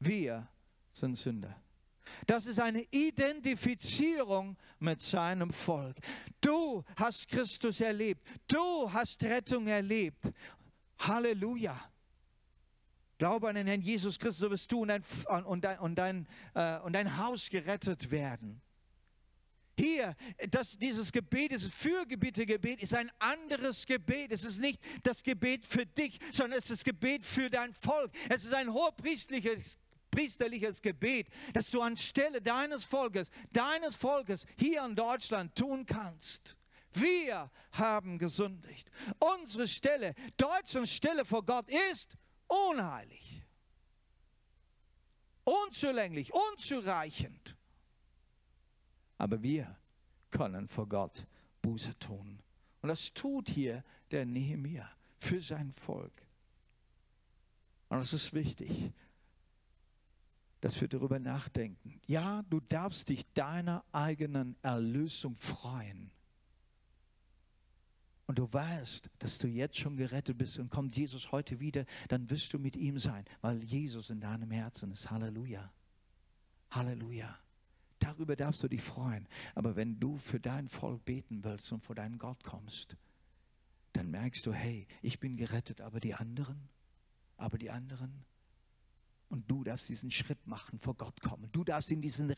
Wir 0.00 0.48
sind 0.92 1.16
Sünder. 1.16 1.56
Das 2.26 2.46
ist 2.46 2.60
eine 2.60 2.82
Identifizierung 2.90 4.56
mit 4.78 5.00
seinem 5.00 5.50
Volk. 5.50 5.96
Du 6.40 6.84
hast 6.96 7.28
Christus 7.28 7.80
erlebt. 7.80 8.26
Du 8.46 8.92
hast 8.92 9.22
Rettung 9.24 9.66
erlebt. 9.66 10.30
Halleluja. 10.98 11.78
Glaube 13.18 13.48
an 13.48 13.54
den 13.54 13.66
Herrn 13.66 13.80
Jesus 13.80 14.18
Christus, 14.18 14.38
so 14.38 14.50
wirst 14.50 14.70
du 14.70 14.82
und 14.82 14.88
dein, 14.88 15.02
und 15.44 15.64
dein, 15.64 15.78
und 15.78 15.94
dein, 15.94 16.26
äh, 16.54 16.78
und 16.80 16.92
dein 16.92 17.16
Haus 17.16 17.48
gerettet 17.48 18.10
werden. 18.10 18.60
Hier, 19.78 20.14
das, 20.50 20.78
dieses 20.78 21.10
Gebet, 21.10 21.52
dieses 21.52 21.72
Fürgebietegebet 21.72 22.82
ist 22.82 22.94
ein 22.94 23.10
anderes 23.18 23.84
Gebet. 23.86 24.32
Es 24.32 24.44
ist 24.44 24.60
nicht 24.60 24.80
das 25.02 25.22
Gebet 25.22 25.66
für 25.66 25.84
dich, 25.84 26.18
sondern 26.32 26.58
es 26.58 26.70
ist 26.70 26.80
das 26.80 26.84
Gebet 26.84 27.24
für 27.24 27.50
dein 27.50 27.74
Volk. 27.74 28.12
Es 28.28 28.44
ist 28.44 28.54
ein 28.54 28.72
hohepriesterliches 28.72 29.78
priesterliches 30.14 30.80
Gebet, 30.80 31.28
das 31.54 31.70
du 31.70 31.80
anstelle 31.82 32.40
deines 32.40 32.84
Volkes, 32.84 33.30
deines 33.50 33.96
Volkes 33.96 34.46
hier 34.56 34.84
in 34.84 34.94
Deutschland 34.94 35.56
tun 35.56 35.84
kannst. 35.84 36.56
Wir 36.92 37.50
haben 37.72 38.18
gesündigt. 38.18 38.88
Unsere 39.18 39.66
Stelle, 39.66 40.14
Deutschlands 40.36 40.92
Stelle 40.92 41.24
vor 41.24 41.44
Gott 41.44 41.68
ist 41.90 42.16
unheilig, 42.46 43.42
unzulänglich, 45.42 46.32
unzureichend. 46.32 47.56
Aber 49.18 49.42
wir 49.42 49.76
können 50.30 50.68
vor 50.68 50.88
Gott 50.88 51.26
Buße 51.62 51.98
tun. 51.98 52.38
Und 52.82 52.88
das 52.88 53.12
tut 53.14 53.48
hier 53.48 53.82
der 54.10 54.26
Nehemiah 54.26 54.90
für 55.18 55.40
sein 55.40 55.72
Volk. 55.72 56.12
Und 57.88 57.98
es 57.98 58.12
ist 58.12 58.32
wichtig, 58.34 58.92
dass 60.60 60.80
wir 60.80 60.88
darüber 60.88 61.18
nachdenken. 61.18 62.00
Ja, 62.06 62.42
du 62.48 62.60
darfst 62.60 63.08
dich 63.08 63.26
deiner 63.34 63.84
eigenen 63.92 64.56
Erlösung 64.62 65.36
freuen. 65.36 66.10
und 68.26 68.38
du 68.38 68.50
weißt, 68.50 69.10
dass 69.18 69.38
du 69.38 69.46
jetzt 69.48 69.78
schon 69.78 69.96
gerettet 69.96 70.38
bist 70.38 70.58
und 70.58 70.70
kommt 70.70 70.96
Jesus 70.96 71.30
heute 71.30 71.60
wieder, 71.60 71.84
dann 72.08 72.28
wirst 72.30 72.52
du 72.54 72.58
mit 72.58 72.74
ihm 72.74 72.98
sein, 72.98 73.24
weil 73.42 73.62
Jesus 73.62 74.08
in 74.10 74.20
deinem 74.20 74.50
Herzen 74.50 74.92
ist. 74.92 75.10
Halleluja. 75.10 75.70
Halleluja. 76.70 77.38
Darüber 77.98 78.36
darfst 78.36 78.62
du 78.62 78.68
dich 78.68 78.82
freuen. 78.82 79.28
Aber 79.54 79.76
wenn 79.76 79.98
du 80.00 80.16
für 80.16 80.40
dein 80.40 80.68
Volk 80.68 81.04
beten 81.04 81.44
willst 81.44 81.72
und 81.72 81.84
vor 81.84 81.94
deinen 81.94 82.18
Gott 82.18 82.44
kommst, 82.44 82.96
dann 83.92 84.10
merkst 84.10 84.46
du, 84.46 84.52
hey, 84.52 84.86
ich 85.02 85.20
bin 85.20 85.36
gerettet, 85.36 85.80
aber 85.80 86.00
die 86.00 86.14
anderen, 86.14 86.68
aber 87.36 87.58
die 87.58 87.70
anderen, 87.70 88.24
und 89.34 89.50
du 89.50 89.64
darfst 89.64 89.88
diesen 89.88 90.12
Schritt 90.12 90.46
machen, 90.46 90.78
vor 90.78 90.94
Gott 90.94 91.20
kommen. 91.20 91.48
Du 91.50 91.64
darfst 91.64 91.90
in 91.90 92.00
diesen 92.00 92.32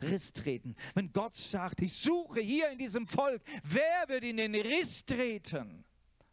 Riss 0.00 0.32
treten. 0.32 0.74
Wenn 0.94 1.12
Gott 1.12 1.36
sagt, 1.36 1.80
ich 1.80 1.92
suche 1.92 2.40
hier 2.40 2.70
in 2.70 2.78
diesem 2.78 3.06
Volk, 3.06 3.40
wer 3.62 4.08
wird 4.08 4.24
in 4.24 4.38
den 4.38 4.54
Riss 4.54 5.04
treten? 5.04 5.84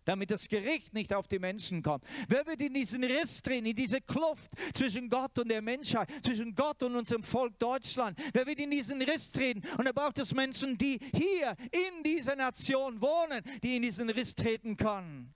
Damit 0.09 0.31
das 0.31 0.49
Gericht 0.49 0.93
nicht 0.93 1.13
auf 1.13 1.27
die 1.27 1.39
Menschen 1.39 1.83
kommt. 1.83 2.03
Wer 2.27 2.45
wird 2.45 2.61
in 2.61 2.73
diesen 2.73 3.03
Riss 3.03 3.41
treten, 3.41 3.67
in 3.67 3.75
diese 3.75 4.01
Kluft 4.01 4.51
zwischen 4.73 5.07
Gott 5.09 5.37
und 5.39 5.49
der 5.49 5.61
Menschheit, 5.61 6.09
zwischen 6.23 6.53
Gott 6.55 6.81
und 6.83 6.95
unserem 6.95 7.23
Volk 7.23 7.57
Deutschland? 7.59 8.19
Wer 8.33 8.45
wird 8.45 8.59
in 8.59 8.71
diesen 8.71 9.01
Riss 9.01 9.31
treten? 9.31 9.61
Und 9.77 9.85
er 9.85 9.93
braucht 9.93 10.19
es 10.19 10.33
Menschen, 10.33 10.77
die 10.77 10.99
hier 11.13 11.55
in 11.71 12.03
dieser 12.03 12.35
Nation 12.35 12.99
wohnen, 13.01 13.41
die 13.63 13.75
in 13.75 13.83
diesen 13.83 14.09
Riss 14.09 14.35
treten 14.35 14.75
können. 14.75 15.33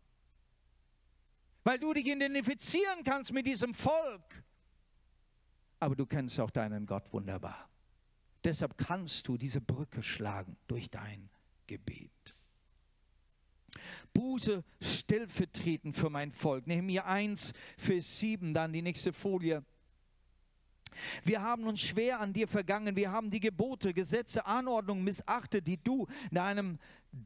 Weil 1.63 1.79
du 1.79 1.93
dich 1.93 2.07
identifizieren 2.07 3.03
kannst 3.03 3.31
mit 3.31 3.45
diesem 3.45 3.73
Volk 3.73 4.43
aber 5.83 5.97
du 5.97 6.05
kennst 6.05 6.39
auch 6.39 6.49
deinen 6.49 6.85
Gott 6.85 7.11
wunderbar. 7.11 7.69
Deshalb 8.41 8.77
kannst 8.77 9.27
du 9.27 9.37
diese 9.37 9.59
Brücke 9.59 10.01
schlagen 10.01 10.55
durch 10.65 10.89
dein 10.89 11.29
Gebet. 11.67 12.12
Buße 14.13 14.63
stellvertretend 14.81 15.95
für 15.95 16.09
mein 16.09 16.31
Volk. 16.31 16.67
Nehemiah 16.67 17.05
1, 17.05 17.53
Vers 17.77 18.19
7, 18.19 18.53
dann 18.53 18.73
die 18.73 18.81
nächste 18.81 19.13
Folie. 19.13 19.63
Wir 21.23 21.41
haben 21.41 21.65
uns 21.65 21.81
schwer 21.81 22.19
an 22.19 22.33
dir 22.33 22.47
vergangen. 22.47 22.95
Wir 22.95 23.11
haben 23.11 23.29
die 23.29 23.39
Gebote, 23.39 23.93
Gesetze, 23.93 24.45
Anordnungen 24.45 25.03
missachtet, 25.03 25.67
die 25.67 25.77
du 25.77 26.07
deinem 26.31 26.79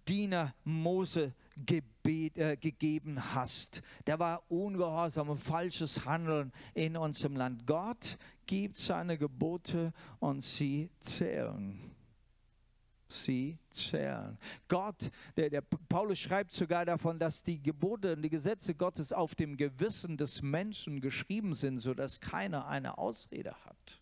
Diener 0.07 0.53
Mose 0.63 1.33
gebet, 1.65 2.37
äh, 2.37 2.57
gegeben 2.57 3.33
hast. 3.33 3.81
Der 4.05 4.19
war 4.19 4.43
ungehorsam 4.49 5.29
und 5.29 5.37
falsches 5.37 6.05
Handeln 6.05 6.51
in 6.73 6.97
unserem 6.97 7.35
Land. 7.35 7.65
Gott 7.65 8.17
gibt 8.45 8.77
seine 8.77 9.17
Gebote 9.17 9.93
und 10.19 10.43
sie 10.43 10.89
zählen 10.99 11.96
sie 13.09 13.57
zählen. 13.69 14.37
Gott, 14.67 15.11
der, 15.35 15.49
der, 15.49 15.61
Paulus 15.61 16.19
schreibt 16.19 16.51
sogar 16.51 16.85
davon, 16.85 17.19
dass 17.19 17.43
die 17.43 17.61
Gebote 17.61 18.13
und 18.13 18.21
die 18.21 18.29
Gesetze 18.29 18.75
Gottes 18.75 19.13
auf 19.13 19.35
dem 19.35 19.57
Gewissen 19.57 20.17
des 20.17 20.41
Menschen 20.41 21.01
geschrieben 21.01 21.53
sind, 21.53 21.79
sodass 21.79 22.19
keiner 22.19 22.67
eine 22.67 22.97
Ausrede 22.97 23.55
hat. 23.65 24.01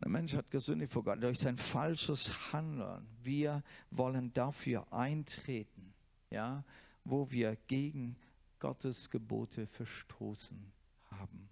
Der 0.00 0.08
Mensch 0.08 0.34
hat 0.34 0.50
gesündigt 0.50 0.92
vor 0.92 1.02
Gott 1.02 1.22
durch 1.22 1.40
sein 1.40 1.56
falsches 1.56 2.52
Handeln. 2.52 3.06
Wir 3.22 3.62
wollen 3.90 4.32
dafür 4.32 4.92
eintreten, 4.92 5.92
ja, 6.30 6.64
wo 7.04 7.30
wir 7.30 7.56
gegen 7.66 8.16
Gottes 8.60 9.10
Gebote 9.10 9.66
verstoßen 9.66 10.72
haben. 11.10 11.48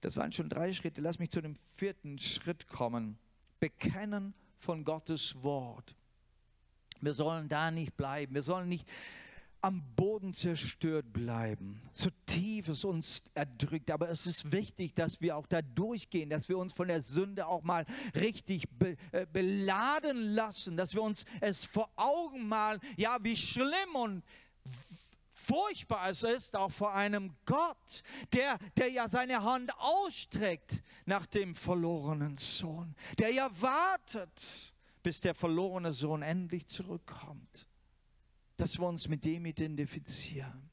Das 0.00 0.16
waren 0.16 0.32
schon 0.32 0.48
drei 0.48 0.72
Schritte. 0.72 1.00
Lass 1.00 1.18
mich 1.18 1.30
zu 1.30 1.40
dem 1.40 1.56
vierten 1.74 2.18
Schritt 2.18 2.68
kommen. 2.68 3.18
Bekennen 3.58 4.34
von 4.58 4.84
Gottes 4.84 5.42
Wort. 5.42 5.94
Wir 7.00 7.14
sollen 7.14 7.48
da 7.48 7.70
nicht 7.70 7.96
bleiben. 7.96 8.34
Wir 8.34 8.42
sollen 8.42 8.68
nicht 8.68 8.86
am 9.62 9.82
Boden 9.94 10.32
zerstört 10.32 11.12
bleiben, 11.12 11.82
so 11.92 12.08
tief 12.26 12.68
es 12.68 12.84
uns 12.84 13.22
erdrückt. 13.34 13.90
Aber 13.90 14.08
es 14.08 14.26
ist 14.26 14.52
wichtig, 14.52 14.94
dass 14.94 15.20
wir 15.20 15.36
auch 15.36 15.46
da 15.46 15.60
durchgehen, 15.60 16.30
dass 16.30 16.48
wir 16.48 16.56
uns 16.56 16.72
von 16.72 16.88
der 16.88 17.02
Sünde 17.02 17.46
auch 17.46 17.62
mal 17.62 17.84
richtig 18.14 18.68
be, 18.70 18.96
äh, 19.12 19.26
beladen 19.30 20.34
lassen, 20.34 20.76
dass 20.76 20.94
wir 20.94 21.02
uns 21.02 21.24
es 21.40 21.64
vor 21.64 21.90
Augen 21.96 22.48
malen, 22.48 22.80
ja, 22.96 23.18
wie 23.22 23.36
schlimm 23.36 23.94
und 23.94 24.22
furchtbar 25.50 26.10
es 26.10 26.22
ist, 26.22 26.54
auch 26.54 26.70
vor 26.70 26.94
einem 26.94 27.34
Gott, 27.44 28.02
der, 28.32 28.56
der 28.76 28.88
ja 28.88 29.08
seine 29.08 29.42
Hand 29.42 29.72
ausstreckt 29.78 30.80
nach 31.06 31.26
dem 31.26 31.56
verlorenen 31.56 32.36
Sohn, 32.36 32.94
der 33.18 33.32
ja 33.32 33.50
wartet, 33.60 34.74
bis 35.02 35.20
der 35.20 35.34
verlorene 35.34 35.92
Sohn 35.92 36.22
endlich 36.22 36.68
zurückkommt, 36.68 37.66
dass 38.56 38.78
wir 38.78 38.86
uns 38.86 39.08
mit 39.08 39.24
dem 39.24 39.44
identifizieren. 39.44 40.70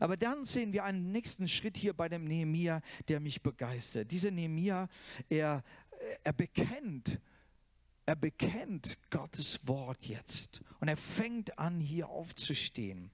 Aber 0.00 0.16
dann 0.16 0.44
sehen 0.44 0.72
wir 0.72 0.84
einen 0.84 1.12
nächsten 1.12 1.46
Schritt 1.46 1.76
hier 1.76 1.92
bei 1.92 2.08
dem 2.08 2.24
Nehemia, 2.24 2.80
der 3.08 3.20
mich 3.20 3.42
begeistert. 3.42 4.10
Dieser 4.10 4.32
Nehemia, 4.32 4.88
er, 5.28 5.62
er 6.24 6.32
bekennt, 6.32 7.20
er 8.06 8.16
bekennt 8.16 8.98
Gottes 9.10 9.68
Wort 9.68 10.02
jetzt 10.04 10.62
und 10.80 10.88
er 10.88 10.96
fängt 10.96 11.58
an, 11.58 11.78
hier 11.78 12.08
aufzustehen 12.08 13.12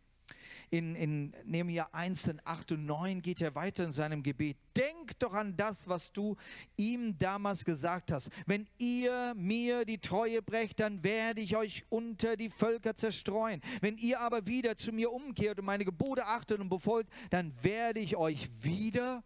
in, 0.73 0.97
in 0.97 1.35
Nehemiah 1.45 1.89
1, 1.93 2.31
8 2.45 2.73
und 2.73 2.87
9 2.87 3.21
geht 3.21 3.43
er 3.43 3.55
weiter 3.55 3.85
in 3.85 3.93
seinem 3.93 4.23
Gebet. 4.23 4.57
Denk 4.75 5.19
doch 5.19 5.35
an 5.35 5.55
das, 5.55 5.87
was 5.87 6.13
du 6.13 6.35
ihm 6.79 7.19
damals 7.19 7.67
gesagt 7.67 8.11
hast. 8.11 8.31
Wenn 8.47 8.67
ihr 8.79 9.35
mir 9.37 9.85
die 9.85 9.99
Treue 9.99 10.41
brecht, 10.41 10.81
dann 10.81 11.05
werde 11.05 11.43
ich 11.43 11.57
euch 11.57 11.85
unter 11.91 12.39
die 12.39 12.49
Völker 12.49 12.97
zerstreuen. 12.97 13.61
Wenn 13.83 13.99
ihr 13.99 14.21
aber 14.21 14.47
wieder 14.47 14.75
zu 14.75 14.93
mir 14.93 15.13
umkehrt 15.13 15.59
und 15.59 15.67
meine 15.67 15.85
Gebote 15.85 16.25
achtet 16.25 16.59
und 16.59 16.71
befolgt, 16.71 17.13
dann 17.29 17.53
werde 17.63 18.01
ich 18.01 18.17
euch 18.17 18.49
wieder 18.63 19.23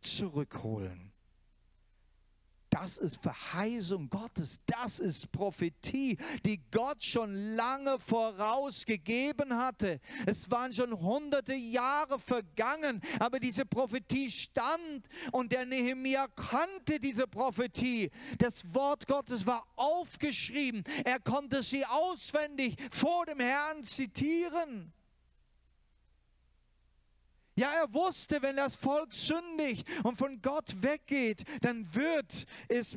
zurückholen. 0.00 1.11
Das 2.72 2.96
ist 2.96 3.20
Verheißung 3.20 4.08
Gottes, 4.08 4.58
das 4.64 4.98
ist 4.98 5.30
Prophetie, 5.30 6.16
die 6.46 6.58
Gott 6.70 7.04
schon 7.04 7.34
lange 7.54 7.98
vorausgegeben 7.98 9.54
hatte. 9.54 10.00
Es 10.24 10.50
waren 10.50 10.72
schon 10.72 10.98
hunderte 10.98 11.52
Jahre 11.52 12.18
vergangen, 12.18 13.02
aber 13.18 13.40
diese 13.40 13.66
Prophetie 13.66 14.30
stand 14.30 15.06
und 15.32 15.52
der 15.52 15.66
Nehemiah 15.66 16.28
kannte 16.28 16.98
diese 16.98 17.26
Prophetie. 17.26 18.10
Das 18.38 18.62
Wort 18.72 19.06
Gottes 19.06 19.44
war 19.44 19.66
aufgeschrieben, 19.76 20.82
er 21.04 21.20
konnte 21.20 21.62
sie 21.62 21.84
auswendig 21.84 22.76
vor 22.90 23.26
dem 23.26 23.40
Herrn 23.40 23.82
zitieren. 23.82 24.94
Ja, 27.54 27.70
er 27.72 27.92
wusste, 27.92 28.40
wenn 28.40 28.56
das 28.56 28.76
Volk 28.76 29.12
sündigt 29.12 29.86
und 30.04 30.16
von 30.16 30.40
Gott 30.40 30.82
weggeht, 30.82 31.44
dann 31.60 31.94
wird, 31.94 32.46
es, 32.68 32.96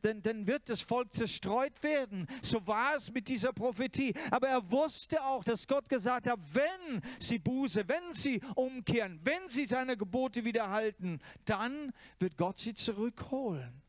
dann, 0.00 0.22
dann 0.22 0.46
wird 0.46 0.68
das 0.68 0.80
Volk 0.82 1.12
zerstreut 1.12 1.82
werden. 1.82 2.28
So 2.40 2.64
war 2.64 2.94
es 2.94 3.12
mit 3.12 3.26
dieser 3.26 3.52
Prophetie. 3.52 4.14
Aber 4.30 4.48
er 4.48 4.70
wusste 4.70 5.24
auch, 5.24 5.42
dass 5.42 5.66
Gott 5.66 5.88
gesagt 5.88 6.28
hat, 6.28 6.38
wenn 6.52 7.02
sie 7.18 7.40
Buße, 7.40 7.88
wenn 7.88 8.12
sie 8.12 8.40
umkehren, 8.54 9.18
wenn 9.24 9.48
sie 9.48 9.66
seine 9.66 9.96
Gebote 9.96 10.44
wiederhalten, 10.44 11.18
dann 11.44 11.92
wird 12.20 12.36
Gott 12.36 12.58
sie 12.58 12.74
zurückholen. 12.74 13.82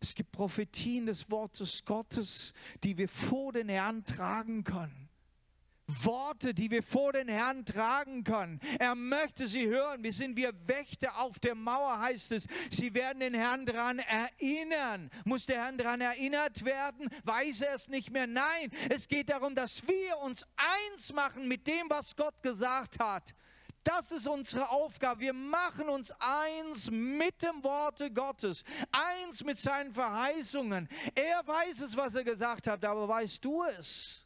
Es 0.00 0.16
gibt 0.16 0.32
Prophetien 0.32 1.06
des 1.06 1.30
Wortes 1.30 1.84
Gottes, 1.84 2.54
die 2.82 2.98
wir 2.98 3.08
vor 3.08 3.52
den 3.52 3.68
Herrn 3.68 4.04
tragen 4.04 4.64
können. 4.64 5.05
Worte, 5.86 6.52
die 6.52 6.70
wir 6.70 6.82
vor 6.82 7.12
den 7.12 7.28
Herrn 7.28 7.64
tragen 7.64 8.24
können. 8.24 8.60
Er 8.78 8.94
möchte 8.94 9.46
sie 9.46 9.66
hören. 9.66 10.02
Wir 10.02 10.12
sind 10.12 10.36
wir 10.36 10.52
Wächter 10.66 11.18
auf 11.18 11.38
der 11.38 11.54
Mauer, 11.54 12.00
heißt 12.00 12.32
es. 12.32 12.46
Sie 12.70 12.92
werden 12.94 13.20
den 13.20 13.34
Herrn 13.34 13.66
daran 13.66 14.00
erinnern. 14.00 15.10
Muss 15.24 15.46
der 15.46 15.62
Herrn 15.62 15.78
daran 15.78 16.00
erinnert 16.00 16.64
werden? 16.64 17.08
Weiß 17.24 17.60
er 17.60 17.74
es 17.74 17.88
nicht 17.88 18.10
mehr? 18.10 18.26
Nein, 18.26 18.70
es 18.90 19.06
geht 19.06 19.30
darum, 19.30 19.54
dass 19.54 19.86
wir 19.86 20.18
uns 20.18 20.44
eins 20.56 21.12
machen 21.12 21.46
mit 21.46 21.66
dem, 21.66 21.88
was 21.88 22.16
Gott 22.16 22.42
gesagt 22.42 22.98
hat. 22.98 23.34
Das 23.84 24.10
ist 24.10 24.26
unsere 24.26 24.68
Aufgabe. 24.70 25.20
Wir 25.20 25.32
machen 25.32 25.88
uns 25.88 26.12
eins 26.18 26.90
mit 26.90 27.40
dem 27.40 27.62
Worte 27.62 28.10
Gottes, 28.10 28.64
eins 28.90 29.44
mit 29.44 29.58
seinen 29.60 29.94
Verheißungen. 29.94 30.88
Er 31.14 31.46
weiß 31.46 31.82
es, 31.82 31.96
was 31.96 32.16
er 32.16 32.24
gesagt 32.24 32.66
hat, 32.66 32.84
aber 32.84 33.06
weißt 33.06 33.44
du 33.44 33.62
es? 33.62 34.25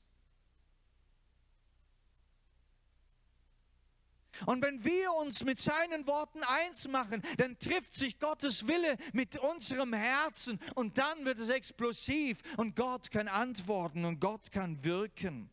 Und 4.47 4.63
wenn 4.63 4.85
wir 4.85 5.13
uns 5.15 5.45
mit 5.45 5.59
seinen 5.59 6.07
Worten 6.07 6.43
eins 6.43 6.89
machen, 6.89 7.23
dann 7.39 7.59
trifft 7.59 7.95
sich 7.95 8.19
Gottes 8.19 8.67
Wille 8.67 8.97
mit 9.13 9.39
unserem 9.39 9.93
Herzen 9.93 10.59
und 10.75 10.99
dann 10.99 11.25
wird 11.25 11.39
es 11.39 11.49
explosiv 11.49 12.39
und 12.57 12.77
Gott 12.77 13.11
kann 13.11 13.29
antworten 13.29 14.05
und 14.05 14.21
Gott 14.21 14.51
kann 14.53 14.83
wirken. 14.85 15.51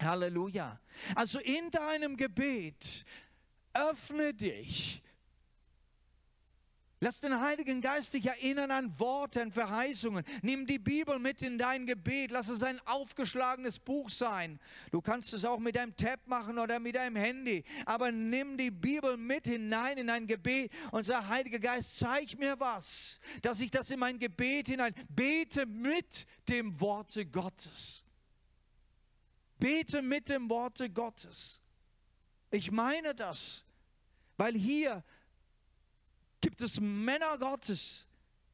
Halleluja. 0.00 0.80
Also 1.14 1.40
in 1.40 1.70
deinem 1.70 2.16
Gebet 2.16 3.04
öffne 3.72 4.34
dich 4.34 5.02
Lass 7.00 7.20
den 7.20 7.40
Heiligen 7.40 7.80
Geist 7.80 8.12
dich 8.12 8.26
erinnern 8.26 8.72
an 8.72 8.98
Worte, 8.98 9.40
an 9.40 9.52
Verheißungen. 9.52 10.24
Nimm 10.42 10.66
die 10.66 10.80
Bibel 10.80 11.20
mit 11.20 11.42
in 11.42 11.56
dein 11.56 11.86
Gebet. 11.86 12.32
Lass 12.32 12.48
es 12.48 12.64
ein 12.64 12.80
aufgeschlagenes 12.86 13.78
Buch 13.78 14.10
sein. 14.10 14.58
Du 14.90 15.00
kannst 15.00 15.32
es 15.32 15.44
auch 15.44 15.60
mit 15.60 15.76
deinem 15.76 15.94
Tab 15.96 16.18
machen 16.26 16.58
oder 16.58 16.80
mit 16.80 16.96
deinem 16.96 17.14
Handy. 17.14 17.62
Aber 17.86 18.10
nimm 18.10 18.56
die 18.56 18.72
Bibel 18.72 19.16
mit 19.16 19.46
hinein 19.46 19.98
in 19.98 20.08
dein 20.08 20.26
Gebet 20.26 20.72
und 20.90 21.04
sag, 21.04 21.28
Heiliger 21.28 21.60
Geist, 21.60 21.98
zeig 21.98 22.36
mir 22.36 22.58
was, 22.58 23.20
dass 23.42 23.60
ich 23.60 23.70
das 23.70 23.90
in 23.90 24.00
mein 24.00 24.18
Gebet 24.18 24.66
hinein 24.66 24.92
bete 25.08 25.66
mit 25.66 26.26
dem 26.48 26.80
Worte 26.80 27.24
Gottes. 27.26 28.04
Bete 29.60 30.02
mit 30.02 30.28
dem 30.28 30.50
Worte 30.50 30.90
Gottes. 30.90 31.60
Ich 32.50 32.72
meine 32.72 33.14
das, 33.14 33.64
weil 34.36 34.54
hier 34.54 35.04
gibt 36.40 36.60
es 36.60 36.80
Männer 36.80 37.38
Gottes, 37.38 38.06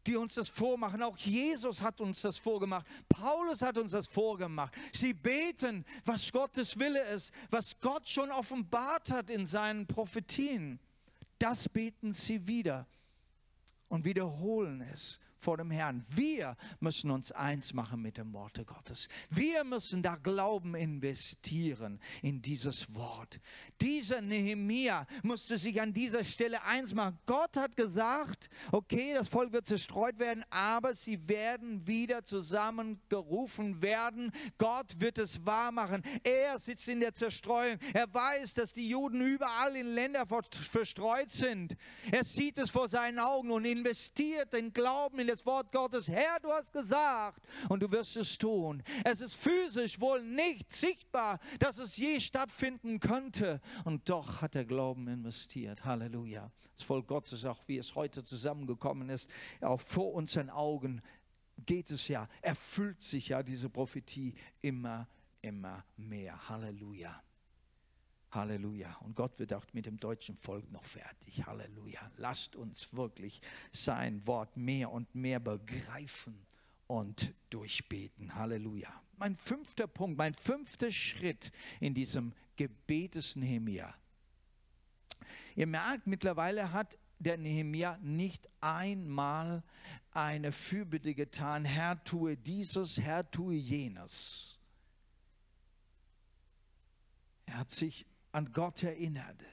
die 0.07 0.17
uns 0.17 0.35
das 0.35 0.49
vormachen. 0.49 1.03
Auch 1.03 1.17
Jesus 1.17 1.81
hat 1.81 2.01
uns 2.01 2.23
das 2.23 2.37
vorgemacht. 2.37 2.87
Paulus 3.09 3.63
hat 3.63 3.79
uns 3.79 3.93
das 3.93 4.07
vorgemacht. 4.07 4.75
Sie 4.93 5.15
beten, 5.15 5.85
was 6.05 6.31
Gottes 6.31 6.79
Wille 6.79 7.03
ist, 7.09 7.33
was 7.51 7.79
Gott 7.81 8.09
schon 8.09 8.31
offenbart 8.31 9.11
hat 9.11 9.31
in 9.31 9.47
seinen 9.47 9.87
Prophetien. 9.87 10.79
Das 11.39 11.69
beten 11.69 12.13
sie 12.13 12.47
wieder 12.47 12.87
und 13.89 14.05
wiederholen 14.05 14.81
es 14.93 15.21
vor 15.45 15.59
dem 15.59 15.71
Herrn. 15.71 16.05
Wir 16.09 16.57
müssen 16.81 17.11
uns 17.11 17.31
eins 17.31 17.75
machen 17.75 18.01
mit 18.01 18.17
dem 18.17 18.33
Worte 18.33 18.65
Gottes. 18.65 19.09
Wir 19.29 19.63
müssen 19.63 20.03
da 20.03 20.17
Glauben 20.17 20.75
investieren 20.75 22.01
in 22.23 22.41
dieses 22.41 22.95
Wort. 22.95 23.41
Dieser 23.83 24.23
Nehemia 24.23 25.07
musste 25.23 25.59
sich 25.59 25.81
an 25.83 25.93
dieser 25.93 26.25
Stelle 26.25 26.65
eins 26.65 26.95
machen. 26.95 27.19
Gott 27.27 27.59
hat 27.59 27.77
gesagt, 27.77 28.49
okay, 28.73 29.13
das 29.13 29.29
Volk 29.29 29.53
wird 29.53 29.69
zerstreut 29.69 30.19
werden, 30.19 30.45
aber 30.49 30.95
sie 30.95 31.29
werden 31.29 31.87
wieder 31.87 32.25
zusammengerufen 32.25 33.83
werden. 33.83 34.33
Gott 34.57 34.99
wird 34.99 35.19
es 35.19 35.45
wahr 35.45 35.73
machen. 35.73 36.03
Er 36.23 36.59
sitzt 36.59 36.89
in 36.89 37.01
der 37.01 37.15
Zerstreuung. 37.15 37.79
Er 37.93 38.13
weiß, 38.13 38.55
dass 38.55 38.73
die 38.73 38.89
Juden 38.89 39.21
überall 39.21 39.77
in 39.77 39.95
Länder 39.95 40.27
verstreut 40.27 41.31
sind. 41.31 41.77
Er 42.11 42.25
sieht 42.25 42.57
es 42.57 42.71
vor 42.71 42.89
seinen 42.89 43.19
Augen 43.19 43.51
und 43.51 43.67
investiert 43.67 44.55
den 44.55 44.73
Glauben 44.73 45.19
in 45.19 45.34
das 45.35 45.45
Wort 45.47 45.73
Gottes. 45.73 46.09
Herr, 46.09 46.39
du 46.41 46.49
hast 46.51 46.73
gesagt 46.73 47.45
und 47.69 47.81
du 47.81 47.91
wirst 47.91 48.17
es 48.17 48.39
tun. 48.39 48.83
Es 49.05 49.21
ist 49.21 49.35
physisch 49.35 50.01
wohl 50.01 50.23
nicht 50.23 50.71
sichtbar, 50.71 51.41
dass 51.59 51.79
es 51.79 51.97
je 51.97 52.21
stattfinden 52.21 53.01
könnte. 53.01 53.61
Und 53.85 54.09
doch 54.09 54.43
hat 54.43 54.55
der 54.55 54.65
Glauben 54.65 55.09
investiert. 55.09 55.85
Halleluja. 55.85 56.53
Das 56.77 56.85
Volk 56.85 57.09
Gottes, 57.09 57.45
auch 57.45 57.67
wie 57.67 57.79
es 57.79 57.97
heute 57.97 58.23
zusammengekommen 58.23 59.09
ist, 59.09 59.29
auch 59.61 59.81
vor 59.81 60.15
unseren 60.15 60.51
Augen 60.51 61.03
geht 61.67 61.91
es 61.91 62.07
ja, 62.07 62.29
erfüllt 62.41 63.03
sich 63.03 63.29
ja 63.29 63.43
diese 63.43 63.69
Prophetie 63.69 64.35
immer, 64.61 65.09
immer 65.43 65.85
mehr. 65.97 66.49
Halleluja. 66.49 67.23
Halleluja. 68.35 68.97
Und 69.01 69.17
Gott 69.17 69.39
wird 69.39 69.53
auch 69.53 69.65
mit 69.73 69.87
dem 69.87 69.99
deutschen 69.99 70.37
Volk 70.37 70.71
noch 70.73 70.85
fertig. 70.85 71.47
Halleluja. 71.47 72.11
Lasst 72.17 72.57
uns 72.57 72.93
wirklich 72.93 73.41
sein 73.71 74.27
Wort 74.27 74.57
mehr 74.57 74.91
und 74.91 75.15
mehr 75.15 75.41
begreifen 75.41 76.47
und 76.87 77.33
durchbeten. 77.51 78.35
Halleluja. 78.35 78.89
Mein 79.17 79.37
fünfter 79.37 79.87
Punkt, 79.87 80.19
mein 80.19 80.35
fünfter 80.35 80.91
Schritt 80.91 81.53
in 81.81 81.95
diesem 81.95 82.33
Gebet 82.57 83.15
des 83.15 83.37
Nehemia. 83.37 83.95
Ihr 85.57 85.67
merkt, 85.67 86.07
mittlerweile 86.07 86.73
hat 86.73 86.99
der 87.19 87.39
Nehemia 87.39 87.99
nicht 88.03 88.49
einmal 88.61 89.63
eine 90.11 90.53
Fürbitte 90.53 91.15
getan, 91.15 91.65
Herr 91.65 92.03
tue 92.05 92.37
dieses, 92.37 93.01
Herr 93.01 93.31
tue 93.31 93.55
jenes. 93.55 94.59
Er 97.47 97.59
hat 97.59 97.71
sich 97.71 98.07
an 98.35 98.53
Gott 98.53 98.83
erinnert. 98.83 99.45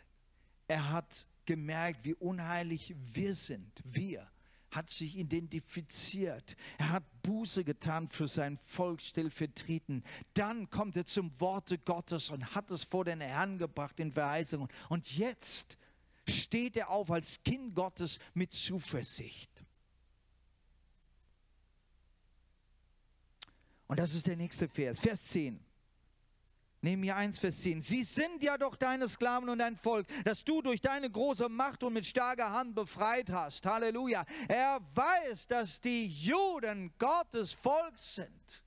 Er 0.68 0.90
hat 0.90 1.28
gemerkt, 1.46 2.04
wie 2.04 2.16
unheilig 2.16 2.96
wir 2.98 3.36
sind. 3.36 3.72
Wir 3.84 4.28
hat 4.72 4.90
sich 4.90 5.18
identifiziert. 5.18 6.56
Er 6.78 6.90
hat 6.92 7.04
Buße 7.24 7.64
getan 7.64 8.08
für 8.08 8.28
sein 8.28 8.58
Volk 8.58 9.02
stellvertretend. 9.02 10.06
Dann 10.34 10.70
kommt 10.70 10.96
er 10.96 11.06
zum 11.06 11.40
Worte 11.40 11.78
Gottes 11.78 12.30
und 12.30 12.56
hat 12.56 12.72
es 12.72 12.84
vor 12.84 13.06
den 13.06 13.22
Herrn 13.22 13.58
gebracht 13.58 14.00
in 14.00 14.12
Verheißungen. 14.12 14.70
Und 14.90 15.16
jetzt 15.16 15.78
steht 16.28 16.78
er 16.78 16.90
auf 16.90 17.12
als 17.12 17.44
Kind 17.44 17.76
Gottes 17.76 18.18
mit 18.34 18.52
Zuversicht. 18.52 19.66
Und 23.88 24.00
das 24.00 24.16
ist 24.16 24.26
der 24.26 24.38
nächste 24.38 24.70
Vers, 24.70 25.00
Vers 25.00 25.26
10. 25.26 25.60
Nehemiah 26.84 27.16
1, 27.18 27.38
Vers 27.38 27.62
10. 27.62 27.80
Sie 27.80 28.04
sind 28.04 28.42
ja 28.42 28.58
doch 28.58 28.76
deine 28.76 29.08
Sklaven 29.08 29.50
und 29.50 29.60
dein 29.60 29.76
Volk, 29.76 30.08
das 30.26 30.44
du 30.44 30.64
durch 30.64 30.82
deine 30.82 31.12
große 31.12 31.48
Macht 31.48 31.84
und 31.84 31.94
mit 31.94 32.06
starker 32.06 32.52
Hand 32.52 32.74
befreit 32.74 33.30
hast. 33.30 33.66
Halleluja. 33.68 34.26
Er 34.48 34.80
weiß, 34.96 35.46
dass 35.46 35.80
die 35.80 36.08
Juden 36.08 36.92
Gottes 36.98 37.54
Volk 37.54 37.98
sind. 38.00 38.64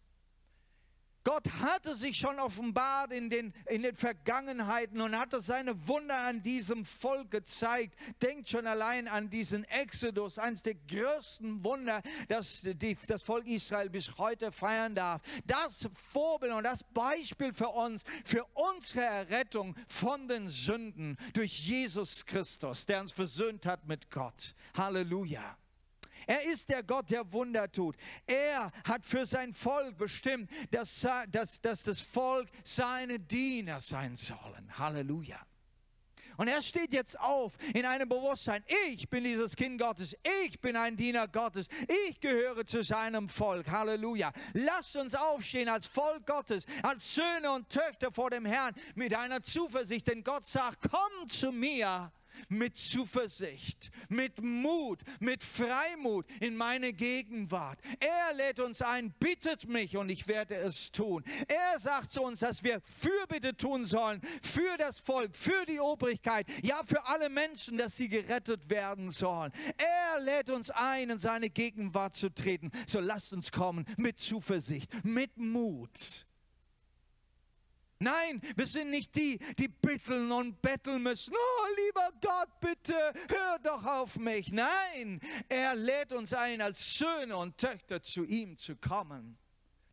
Gott 1.25 1.51
hatte 1.61 1.95
sich 1.95 2.19
schon 2.19 2.39
offenbart 2.39 3.11
in 3.11 3.31
den, 3.31 3.55
in 3.67 3.81
den 3.81 3.97
Vergangenheiten 3.97 5.01
und 5.01 5.19
hatte 5.19 5.41
seine 5.41 5.89
Wunder 5.89 6.19
an 6.19 6.43
diesem 6.43 6.85
Volk 6.85 7.31
gezeigt. 7.31 7.99
Denkt 8.23 8.51
schon 8.51 8.67
allein 8.67 9.09
an 9.09 9.31
diesen 9.31 9.65
Exodus, 9.65 10.39
eines 10.39 10.63
der 10.63 10.75
größten 10.75 11.65
Wunder, 11.65 12.03
das 12.29 12.61
die, 12.63 12.97
das 13.09 13.23
Volk 13.23 13.47
Israel 13.47 13.89
bis 13.89 14.19
heute 14.19 14.53
feiern 14.53 14.95
darf. 14.95 15.23
Das 15.47 15.89
Vorbild 16.13 16.53
und 16.53 16.65
das 16.65 16.85
Beispiel 16.93 17.55
für 17.55 17.69
uns, 17.69 18.05
für 18.25 18.45
unsere 18.53 19.05
Errettung 19.05 19.75
von 19.89 20.29
den 20.29 20.49
Sünden 20.49 21.17
durch 21.33 21.59
Jesus 21.61 22.27
Christus, 22.27 22.85
der 22.85 23.01
uns 23.01 23.13
versöhnt 23.13 23.65
hat 23.65 23.87
mit 23.87 24.11
Gott. 24.11 24.55
Halleluja. 24.77 25.57
Er 26.27 26.43
ist 26.45 26.69
der 26.69 26.83
Gott, 26.83 27.11
der 27.11 27.33
Wunder 27.33 27.71
tut. 27.71 27.97
Er 28.27 28.71
hat 28.87 29.05
für 29.05 29.27
sein 29.27 29.53
Volk 29.53 29.97
bestimmt, 29.97 30.51
dass, 30.71 31.07
dass, 31.29 31.61
dass 31.61 31.83
das 31.83 32.01
Volk 32.01 32.49
seine 32.63 33.19
Diener 33.19 33.81
sein 33.81 34.17
sollen. 34.17 34.79
Halleluja. 34.79 35.41
Und 36.37 36.49
er 36.49 36.63
steht 36.63 36.93
jetzt 36.93 37.19
auf 37.21 37.53
in 37.75 37.87
einem 37.87 38.09
Bewusstsein, 38.09 38.65
ich 38.93 39.09
bin 39.09 39.25
dieses 39.25 39.55
Kind 39.55 39.81
Gottes, 39.81 40.17
ich 40.45 40.61
bin 40.61 40.77
ein 40.77 40.97
Diener 40.97 41.29
Gottes, 41.29 41.69
ich 42.09 42.21
gehöre 42.21 42.67
zu 42.67 42.83
seinem 42.83 43.29
Volk. 43.29 43.69
Halleluja. 43.71 44.33
Lasst 44.53 44.97
uns 44.97 45.15
aufstehen 45.15 45.69
als 45.69 45.87
Volk 45.87 46.27
Gottes, 46.27 46.67
als 46.83 47.15
Söhne 47.15 47.53
und 47.53 47.69
Töchter 47.69 48.11
vor 48.11 48.31
dem 48.31 48.47
Herrn 48.47 48.75
mit 48.95 49.15
einer 49.15 49.43
Zuversicht, 49.43 50.09
denn 50.09 50.25
Gott 50.25 50.45
sagt, 50.45 50.89
komm 50.91 51.29
zu 51.29 51.53
mir 51.53 52.11
mit 52.49 52.77
Zuversicht, 52.77 53.91
mit 54.09 54.43
Mut, 54.43 55.01
mit 55.21 55.43
Freimut 55.43 56.27
in 56.41 56.57
meine 56.57 56.93
Gegenwart. 56.93 57.79
Er 58.01 58.35
lädt 58.37 58.61
uns 58.61 58.83
ein, 58.83 59.13
bittet 59.19 59.69
mich 59.69 59.97
und 59.97 60.09
ich 60.09 60.29
werde 60.29 60.57
es 60.57 60.93
tun. 60.93 61.25
Er 61.49 61.79
sagt 61.79 62.13
zu 62.13 62.23
uns, 62.23 62.41
dass 62.41 62.63
wir 62.63 62.81
Fürbitte 62.83 63.57
tun 63.57 63.85
sollen 63.85 64.21
für 64.43 64.77
das 64.79 65.01
Volk, 65.01 65.37
für 65.37 65.65
die 65.67 65.81
Obrigkeit, 65.81 66.47
ja 66.63 66.83
für 66.85 67.05
alle 67.07 67.29
Menschen, 67.29 67.79
dass 67.79 67.97
sie 67.97 68.09
gerettet 68.09 68.71
werden 68.71 69.11
sollen. 69.11 69.53
Er 69.77 70.21
lädt 70.21 70.51
uns 70.51 70.71
ein, 70.71 71.11
in 71.11 71.19
seine 71.19 71.51
Gegenwart 71.51 72.15
zu 72.15 72.33
treten. 72.33 72.71
So 72.87 73.01
lasst 73.01 73.33
uns 73.33 73.53
kommen 73.53 73.85
mit 73.97 74.19
Zuversicht, 74.19 74.93
mit 75.05 75.37
Mut 75.37 76.27
Nein, 78.05 78.43
wir 78.55 78.67
sind 78.67 78.91
nicht 78.91 79.15
die, 79.17 79.39
die 79.59 79.69
bitteln 79.69 80.31
und 80.31 80.61
betteln 80.61 81.03
müssen. 81.03 81.35
Oh, 81.35 81.67
lieber 81.85 82.11
Gott, 82.21 82.61
bitte, 82.61 82.95
hör 83.31 83.59
doch 83.63 83.85
auf 83.87 84.19
mich. 84.19 84.53
Nein, 84.53 85.21
er 85.49 85.75
lädt 85.75 86.13
uns 86.13 86.35
ein, 86.35 86.61
als 86.61 86.99
Söhne 86.99 87.37
und 87.37 87.57
Töchter 87.57 88.03
zu 88.03 88.25
ihm 88.25 88.59
zu 88.59 88.77
kommen. 88.77 89.39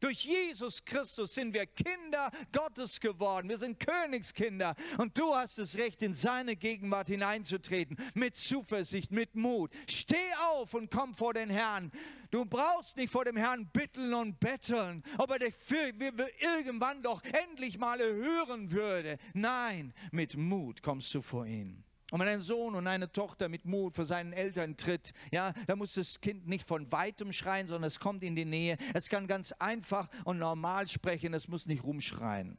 Durch 0.02 0.26
Jesus 0.26 0.84
Christus 0.84 1.36
sind 1.36 1.54
wir 1.54 1.68
Kinder 1.68 2.32
Gottes 2.52 3.00
geworden. 3.00 3.48
Wir 3.48 3.60
sind 3.60 3.80
Königskinder. 3.80 4.76
Und 4.98 5.16
du 5.16 5.34
hast 5.36 5.60
das 5.60 5.78
Recht, 5.78 6.02
in 6.02 6.16
seine 6.16 6.56
Gegenwart 6.56 7.08
hineinzutreten. 7.08 7.96
Mit 8.16 8.36
Zuversicht, 8.36 9.12
mit 9.12 9.36
Mut. 9.36 9.72
Steh 9.88 10.16
auf 10.54 10.74
und 10.74 10.90
komm 10.90 11.14
vor 11.14 11.36
den 11.36 11.52
Herrn. 11.52 11.92
Du 12.32 12.46
brauchst 12.46 12.98
nicht 12.98 13.12
vor 13.12 13.26
dem 13.26 13.38
Herrn 13.38 13.70
bitteln 13.72 14.14
und 14.16 14.40
betteln, 14.40 15.04
ob 15.20 15.30
er 15.30 15.40
dich 15.40 15.54
für, 15.56 15.94
irgendwann 16.40 17.04
doch 17.04 17.22
endlich 17.24 17.78
mal 17.78 18.00
hören 18.00 18.72
würde. 18.72 19.20
Nein, 19.36 19.94
mit 20.12 20.36
Mut 20.36 20.82
kommst 20.82 21.14
du 21.14 21.22
vor 21.22 21.46
ihn. 21.46 21.84
Und 22.12 22.20
wenn 22.20 22.28
ein 22.28 22.42
Sohn 22.42 22.76
und 22.76 22.88
eine 22.88 23.10
Tochter 23.10 23.48
mit 23.48 23.66
Mut 23.66 23.96
vor 23.96 24.06
seinen 24.06 24.34
Eltern 24.34 24.76
tritt, 24.76 25.14
ja, 25.32 25.54
da 25.66 25.78
muss 25.78 25.94
das 25.94 26.20
Kind 26.20 26.46
nicht 26.46 26.68
von 26.68 26.92
weitem 26.92 27.32
schreien, 27.32 27.68
sondern 27.68 27.88
es 27.88 28.02
kommt 28.02 28.22
in 28.24 28.36
die 28.36 28.46
Nähe. 28.46 28.78
Es 28.94 29.08
kann 29.08 29.28
ganz 29.28 29.54
einfach 29.54 30.10
und 30.26 30.38
normal 30.38 30.90
sprechen, 30.90 31.34
es 31.34 31.48
muss 31.48 31.66
nicht 31.66 31.84
rumschreien. 31.84 32.58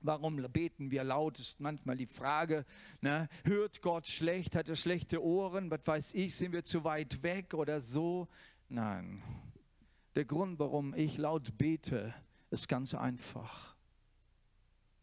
Warum 0.00 0.36
beten 0.50 0.90
wir 0.90 1.04
laut? 1.04 1.38
Ist 1.38 1.60
manchmal 1.60 1.96
die 1.96 2.06
Frage. 2.06 2.64
Ne? 3.02 3.28
Hört 3.44 3.82
Gott 3.82 4.06
schlecht? 4.06 4.56
Hat 4.56 4.68
er 4.70 4.76
schlechte 4.76 5.22
Ohren? 5.22 5.70
Was 5.70 5.80
weiß 5.84 6.14
ich? 6.14 6.34
Sind 6.34 6.52
wir 6.52 6.64
zu 6.64 6.82
weit 6.82 7.22
weg 7.22 7.52
oder 7.52 7.80
so? 7.80 8.26
Nein. 8.68 9.22
Der 10.14 10.24
Grund, 10.24 10.58
warum 10.58 10.94
ich 10.94 11.18
laut 11.18 11.58
bete, 11.58 12.14
ist 12.50 12.68
ganz 12.68 12.94
einfach. 12.94 13.75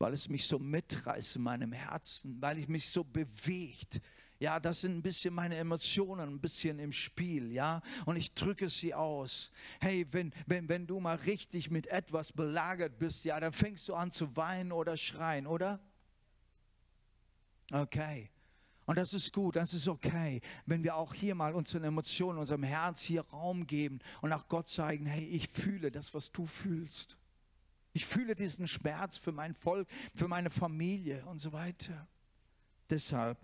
Weil 0.03 0.11
es 0.15 0.27
mich 0.27 0.45
so 0.45 0.59
mitreißt 0.59 1.37
in 1.37 1.43
meinem 1.43 1.71
Herzen, 1.71 2.35
weil 2.41 2.57
ich 2.57 2.67
mich 2.67 2.89
so 2.89 3.05
bewegt. 3.05 4.01
Ja, 4.37 4.59
das 4.59 4.81
sind 4.81 4.97
ein 4.97 5.01
bisschen 5.01 5.33
meine 5.33 5.55
Emotionen, 5.55 6.27
ein 6.27 6.41
bisschen 6.41 6.77
im 6.77 6.91
Spiel, 6.91 7.53
ja. 7.53 7.81
Und 8.05 8.17
ich 8.17 8.33
drücke 8.33 8.67
sie 8.67 8.93
aus. 8.93 9.53
Hey, 9.79 10.05
wenn, 10.11 10.33
wenn, 10.45 10.67
wenn 10.67 10.87
du 10.87 10.99
mal 10.99 11.15
richtig 11.15 11.71
mit 11.71 11.87
etwas 11.87 12.33
belagert 12.33 12.99
bist, 12.99 13.23
ja, 13.23 13.39
dann 13.39 13.53
fängst 13.53 13.87
du 13.87 13.95
an 13.95 14.11
zu 14.11 14.35
weinen 14.35 14.73
oder 14.73 14.97
schreien, 14.97 15.47
oder? 15.47 15.79
Okay. 17.71 18.29
Und 18.85 18.97
das 18.97 19.13
ist 19.13 19.31
gut, 19.31 19.55
das 19.55 19.73
ist 19.73 19.87
okay, 19.87 20.41
wenn 20.65 20.83
wir 20.83 20.97
auch 20.97 21.13
hier 21.13 21.33
mal 21.33 21.55
unseren 21.55 21.85
Emotionen, 21.85 22.39
unserem 22.39 22.63
Herz 22.63 23.03
hier 23.03 23.21
Raum 23.21 23.67
geben 23.67 23.99
und 24.21 24.33
auch 24.33 24.49
Gott 24.49 24.67
zeigen, 24.67 25.05
hey, 25.05 25.25
ich 25.25 25.47
fühle 25.47 25.91
das, 25.91 26.13
was 26.13 26.33
du 26.33 26.45
fühlst. 26.45 27.17
Ich 27.93 28.05
fühle 28.05 28.35
diesen 28.35 28.67
Schmerz 28.67 29.17
für 29.17 29.31
mein 29.31 29.53
Volk, 29.53 29.87
für 30.15 30.27
meine 30.27 30.49
Familie 30.49 31.23
und 31.27 31.39
so 31.39 31.53
weiter. 31.53 32.07
Deshalb 32.89 33.37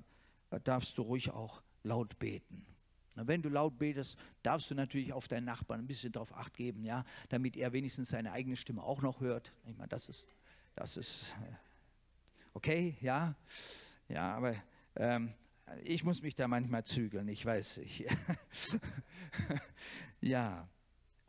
darfst 0.63 0.97
du 0.97 1.03
ruhig 1.03 1.31
auch 1.31 1.61
laut 1.83 2.17
beten. 2.17 2.65
Wenn 3.15 3.41
du 3.41 3.49
laut 3.49 3.77
betest, 3.77 4.17
darfst 4.43 4.71
du 4.71 4.75
natürlich 4.75 5.13
auf 5.13 5.27
deinen 5.27 5.45
Nachbarn 5.45 5.81
ein 5.81 5.87
bisschen 5.87 6.11
darauf 6.11 6.35
acht 6.35 6.55
geben, 6.55 6.83
ja, 6.83 7.03
damit 7.27 7.57
er 7.57 7.73
wenigstens 7.73 8.09
seine 8.09 8.31
eigene 8.31 8.55
Stimme 8.55 8.81
auch 8.83 9.01
noch 9.01 9.19
hört. 9.19 9.51
Ich 9.65 9.77
meine, 9.77 9.89
das 9.89 10.07
ist, 10.07 10.25
das 10.75 10.97
ist 10.97 11.35
äh, 11.43 11.53
okay, 12.53 12.97
ja, 13.01 13.35
ja, 14.07 14.35
aber 14.35 14.55
ähm, 14.95 15.33
ich 15.83 16.03
muss 16.03 16.21
mich 16.21 16.35
da 16.35 16.47
manchmal 16.47 16.85
zügeln, 16.85 17.27
ich 17.27 17.45
weiß, 17.45 17.79
ich, 17.79 18.05
ja 20.21 20.67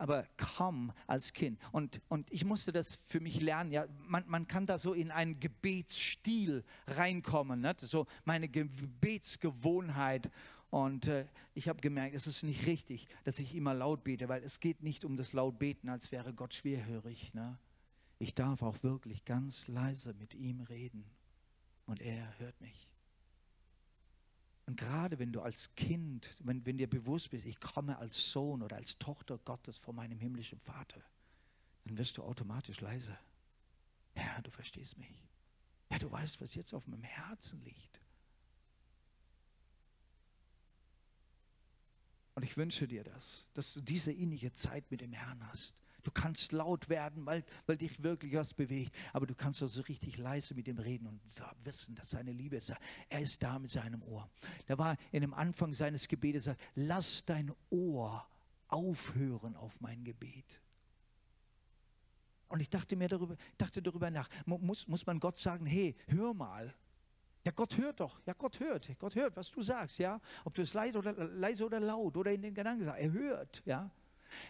aber 0.01 0.25
kaum 0.35 0.91
als 1.05 1.31
Kind. 1.31 1.59
Und, 1.71 2.01
und 2.09 2.33
ich 2.33 2.43
musste 2.43 2.71
das 2.71 2.95
für 3.05 3.19
mich 3.19 3.39
lernen. 3.39 3.71
Ja, 3.71 3.85
man, 4.07 4.23
man 4.27 4.47
kann 4.47 4.65
da 4.65 4.79
so 4.79 4.93
in 4.93 5.11
einen 5.11 5.39
Gebetsstil 5.39 6.63
reinkommen, 6.87 7.61
ne? 7.61 7.75
so 7.77 8.07
meine 8.25 8.49
Gebetsgewohnheit. 8.49 10.31
Und 10.71 11.07
äh, 11.07 11.27
ich 11.53 11.69
habe 11.69 11.81
gemerkt, 11.81 12.15
es 12.15 12.25
ist 12.25 12.41
nicht 12.41 12.65
richtig, 12.65 13.07
dass 13.25 13.37
ich 13.37 13.53
immer 13.53 13.75
laut 13.75 14.03
bete, 14.03 14.27
weil 14.27 14.43
es 14.43 14.59
geht 14.59 14.81
nicht 14.81 15.05
um 15.05 15.17
das 15.17 15.33
Lautbeten, 15.33 15.87
als 15.87 16.11
wäre 16.11 16.33
Gott 16.33 16.55
schwerhörig. 16.55 17.35
Ne? 17.35 17.59
Ich 18.17 18.33
darf 18.33 18.63
auch 18.63 18.81
wirklich 18.81 19.23
ganz 19.23 19.67
leise 19.67 20.15
mit 20.15 20.33
ihm 20.33 20.61
reden 20.61 21.05
und 21.85 22.01
er 22.01 22.39
hört 22.39 22.59
mich. 22.59 22.90
Und 24.71 24.77
gerade 24.77 25.19
wenn 25.19 25.33
du 25.33 25.41
als 25.41 25.75
Kind, 25.75 26.29
wenn, 26.45 26.65
wenn 26.65 26.77
dir 26.77 26.89
bewusst 26.89 27.31
bist, 27.31 27.45
ich 27.45 27.59
komme 27.59 27.97
als 27.97 28.31
Sohn 28.31 28.61
oder 28.61 28.77
als 28.77 28.97
Tochter 28.97 29.37
Gottes 29.39 29.77
vor 29.77 29.93
meinem 29.93 30.17
himmlischen 30.17 30.61
Vater, 30.61 31.03
dann 31.83 31.97
wirst 31.97 32.17
du 32.17 32.23
automatisch 32.23 32.79
leise. 32.79 33.17
Ja, 34.15 34.39
du 34.41 34.49
verstehst 34.49 34.97
mich. 34.97 35.27
Ja, 35.89 35.99
du 35.99 36.09
weißt, 36.09 36.39
was 36.39 36.55
jetzt 36.55 36.73
auf 36.73 36.87
meinem 36.87 37.03
Herzen 37.03 37.61
liegt. 37.65 37.99
Und 42.35 42.43
ich 42.43 42.55
wünsche 42.55 42.87
dir 42.87 43.03
das, 43.03 43.47
dass 43.53 43.73
du 43.73 43.81
diese 43.81 44.13
innige 44.13 44.53
Zeit 44.53 44.89
mit 44.89 45.01
dem 45.01 45.11
Herrn 45.11 45.45
hast. 45.49 45.75
Du 46.03 46.11
kannst 46.11 46.51
laut 46.51 46.89
werden, 46.89 47.25
weil, 47.25 47.43
weil 47.65 47.77
dich 47.77 48.01
wirklich 48.01 48.33
was 48.33 48.53
bewegt. 48.53 48.95
Aber 49.13 49.27
du 49.27 49.35
kannst 49.35 49.61
also 49.61 49.81
richtig 49.81 50.17
leise 50.17 50.55
mit 50.55 50.67
ihm 50.67 50.79
reden 50.79 51.07
und 51.07 51.21
wissen, 51.63 51.95
dass 51.95 52.09
seine 52.09 52.31
Liebe 52.31 52.55
ist. 52.55 52.73
Er 53.09 53.19
ist 53.19 53.41
da 53.43 53.59
mit 53.59 53.69
seinem 53.69 54.01
Ohr. 54.03 54.29
Da 54.65 54.77
war 54.77 54.97
in 55.11 55.21
dem 55.21 55.33
Anfang 55.33 55.73
seines 55.73 56.07
Gebetes, 56.07 56.45
sagt, 56.45 56.61
lass 56.75 57.25
dein 57.25 57.51
Ohr 57.69 58.27
aufhören 58.67 59.55
auf 59.55 59.79
mein 59.81 60.03
Gebet. 60.03 60.61
Und 62.47 62.59
ich 62.59 62.69
dachte 62.69 62.95
mir 62.95 63.07
darüber, 63.07 63.37
dachte 63.57 63.81
darüber 63.81 64.11
nach, 64.11 64.27
muss, 64.45 64.87
muss 64.87 65.05
man 65.05 65.19
Gott 65.19 65.37
sagen, 65.37 65.65
hey, 65.65 65.95
hör 66.07 66.33
mal. 66.33 66.73
Ja, 67.43 67.51
Gott 67.51 67.77
hört 67.77 67.99
doch. 67.99 68.19
Ja, 68.25 68.33
Gott 68.33 68.59
hört. 68.59 68.89
Gott 68.99 69.15
hört, 69.15 69.35
was 69.35 69.49
du 69.51 69.61
sagst, 69.61 69.99
ja. 69.99 70.19
Ob 70.43 70.53
du 70.53 70.61
es 70.61 70.73
leise 70.73 70.97
oder, 70.97 71.13
leise 71.13 71.65
oder 71.65 71.79
laut 71.79 72.17
oder 72.17 72.31
in 72.31 72.41
den 72.41 72.53
Gedanken 72.53 72.83
sagst, 72.83 73.01
er 73.01 73.11
hört, 73.11 73.61
ja. 73.65 73.89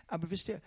Aber 0.07 0.29
wisst 0.29 0.47
ihr, 0.47 0.61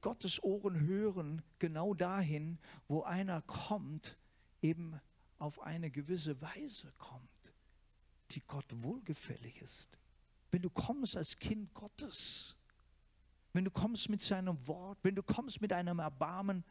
Gottes 0.00 0.42
Ohren 0.42 0.80
hören 0.80 1.42
genau 1.58 1.94
dahin, 1.94 2.58
wo 2.88 3.02
einer 3.02 3.42
kommt, 3.42 4.16
eben 4.62 5.00
auf 5.38 5.60
eine 5.60 5.90
gewisse 5.90 6.40
Weise 6.40 6.92
kommt, 6.98 7.54
die 8.32 8.42
Gott 8.42 8.66
wohlgefällig 8.70 9.60
ist. 9.62 9.98
Wenn 10.50 10.62
du 10.62 10.70
kommst 10.70 11.16
als 11.16 11.36
Kind 11.38 11.72
Gottes, 11.74 12.56
wenn 13.52 13.64
du 13.64 13.70
kommst 13.70 14.08
mit 14.08 14.20
seinem 14.20 14.66
Wort, 14.66 14.98
wenn 15.02 15.14
du 15.14 15.22
kommst 15.22 15.60
mit 15.60 15.72
einem 15.72 15.98
Erbarmen, 15.98 16.64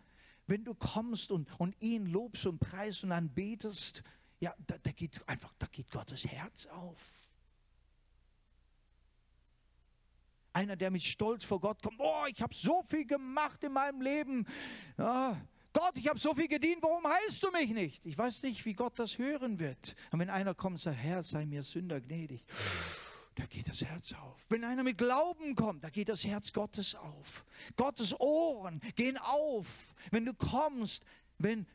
wenn 0.48 0.64
du 0.64 0.74
kommst 0.74 1.32
und, 1.32 1.48
und 1.60 1.76
ihn 1.82 2.06
lobst 2.06 2.46
und 2.46 2.60
preist 2.60 3.04
und 3.04 3.12
anbetest, 3.12 4.04
ja, 4.40 4.54
da, 4.68 4.78
da 4.82 4.92
geht 4.92 5.28
einfach, 5.28 5.54
da 5.60 5.68
geht 5.68 5.92
Gottes 5.92 6.26
Herz 6.26 6.66
auf. 6.68 7.29
Einer, 10.54 10.76
der 10.76 10.92
mit 10.92 11.04
Stolz 11.04 11.46
vor 11.46 11.60
Gott 11.60 11.82
kommt, 11.82 12.00
oh, 12.00 12.26
ich 12.28 12.42
habe 12.42 12.54
so 12.54 12.84
viel 12.88 13.06
gemacht 13.06 13.64
in 13.64 13.74
meinem 13.74 14.02
Leben. 14.02 14.48
Ja, 14.98 15.40
Gott, 15.72 15.98
ich 15.98 16.08
habe 16.08 16.20
so 16.20 16.34
viel 16.34 16.48
gedient, 16.48 16.82
warum 16.82 17.06
heilst 17.06 17.44
du 17.44 17.52
mich 17.52 17.70
nicht? 17.70 18.06
Ich 18.06 18.18
weiß 18.18 18.42
nicht, 18.44 18.66
wie 18.66 18.74
Gott 18.74 18.98
das 18.98 19.18
hören 19.18 19.60
wird. 19.60 19.96
Und 20.12 20.20
wenn 20.20 20.30
einer 20.30 20.56
kommt 20.56 20.74
und 20.74 20.82
sagt, 20.82 20.98
Herr, 20.98 21.22
sei 21.22 21.46
mir 21.46 21.62
Sünder 21.62 22.02
gnädig, 22.02 22.44
da 23.36 23.46
geht 23.46 23.70
das 23.70 23.82
Herz 23.82 24.14
auf. 24.14 24.46
Wenn 24.50 24.64
einer 24.64 24.84
mit 24.84 24.98
Glauben 24.98 25.56
kommt, 25.56 25.84
da 25.84 25.90
geht 25.90 26.10
das 26.10 26.26
Herz 26.26 26.52
Gottes 26.52 26.96
auf. 26.96 27.46
Gottes 27.76 28.20
Ohren 28.20 28.82
gehen 28.96 29.18
auf, 29.18 29.94
wenn 30.10 30.26
du 30.26 30.34
kommst, 30.34 31.06
wenn, 31.38 31.68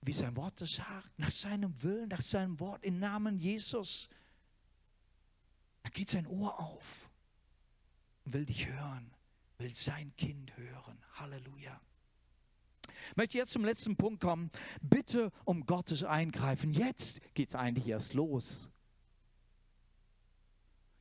wie 0.00 0.12
sein 0.12 0.36
Wort 0.36 0.60
es 0.60 0.76
sagt, 0.76 1.18
nach 1.18 1.32
seinem 1.32 1.82
Willen, 1.82 2.08
nach 2.08 2.22
seinem 2.22 2.60
Wort, 2.60 2.84
im 2.84 3.00
Namen 3.00 3.38
Jesus. 3.38 4.08
Geht 5.92 6.10
sein 6.10 6.26
Ohr 6.26 6.58
auf 6.58 7.10
und 8.24 8.32
will 8.32 8.46
dich 8.46 8.68
hören, 8.68 9.14
will 9.58 9.72
sein 9.72 10.14
Kind 10.16 10.56
hören. 10.56 11.04
Halleluja. 11.14 11.80
Ich 13.10 13.16
möchte 13.16 13.38
jetzt 13.38 13.52
zum 13.52 13.64
letzten 13.64 13.96
Punkt 13.96 14.22
kommen. 14.22 14.50
Bitte 14.80 15.30
um 15.44 15.66
Gottes 15.66 16.04
Eingreifen. 16.04 16.72
Jetzt 16.72 17.20
geht 17.34 17.50
es 17.50 17.54
eigentlich 17.54 17.88
erst 17.88 18.14
los. 18.14 18.70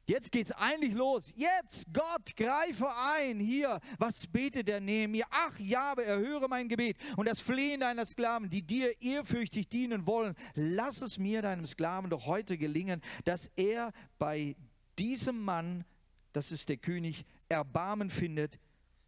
Jetzt 0.08 0.32
geht 0.32 0.48
es 0.48 0.52
eigentlich 0.52 0.94
los. 0.94 1.32
Jetzt, 1.36 1.86
Gott, 1.94 2.36
greife 2.36 2.90
ein. 2.94 3.40
Hier, 3.40 3.80
was 3.98 4.28
betet 4.28 4.68
er 4.68 4.82
neben 4.82 5.12
mir? 5.12 5.26
Ach, 5.30 5.58
Jabe, 5.58 6.04
erhöre 6.04 6.50
mein 6.50 6.68
Gebet 6.68 6.98
und 7.16 7.30
das 7.30 7.40
Flehen 7.40 7.80
deiner 7.80 8.06
Sklaven, 8.06 8.50
die 8.50 8.62
dir 8.62 9.00
ehrfürchtig 9.02 9.70
dienen 9.70 10.06
wollen. 10.08 10.36
Lass 10.56 11.02
es 11.02 11.18
mir, 11.18 11.42
deinem 11.42 11.66
Sklaven, 11.66 12.10
doch 12.10 12.26
heute 12.26 12.58
gelingen, 12.58 13.00
dass 13.24 13.52
er 13.56 13.94
bei 14.18 14.58
diesem 15.02 15.40
Mann, 15.40 15.84
das 16.32 16.52
ist 16.52 16.70
der 16.70 16.78
König, 16.78 17.26
Erbarmen 17.50 18.12
findet. 18.12 18.60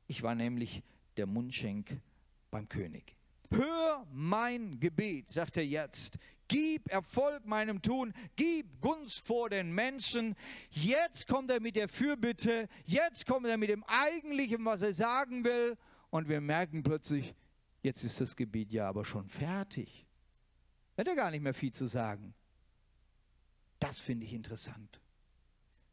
Ich 0.08 0.24
war 0.24 0.34
nämlich 0.34 0.82
der 1.18 1.28
Mundschenk 1.28 2.02
beim 2.50 2.68
König. 2.68 3.16
Hör 3.52 4.06
mein 4.12 4.80
Gebet, 4.80 5.30
sagt 5.30 5.58
er 5.58 5.66
jetzt. 5.66 6.18
Gib 6.48 6.90
Erfolg 6.90 7.46
meinem 7.46 7.82
Tun, 7.82 8.12
gib 8.36 8.82
Gunst 8.82 9.20
vor 9.20 9.50
den 9.50 9.72
Menschen. 9.72 10.36
Jetzt 10.72 11.28
kommt 11.28 11.52
er 11.52 11.60
mit 11.60 11.76
der 11.76 11.88
Fürbitte, 11.88 12.68
jetzt 12.86 13.28
kommt 13.28 13.46
er 13.46 13.58
mit 13.58 13.70
dem 13.70 13.84
Eigentlichen, 13.84 14.66
was 14.66 14.82
er 14.82 14.94
sagen 14.94 15.44
will. 15.44 15.78
Und 16.10 16.28
wir 16.28 16.42
merken 16.42 16.82
plötzlich, 16.82 17.36
jetzt 17.84 18.04
ist 18.04 18.20
das 18.20 18.36
Gebet 18.36 18.72
ja 18.72 18.90
aber 18.90 19.06
schon 19.06 19.30
fertig. 19.30 20.08
Hat 20.98 21.08
er 21.08 21.16
gar 21.16 21.30
nicht 21.30 21.42
mehr 21.42 21.54
viel 21.54 21.72
zu 21.72 21.86
sagen. 21.86 22.34
Das 23.80 24.00
finde 24.00 24.26
ich 24.26 24.34
interessant 24.34 25.03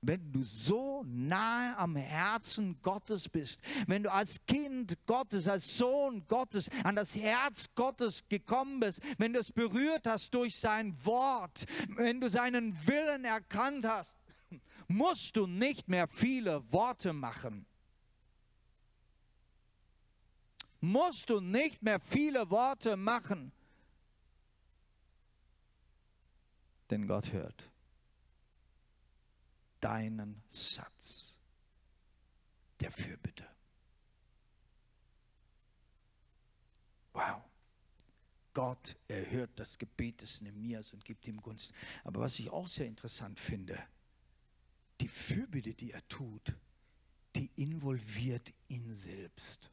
wenn 0.03 0.33
du 0.33 0.43
so 0.43 1.03
nahe 1.05 1.77
am 1.77 1.97
Herzen 1.97 2.81
Gottes 2.81 3.29
bist, 3.29 3.61
wenn 3.87 4.03
du 4.03 4.13
als 4.13 4.45
Kind 4.47 4.97
Gottes, 5.07 5.47
als 5.47 5.77
Sohn 5.77 6.27
Gottes 6.27 6.69
an 6.85 6.97
das 6.97 7.15
Herz 7.17 7.67
Gottes 7.75 8.27
gekommen 8.29 8.81
bist, 8.81 9.01
wenn 9.19 9.33
du 9.33 9.41
es 9.41 9.53
berührt 9.53 10.07
hast 10.07 10.33
durch 10.33 10.57
sein 10.57 10.95
Wort, 11.05 11.65
wenn 11.97 12.21
du 12.21 12.31
seinen 12.31 12.75
Willen 12.87 13.25
erkannt 13.25 13.85
hast, 13.85 14.17
musst 14.89 15.37
du 15.37 15.47
nicht 15.47 15.89
mehr 15.89 16.09
viele 16.09 16.63
Worte 16.73 17.13
machen. 17.13 17.67
Musst 20.81 21.29
du 21.29 21.41
nicht 21.41 21.83
mehr 21.83 22.01
viele 22.01 22.49
Worte 22.49 22.97
machen, 22.97 23.53
denn 26.89 27.07
Gott 27.07 27.33
hört 27.33 27.70
deinen 29.81 30.43
Satz 30.49 31.39
der 32.81 32.91
Fürbitte. 32.91 33.47
Wow. 37.13 37.43
Gott 38.53 38.97
erhört 39.09 39.51
das 39.57 39.79
Gebet 39.79 40.23
des 40.23 40.41
Nehemias 40.41 40.93
und 40.93 41.05
gibt 41.05 41.27
ihm 41.29 41.41
Gunst. 41.41 41.73
Aber 42.05 42.21
was 42.21 42.39
ich 42.39 42.51
auch 42.51 42.69
sehr 42.69 42.87
interessant 42.87 43.39
finde, 43.39 43.79
die 45.01 45.09
Fürbitte, 45.09 45.75
die 45.75 45.93
er 45.93 46.07
tut, 46.09 46.57
die 47.37 47.51
involviert 47.57 48.53
ihn 48.69 48.93
selbst. 48.93 49.71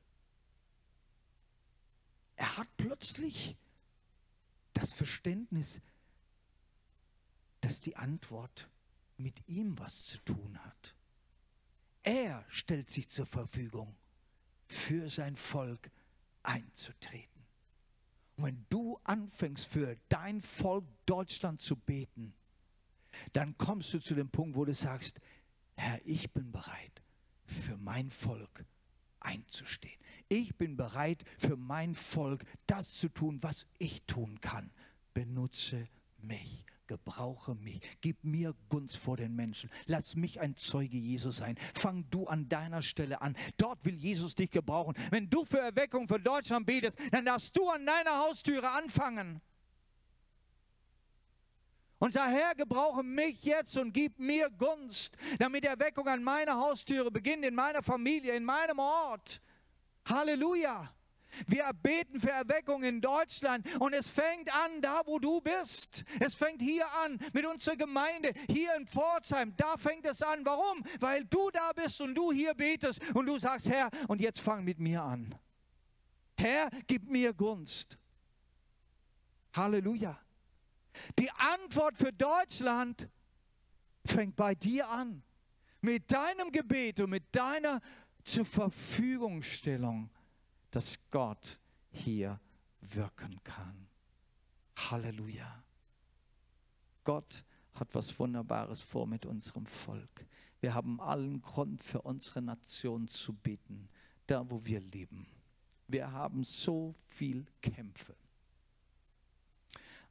Er 2.36 2.58
hat 2.58 2.68
plötzlich 2.78 3.58
das 4.74 4.94
Verständnis, 4.94 5.82
dass 7.62 7.82
die 7.82 7.96
Antwort 7.96 8.70
mit 9.18 9.48
ihm 9.48 9.78
was 9.80 10.06
zu 10.06 10.20
tun 10.20 10.58
hat. 10.64 10.96
Er 12.04 12.46
stellt 12.48 12.90
sich 12.90 13.10
zur 13.10 13.26
Verfügung, 13.26 13.96
für 14.68 15.10
sein 15.10 15.36
Volk 15.36 15.92
einzutreten. 16.44 17.46
Und 18.36 18.44
wenn 18.46 18.66
du 18.70 19.00
anfängst, 19.04 19.66
für 19.66 19.98
dein 20.10 20.42
Volk 20.42 20.86
Deutschland 21.06 21.60
zu 21.60 21.76
beten, 21.76 22.34
dann 23.34 23.58
kommst 23.58 23.94
du 23.94 24.00
zu 24.00 24.14
dem 24.14 24.30
Punkt, 24.30 24.56
wo 24.56 24.66
du 24.66 24.74
sagst, 24.74 25.20
Herr, 25.76 26.00
ich 26.06 26.32
bin 26.32 26.52
bereit, 26.52 27.02
für 27.46 27.78
mein 27.78 28.10
Volk 28.10 28.66
einzustehen. 29.20 30.00
Ich 30.30 30.56
bin 30.56 30.78
bereit, 30.78 31.24
für 31.38 31.58
mein 31.58 31.96
Volk 31.96 32.44
das 32.68 32.94
zu 32.94 33.10
tun, 33.10 33.42
was 33.42 33.68
ich 33.80 34.04
tun 34.04 34.40
kann. 34.42 34.72
Benutze 35.14 35.88
mich 36.18 36.66
gebrauche 36.88 37.56
mich, 37.56 37.82
gib 38.02 38.24
mir 38.24 38.56
Gunst 38.70 38.98
vor 38.98 39.18
den 39.18 39.36
Menschen, 39.36 39.70
lass 39.86 40.16
mich 40.16 40.40
ein 40.40 40.56
Zeuge 40.56 40.98
Jesus 40.98 41.38
sein. 41.38 41.56
Fang 41.74 42.10
du 42.10 42.28
an 42.28 42.50
deiner 42.50 42.82
Stelle 42.82 43.22
an. 43.22 43.36
Dort 43.58 43.84
will 43.86 43.96
Jesus 43.96 44.36
dich 44.36 44.50
gebrauchen. 44.50 44.96
Wenn 45.12 45.30
du 45.30 45.46
für 45.46 45.60
Erweckung 45.60 46.08
für 46.08 46.20
Deutschland 46.20 46.66
betest, 46.66 46.98
dann 47.12 47.26
darfst 47.26 47.56
du 47.56 47.70
an 47.70 47.86
deiner 47.86 48.18
Haustüre 48.20 48.70
anfangen. 48.72 49.42
Und 52.00 52.14
sag, 52.14 52.30
Herr, 52.30 52.54
gebrauche 52.54 53.02
mich 53.02 53.44
jetzt 53.44 53.76
und 53.78 53.92
gib 53.92 54.20
mir 54.20 54.50
Gunst, 54.52 55.18
damit 55.40 55.66
Erweckung 55.66 56.08
an 56.08 56.24
meiner 56.24 56.56
Haustüre 56.56 57.10
beginnt, 57.10 57.44
in 57.44 57.56
meiner 57.56 57.82
Familie, 57.82 58.36
in 58.36 58.44
meinem 58.44 58.78
Ort. 58.78 59.42
Halleluja. 60.06 60.97
Wir 61.46 61.72
beten 61.74 62.20
für 62.20 62.32
Erweckung 62.32 62.84
in 62.84 63.02
Deutschland 63.02 63.66
und 63.80 63.94
es 63.94 64.10
fängt 64.10 64.54
an, 64.54 64.82
da 64.82 65.02
wo 65.06 65.20
du 65.20 65.42
bist. 65.42 66.04
Es 66.20 66.36
fängt 66.36 66.62
hier 66.62 66.86
an 67.04 67.20
mit 67.34 67.46
unserer 67.46 67.76
Gemeinde, 67.76 68.32
hier 68.50 68.76
in 68.76 68.88
Pforzheim. 68.88 69.54
Da 69.58 69.78
fängt 69.78 70.06
es 70.06 70.22
an. 70.22 70.46
Warum? 70.46 70.84
Weil 71.00 71.26
du 71.26 71.50
da 71.52 71.72
bist 71.74 72.02
und 72.02 72.16
du 72.16 72.32
hier 72.32 72.54
betest 72.54 73.02
und 73.14 73.26
du 73.26 73.38
sagst, 73.38 73.70
Herr, 73.70 73.90
und 74.08 74.22
jetzt 74.22 74.42
fang 74.42 74.64
mit 74.64 74.80
mir 74.80 75.04
an. 75.04 75.36
Herr, 76.38 76.70
gib 76.88 77.10
mir 77.10 77.34
Gunst. 77.34 77.98
Halleluja. 79.54 80.20
Die 81.20 81.30
Antwort 81.32 81.98
für 81.98 82.14
Deutschland 82.14 83.08
fängt 84.06 84.36
bei 84.36 84.56
dir 84.56 84.88
an. 84.90 85.24
Mit 85.82 86.12
deinem 86.12 86.52
Gebet 86.52 87.00
und 87.00 87.12
mit 87.12 87.36
deiner 87.36 87.82
zur 88.24 88.46
Verfügungstellung 88.46 90.10
dass 90.72 91.00
Gott 91.10 91.60
hier 91.90 92.40
wirken 92.82 93.40
kann. 93.44 93.88
Halleluja. 94.76 95.64
Gott 97.04 97.44
hat 97.74 97.94
was 97.94 98.18
Wunderbares 98.20 98.82
vor 98.82 99.08
mit 99.08 99.26
unserem 99.26 99.66
Volk. 99.66 100.26
Wir 100.60 100.74
haben 100.74 101.00
allen 101.00 101.42
Grund 101.42 101.84
für 101.84 102.02
unsere 102.02 102.42
Nation 102.42 103.08
zu 103.08 103.34
beten, 103.34 103.90
da 104.26 104.50
wo 104.50 104.66
wir 104.66 104.80
leben. 104.80 105.28
Wir 105.88 106.12
haben 106.12 106.44
so 106.44 106.94
viel 107.08 107.46
Kämpfe. 107.62 108.16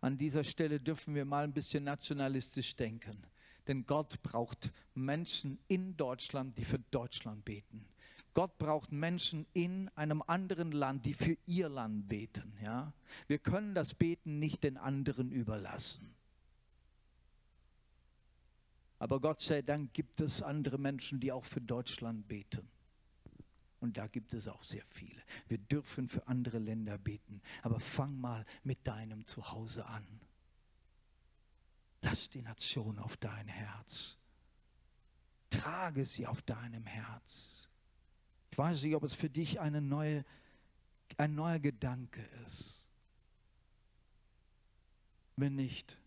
An 0.00 0.16
dieser 0.16 0.44
Stelle 0.44 0.80
dürfen 0.80 1.14
wir 1.14 1.24
mal 1.24 1.44
ein 1.44 1.52
bisschen 1.52 1.84
nationalistisch 1.84 2.76
denken. 2.76 3.18
Denn 3.66 3.84
Gott 3.84 4.22
braucht 4.22 4.72
Menschen 4.94 5.59
in 5.66 5.96
Deutschland, 5.96 6.57
die 6.57 6.64
für 6.64 6.78
Deutschland 6.78 7.44
beten. 7.44 7.88
Gott 8.37 8.59
braucht 8.59 8.93
Menschen 8.93 9.47
in 9.55 9.89
einem 9.95 10.20
anderen 10.26 10.70
Land, 10.70 11.07
die 11.07 11.14
für 11.14 11.39
ihr 11.47 11.70
Land 11.70 12.07
beten. 12.07 12.53
Ja? 12.62 12.93
Wir 13.28 13.39
können 13.39 13.74
das 13.74 13.95
Beten 13.95 14.39
nicht 14.39 14.62
den 14.62 14.76
anderen 14.76 15.32
überlassen. 15.32 16.14
Aber 18.99 19.22
Gott 19.22 19.41
sei 19.41 19.62
Dank 19.62 19.95
gibt 19.95 20.20
es 20.20 20.43
andere 20.43 20.76
Menschen, 20.76 21.18
die 21.18 21.32
auch 21.32 21.47
für 21.47 21.62
Deutschland 21.62 22.28
beten. 22.28 22.68
Und 23.80 23.97
da 23.97 24.07
gibt 24.07 24.34
es 24.34 24.49
auch 24.49 24.64
sehr 24.64 24.84
viele. 24.84 25.22
Wir 25.49 25.57
dürfen 25.57 26.07
für 26.07 26.28
andere 26.28 26.59
Länder 26.59 26.99
beten. 26.99 27.41
Aber 27.62 27.80
fang 27.80 28.20
mal 28.20 28.45
mit 28.64 28.87
deinem 28.87 29.24
Zuhause 29.24 29.87
an. 29.87 30.07
Lass 32.03 32.28
die 32.28 32.43
Nation 32.43 32.99
auf 32.99 33.16
dein 33.16 33.49
Herz. 33.49 34.18
Trage 35.49 36.05
sie 36.05 36.26
auf 36.26 36.43
deinem 36.43 36.84
Herz. 36.84 37.66
Ich 38.57 38.59
weiß 38.59 38.84
nicht, 38.84 38.94
ob 38.94 39.02
es 39.02 39.12
für 39.12 39.28
dich 39.28 39.61
eine 39.61 39.82
neue, 39.82 40.24
ein 41.18 41.34
neuer 41.34 41.59
Gedanke 41.59 42.22
ist. 42.42 42.88
Wenn 45.36 45.57
nicht, 45.57 45.98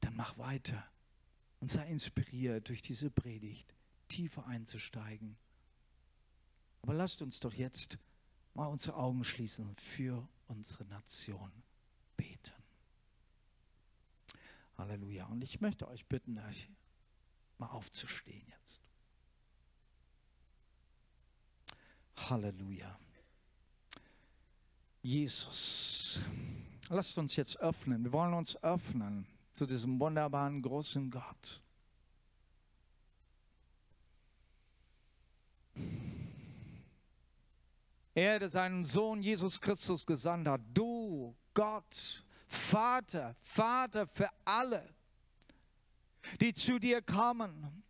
dann 0.00 0.16
mach 0.16 0.36
weiter 0.38 0.90
und 1.60 1.68
sei 1.68 1.86
inspiriert 1.86 2.68
durch 2.68 2.82
diese 2.82 3.12
Predigt, 3.12 3.72
tiefer 4.08 4.44
einzusteigen. 4.46 5.36
Aber 6.82 6.94
lasst 6.94 7.22
uns 7.22 7.38
doch 7.38 7.54
jetzt 7.54 7.96
mal 8.54 8.66
unsere 8.66 8.96
Augen 8.96 9.22
schließen 9.22 9.68
und 9.68 9.80
für 9.80 10.28
unsere 10.48 10.84
Nation 10.86 11.52
beten. 12.16 12.60
Halleluja. 14.76 15.26
Und 15.26 15.44
ich 15.44 15.60
möchte 15.60 15.86
euch 15.86 16.04
bitten, 16.06 16.40
euch 16.40 16.68
mal 17.58 17.68
aufzustehen 17.68 18.48
jetzt. 18.48 18.87
Halleluja. 22.28 22.98
Jesus, 25.02 26.20
lasst 26.88 27.16
uns 27.18 27.36
jetzt 27.36 27.58
öffnen. 27.60 28.04
Wir 28.04 28.12
wollen 28.12 28.34
uns 28.34 28.62
öffnen 28.62 29.26
zu 29.52 29.66
diesem 29.66 29.98
wunderbaren 29.98 30.60
großen 30.60 31.10
Gott. 31.10 31.62
Er, 38.14 38.40
der 38.40 38.50
seinen 38.50 38.84
Sohn 38.84 39.22
Jesus 39.22 39.60
Christus 39.60 40.04
gesandt 40.04 40.48
hat, 40.48 40.60
du, 40.74 41.36
Gott, 41.54 42.24
Vater, 42.48 43.36
Vater 43.40 44.08
für 44.08 44.28
alle, 44.44 44.92
die 46.40 46.52
zu 46.52 46.80
dir 46.80 47.00
kommen 47.00 47.84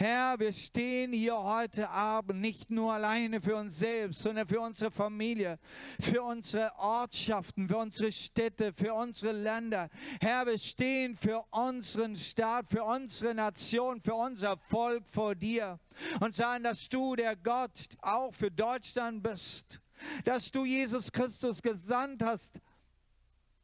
Herr, 0.00 0.38
wir 0.38 0.52
stehen 0.52 1.12
hier 1.12 1.36
heute 1.36 1.90
Abend 1.90 2.40
nicht 2.40 2.70
nur 2.70 2.92
alleine 2.92 3.40
für 3.40 3.56
uns 3.56 3.80
selbst, 3.80 4.20
sondern 4.20 4.46
für 4.46 4.60
unsere 4.60 4.92
Familie, 4.92 5.58
für 6.00 6.22
unsere 6.22 6.70
Ortschaften, 6.78 7.66
für 7.66 7.78
unsere 7.78 8.12
Städte, 8.12 8.72
für 8.72 8.94
unsere 8.94 9.32
Länder. 9.32 9.88
Herr, 10.20 10.46
wir 10.46 10.56
stehen 10.56 11.16
für 11.16 11.44
unseren 11.50 12.14
Staat, 12.14 12.70
für 12.70 12.84
unsere 12.84 13.34
Nation, 13.34 14.00
für 14.00 14.14
unser 14.14 14.56
Volk 14.56 15.02
vor 15.08 15.34
dir 15.34 15.80
und 16.20 16.32
sagen, 16.32 16.62
dass 16.62 16.88
du 16.88 17.16
der 17.16 17.34
Gott 17.34 17.88
auch 18.00 18.32
für 18.32 18.52
Deutschland 18.52 19.20
bist, 19.20 19.80
dass 20.24 20.52
du 20.52 20.64
Jesus 20.64 21.10
Christus 21.10 21.60
gesandt 21.60 22.22
hast 22.22 22.60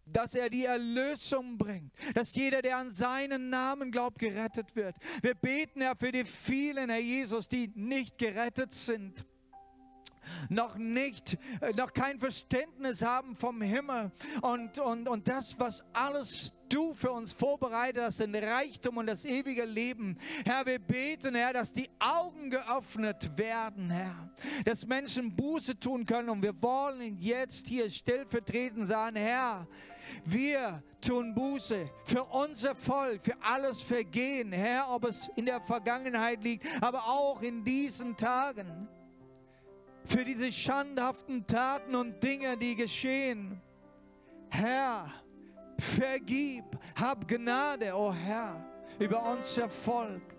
dass 0.06 0.34
er 0.34 0.50
die 0.50 0.64
Erlösung 0.64 1.58
bringt, 1.58 1.92
dass 2.14 2.34
jeder, 2.34 2.62
der 2.62 2.78
an 2.78 2.90
seinen 2.90 3.50
Namen 3.50 3.90
glaubt, 3.90 4.18
gerettet 4.18 4.74
wird. 4.76 4.96
Wir 5.22 5.34
beten, 5.34 5.80
Herr, 5.80 5.96
für 5.96 6.12
die 6.12 6.24
vielen, 6.24 6.90
Herr 6.90 7.00
Jesus, 7.00 7.48
die 7.48 7.70
nicht 7.74 8.18
gerettet 8.18 8.72
sind 8.72 9.24
noch 10.48 10.76
nicht, 10.76 11.36
äh, 11.60 11.72
noch 11.72 11.92
kein 11.92 12.18
Verständnis 12.18 13.02
haben 13.02 13.36
vom 13.36 13.60
Himmel 13.60 14.10
und, 14.42 14.78
und, 14.78 15.08
und 15.08 15.28
das, 15.28 15.58
was 15.58 15.84
alles 15.92 16.52
du 16.68 16.94
für 16.94 17.12
uns 17.12 17.32
vorbereitet 17.32 18.02
hast, 18.02 18.20
den 18.20 18.34
Reichtum 18.34 18.96
und 18.96 19.06
das 19.06 19.24
ewige 19.24 19.64
Leben. 19.64 20.18
Herr, 20.44 20.66
wir 20.66 20.78
beten, 20.78 21.34
Herr, 21.34 21.52
dass 21.52 21.72
die 21.72 21.88
Augen 21.98 22.50
geöffnet 22.50 23.30
werden, 23.36 23.90
Herr, 23.90 24.30
dass 24.64 24.86
Menschen 24.86 25.34
Buße 25.34 25.78
tun 25.78 26.04
können 26.06 26.28
und 26.28 26.42
wir 26.42 26.54
wollen 26.62 27.16
jetzt 27.18 27.68
hier 27.68 27.88
stellvertretend 27.90 28.86
sagen, 28.86 29.16
Herr, 29.16 29.66
wir 30.24 30.82
tun 31.00 31.34
Buße 31.34 31.90
für 32.04 32.24
unser 32.24 32.74
Volk, 32.74 33.24
für 33.24 33.36
alles 33.42 33.82
Vergehen, 33.82 34.52
Herr, 34.52 34.90
ob 34.90 35.04
es 35.04 35.30
in 35.36 35.46
der 35.46 35.60
Vergangenheit 35.60 36.42
liegt, 36.42 36.66
aber 36.82 37.04
auch 37.06 37.42
in 37.42 37.64
diesen 37.64 38.16
Tagen. 38.16 38.88
Für 40.06 40.24
diese 40.24 40.52
schandhaften 40.52 41.46
Taten 41.46 41.94
und 41.94 42.22
Dinge, 42.22 42.58
die 42.58 42.76
geschehen. 42.76 43.60
Herr, 44.50 45.10
vergib, 45.78 46.64
hab 46.94 47.26
Gnade, 47.26 47.94
o 47.94 48.08
oh 48.08 48.12
Herr, 48.12 48.64
über 48.98 49.22
unser 49.32 49.68
Volk. 49.68 50.34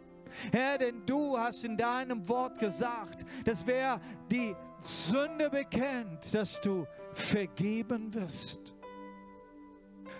Herr, 0.52 0.78
denn 0.78 1.06
du 1.06 1.38
hast 1.38 1.64
in 1.64 1.78
deinem 1.78 2.28
Wort 2.28 2.60
gesagt, 2.60 3.26
dass 3.46 3.66
wer 3.66 4.00
die 4.32 4.56
Sünde 4.82 5.50
bekennt, 5.50 6.34
dass 6.34 6.60
du 6.62 6.86
vergeben 7.14 8.14
wirst. 8.14 8.75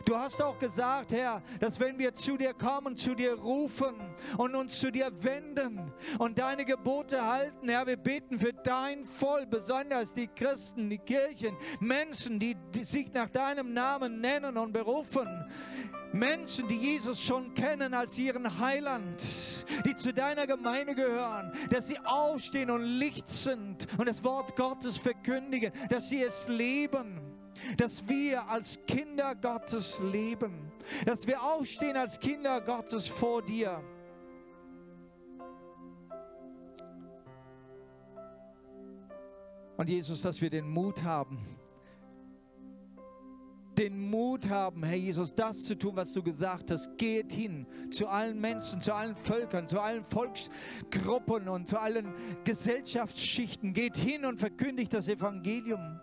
Du 0.06 0.16
hast 0.16 0.42
auch 0.42 0.58
gesagt, 0.58 1.12
Herr, 1.12 1.42
dass 1.60 1.80
wenn 1.80 1.98
wir 1.98 2.14
zu 2.14 2.38
dir 2.38 2.54
kommen, 2.54 2.96
zu 2.96 3.16
dir 3.16 3.34
rufen 3.34 3.96
und 4.38 4.56
uns 4.56 4.80
zu 4.80 4.92
dir 4.92 5.12
wenden 5.24 5.92
und 6.20 6.38
deine 6.38 6.66
Gebote 6.66 7.26
halten, 7.26 7.70
Herr, 7.70 7.88
wir 7.88 7.98
beten 7.98 8.40
für 8.40 8.54
dein 8.54 9.06
Volk, 9.06 9.50
besonders 9.50 10.14
die 10.14 10.28
Christen, 10.28 10.90
die 10.90 10.98
Kirchen, 10.98 11.56
Menschen, 11.80 12.40
die, 12.40 12.56
die 12.74 12.84
sich 12.84 13.12
nach 13.14 13.30
deinem 13.30 13.74
Namen 13.74 14.22
nennen 14.22 14.58
und 14.58 14.74
berufen. 14.74 15.46
Menschen, 16.14 16.68
die 16.68 16.78
Jesus 16.78 17.22
schon 17.22 17.54
kennen 17.54 17.94
als 17.94 18.18
ihren 18.18 18.60
Heiland, 18.60 19.22
die 19.86 19.96
zu 19.96 20.14
deiner 20.14 20.48
Gemeinde 20.48 20.96
gehören, 20.96 21.52
dass 21.70 21.88
sie 21.88 22.00
aufstehen 22.06 22.72
und 22.72 22.84
Licht 22.84 23.28
sind 23.28 23.88
und 23.98 24.08
das 24.08 24.24
Wort 24.24 24.56
Gottes 24.56 24.98
verkündigen, 24.98 25.74
dass 25.90 26.10
sie 26.10 26.24
es 26.24 26.48
leben 26.48 27.25
dass 27.78 28.08
wir 28.08 28.48
als 28.48 28.80
Kinder 28.88 29.36
Gottes 29.36 30.02
leben, 30.12 30.72
dass 31.06 31.28
wir 31.28 31.42
aufstehen 31.42 31.98
als 31.98 32.20
Kinder 32.20 32.62
Gottes 32.62 33.08
vor 33.08 33.42
dir. 33.42 33.84
Und 39.78 39.90
Jesus, 39.90 40.22
dass 40.22 40.42
wir 40.42 40.50
den 40.50 40.70
Mut 40.70 41.04
haben, 41.04 41.56
den 43.78 44.10
Mut 44.10 44.50
haben, 44.50 44.84
Herr 44.84 44.96
Jesus, 44.96 45.36
das 45.36 45.64
zu 45.64 45.78
tun, 45.78 45.96
was 45.96 46.14
du 46.14 46.24
gesagt 46.24 46.72
hast. 46.72 46.98
Geht 46.98 47.34
hin 47.34 47.68
zu 47.92 48.08
allen 48.08 48.40
Menschen, 48.40 48.82
zu 48.82 48.94
allen 48.94 49.16
Völkern, 49.16 49.68
zu 49.68 49.80
allen 49.80 50.04
Volksgruppen 50.04 51.50
und 51.50 51.68
zu 51.68 51.80
allen 51.80 52.14
Gesellschaftsschichten. 52.44 53.74
Geht 53.74 53.98
hin 53.98 54.26
und 54.26 54.40
verkündigt 54.40 54.94
das 54.94 55.08
Evangelium. 55.08 56.00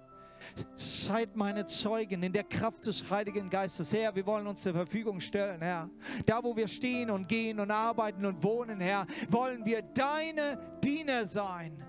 Seid 0.75 1.37
meine 1.37 1.67
Zeugen 1.67 2.23
in 2.23 2.33
der 2.33 2.45
Kraft 2.45 2.87
des 2.87 3.09
Heiligen 3.11 3.51
Geistes. 3.51 3.93
Herr, 3.93 4.15
wir 4.15 4.27
wollen 4.27 4.47
uns 4.47 4.63
zur 4.63 4.73
Verfügung 4.73 5.21
stellen, 5.21 5.61
Herr. 5.61 5.89
Da, 6.27 6.43
wo 6.43 6.57
wir 6.57 6.69
stehen 6.69 7.11
und 7.11 7.29
gehen 7.29 7.61
und 7.61 7.71
arbeiten 7.71 8.25
und 8.25 8.43
wohnen, 8.43 8.81
Herr, 8.81 9.07
wollen 9.31 9.65
wir 9.65 9.83
deine 9.83 10.59
Diener 10.83 11.27
sein. 11.27 11.85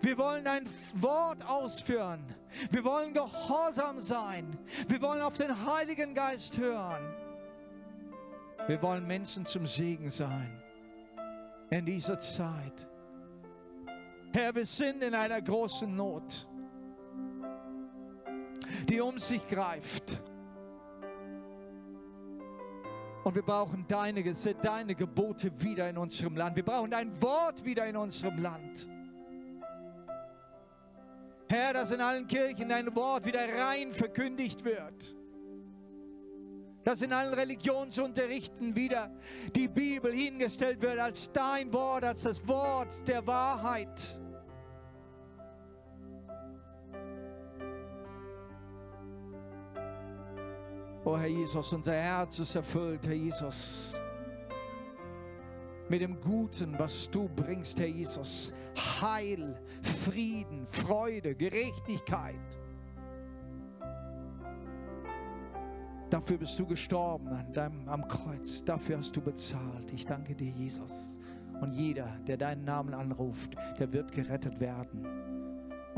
Wir 0.00 0.16
wollen 0.16 0.44
dein 0.44 0.64
Wort 0.94 1.44
ausführen. 1.44 2.24
Wir 2.70 2.84
wollen 2.84 3.12
gehorsam 3.12 4.00
sein. 4.00 4.58
Wir 4.86 5.00
wollen 5.02 5.22
auf 5.22 5.36
den 5.36 5.66
Heiligen 5.66 6.14
Geist 6.14 6.56
hören. 6.58 7.14
Wir 8.66 8.80
wollen 8.82 9.06
Menschen 9.06 9.46
zum 9.46 9.66
Segen 9.66 10.10
sein 10.10 10.62
in 11.70 11.84
dieser 11.84 12.18
Zeit. 12.20 12.86
Herr, 14.32 14.54
wir 14.54 14.66
sind 14.66 15.02
in 15.02 15.14
einer 15.14 15.40
großen 15.40 15.94
Not 15.94 16.48
die 18.88 19.00
um 19.00 19.18
sich 19.18 19.46
greift. 19.48 20.22
Und 23.24 23.34
wir 23.34 23.42
brauchen 23.42 23.84
deine 23.88 24.22
deine 24.62 24.94
Gebote 24.94 25.52
wieder 25.60 25.90
in 25.90 25.98
unserem 25.98 26.36
Land. 26.36 26.56
Wir 26.56 26.64
brauchen 26.64 26.90
dein 26.90 27.20
Wort 27.20 27.64
wieder 27.64 27.86
in 27.86 27.96
unserem 27.96 28.38
Land. 28.38 28.88
Herr, 31.50 31.72
dass 31.72 31.90
in 31.92 32.00
allen 32.00 32.26
Kirchen 32.26 32.68
dein 32.68 32.94
Wort 32.94 33.24
wieder 33.24 33.40
rein 33.40 33.92
verkündigt 33.92 34.64
wird. 34.64 35.14
Dass 36.84 37.02
in 37.02 37.12
allen 37.12 37.34
Religionsunterrichten 37.34 38.74
wieder 38.74 39.10
die 39.54 39.68
Bibel 39.68 40.12
hingestellt 40.12 40.80
wird 40.80 40.98
als 40.98 41.32
dein 41.32 41.72
Wort, 41.72 42.04
als 42.04 42.22
das 42.22 42.46
Wort 42.46 43.06
der 43.08 43.26
Wahrheit. 43.26 44.20
Oh 51.10 51.16
Herr 51.16 51.26
Jesus, 51.26 51.72
unser 51.72 51.94
Herz 51.94 52.38
ist 52.38 52.54
erfüllt, 52.54 53.06
Herr 53.06 53.14
Jesus. 53.14 53.98
Mit 55.88 56.02
dem 56.02 56.20
Guten, 56.20 56.78
was 56.78 57.08
du 57.10 57.30
bringst, 57.34 57.80
Herr 57.80 57.86
Jesus. 57.86 58.52
Heil, 59.00 59.58
Frieden, 59.80 60.66
Freude, 60.66 61.34
Gerechtigkeit. 61.34 62.34
Dafür 66.10 66.36
bist 66.36 66.58
du 66.58 66.66
gestorben 66.66 67.28
an 67.28 67.54
deinem, 67.54 67.88
am 67.88 68.06
Kreuz. 68.06 68.62
Dafür 68.62 68.98
hast 68.98 69.16
du 69.16 69.22
bezahlt. 69.22 69.90
Ich 69.94 70.04
danke 70.04 70.34
dir, 70.34 70.50
Jesus. 70.50 71.18
Und 71.62 71.72
jeder, 71.72 72.18
der 72.26 72.36
deinen 72.36 72.66
Namen 72.66 72.92
anruft, 72.92 73.54
der 73.78 73.90
wird 73.94 74.12
gerettet 74.12 74.60
werden. 74.60 75.47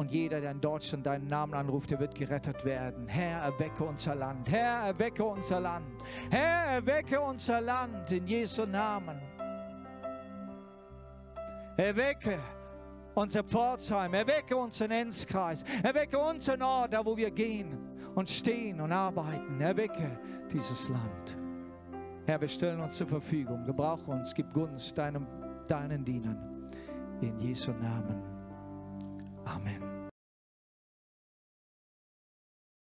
Und 0.00 0.10
jeder, 0.10 0.40
der 0.40 0.52
in 0.52 0.62
Deutschland 0.62 1.04
deinen 1.04 1.28
Namen 1.28 1.52
anruft, 1.52 1.90
der 1.90 2.00
wird 2.00 2.14
gerettet 2.14 2.64
werden. 2.64 3.06
Herr, 3.06 3.42
erwecke 3.42 3.84
unser 3.84 4.14
Land. 4.14 4.50
Herr, 4.50 4.86
erwecke 4.86 5.22
unser 5.22 5.60
Land. 5.60 5.84
Herr, 6.30 6.76
erwecke 6.76 7.20
unser 7.20 7.60
Land 7.60 8.10
in 8.10 8.26
Jesu 8.26 8.64
Namen. 8.64 9.20
Erwecke 11.76 12.38
unser 13.12 13.44
Pforzheim, 13.44 14.14
erwecke 14.14 14.56
unseren 14.56 14.90
Enzkreis, 14.92 15.66
erwecke 15.82 16.18
unseren 16.18 16.62
Ort, 16.62 16.94
da 16.94 17.04
wo 17.04 17.14
wir 17.14 17.30
gehen 17.30 17.76
und 18.14 18.30
stehen 18.30 18.80
und 18.80 18.92
arbeiten. 18.92 19.60
Erwecke 19.60 20.18
dieses 20.50 20.88
Land. 20.88 21.36
Herr, 22.24 22.40
wir 22.40 22.48
stellen 22.48 22.80
uns 22.80 22.96
zur 22.96 23.06
Verfügung. 23.06 23.66
Gebrauche 23.66 24.10
uns, 24.10 24.32
gib 24.34 24.50
Gunst 24.54 24.96
deinem, 24.96 25.26
deinen 25.68 26.02
Dienern. 26.02 26.70
In 27.20 27.38
Jesu 27.38 27.72
Namen. 27.72 28.22
Amen. 29.44 29.89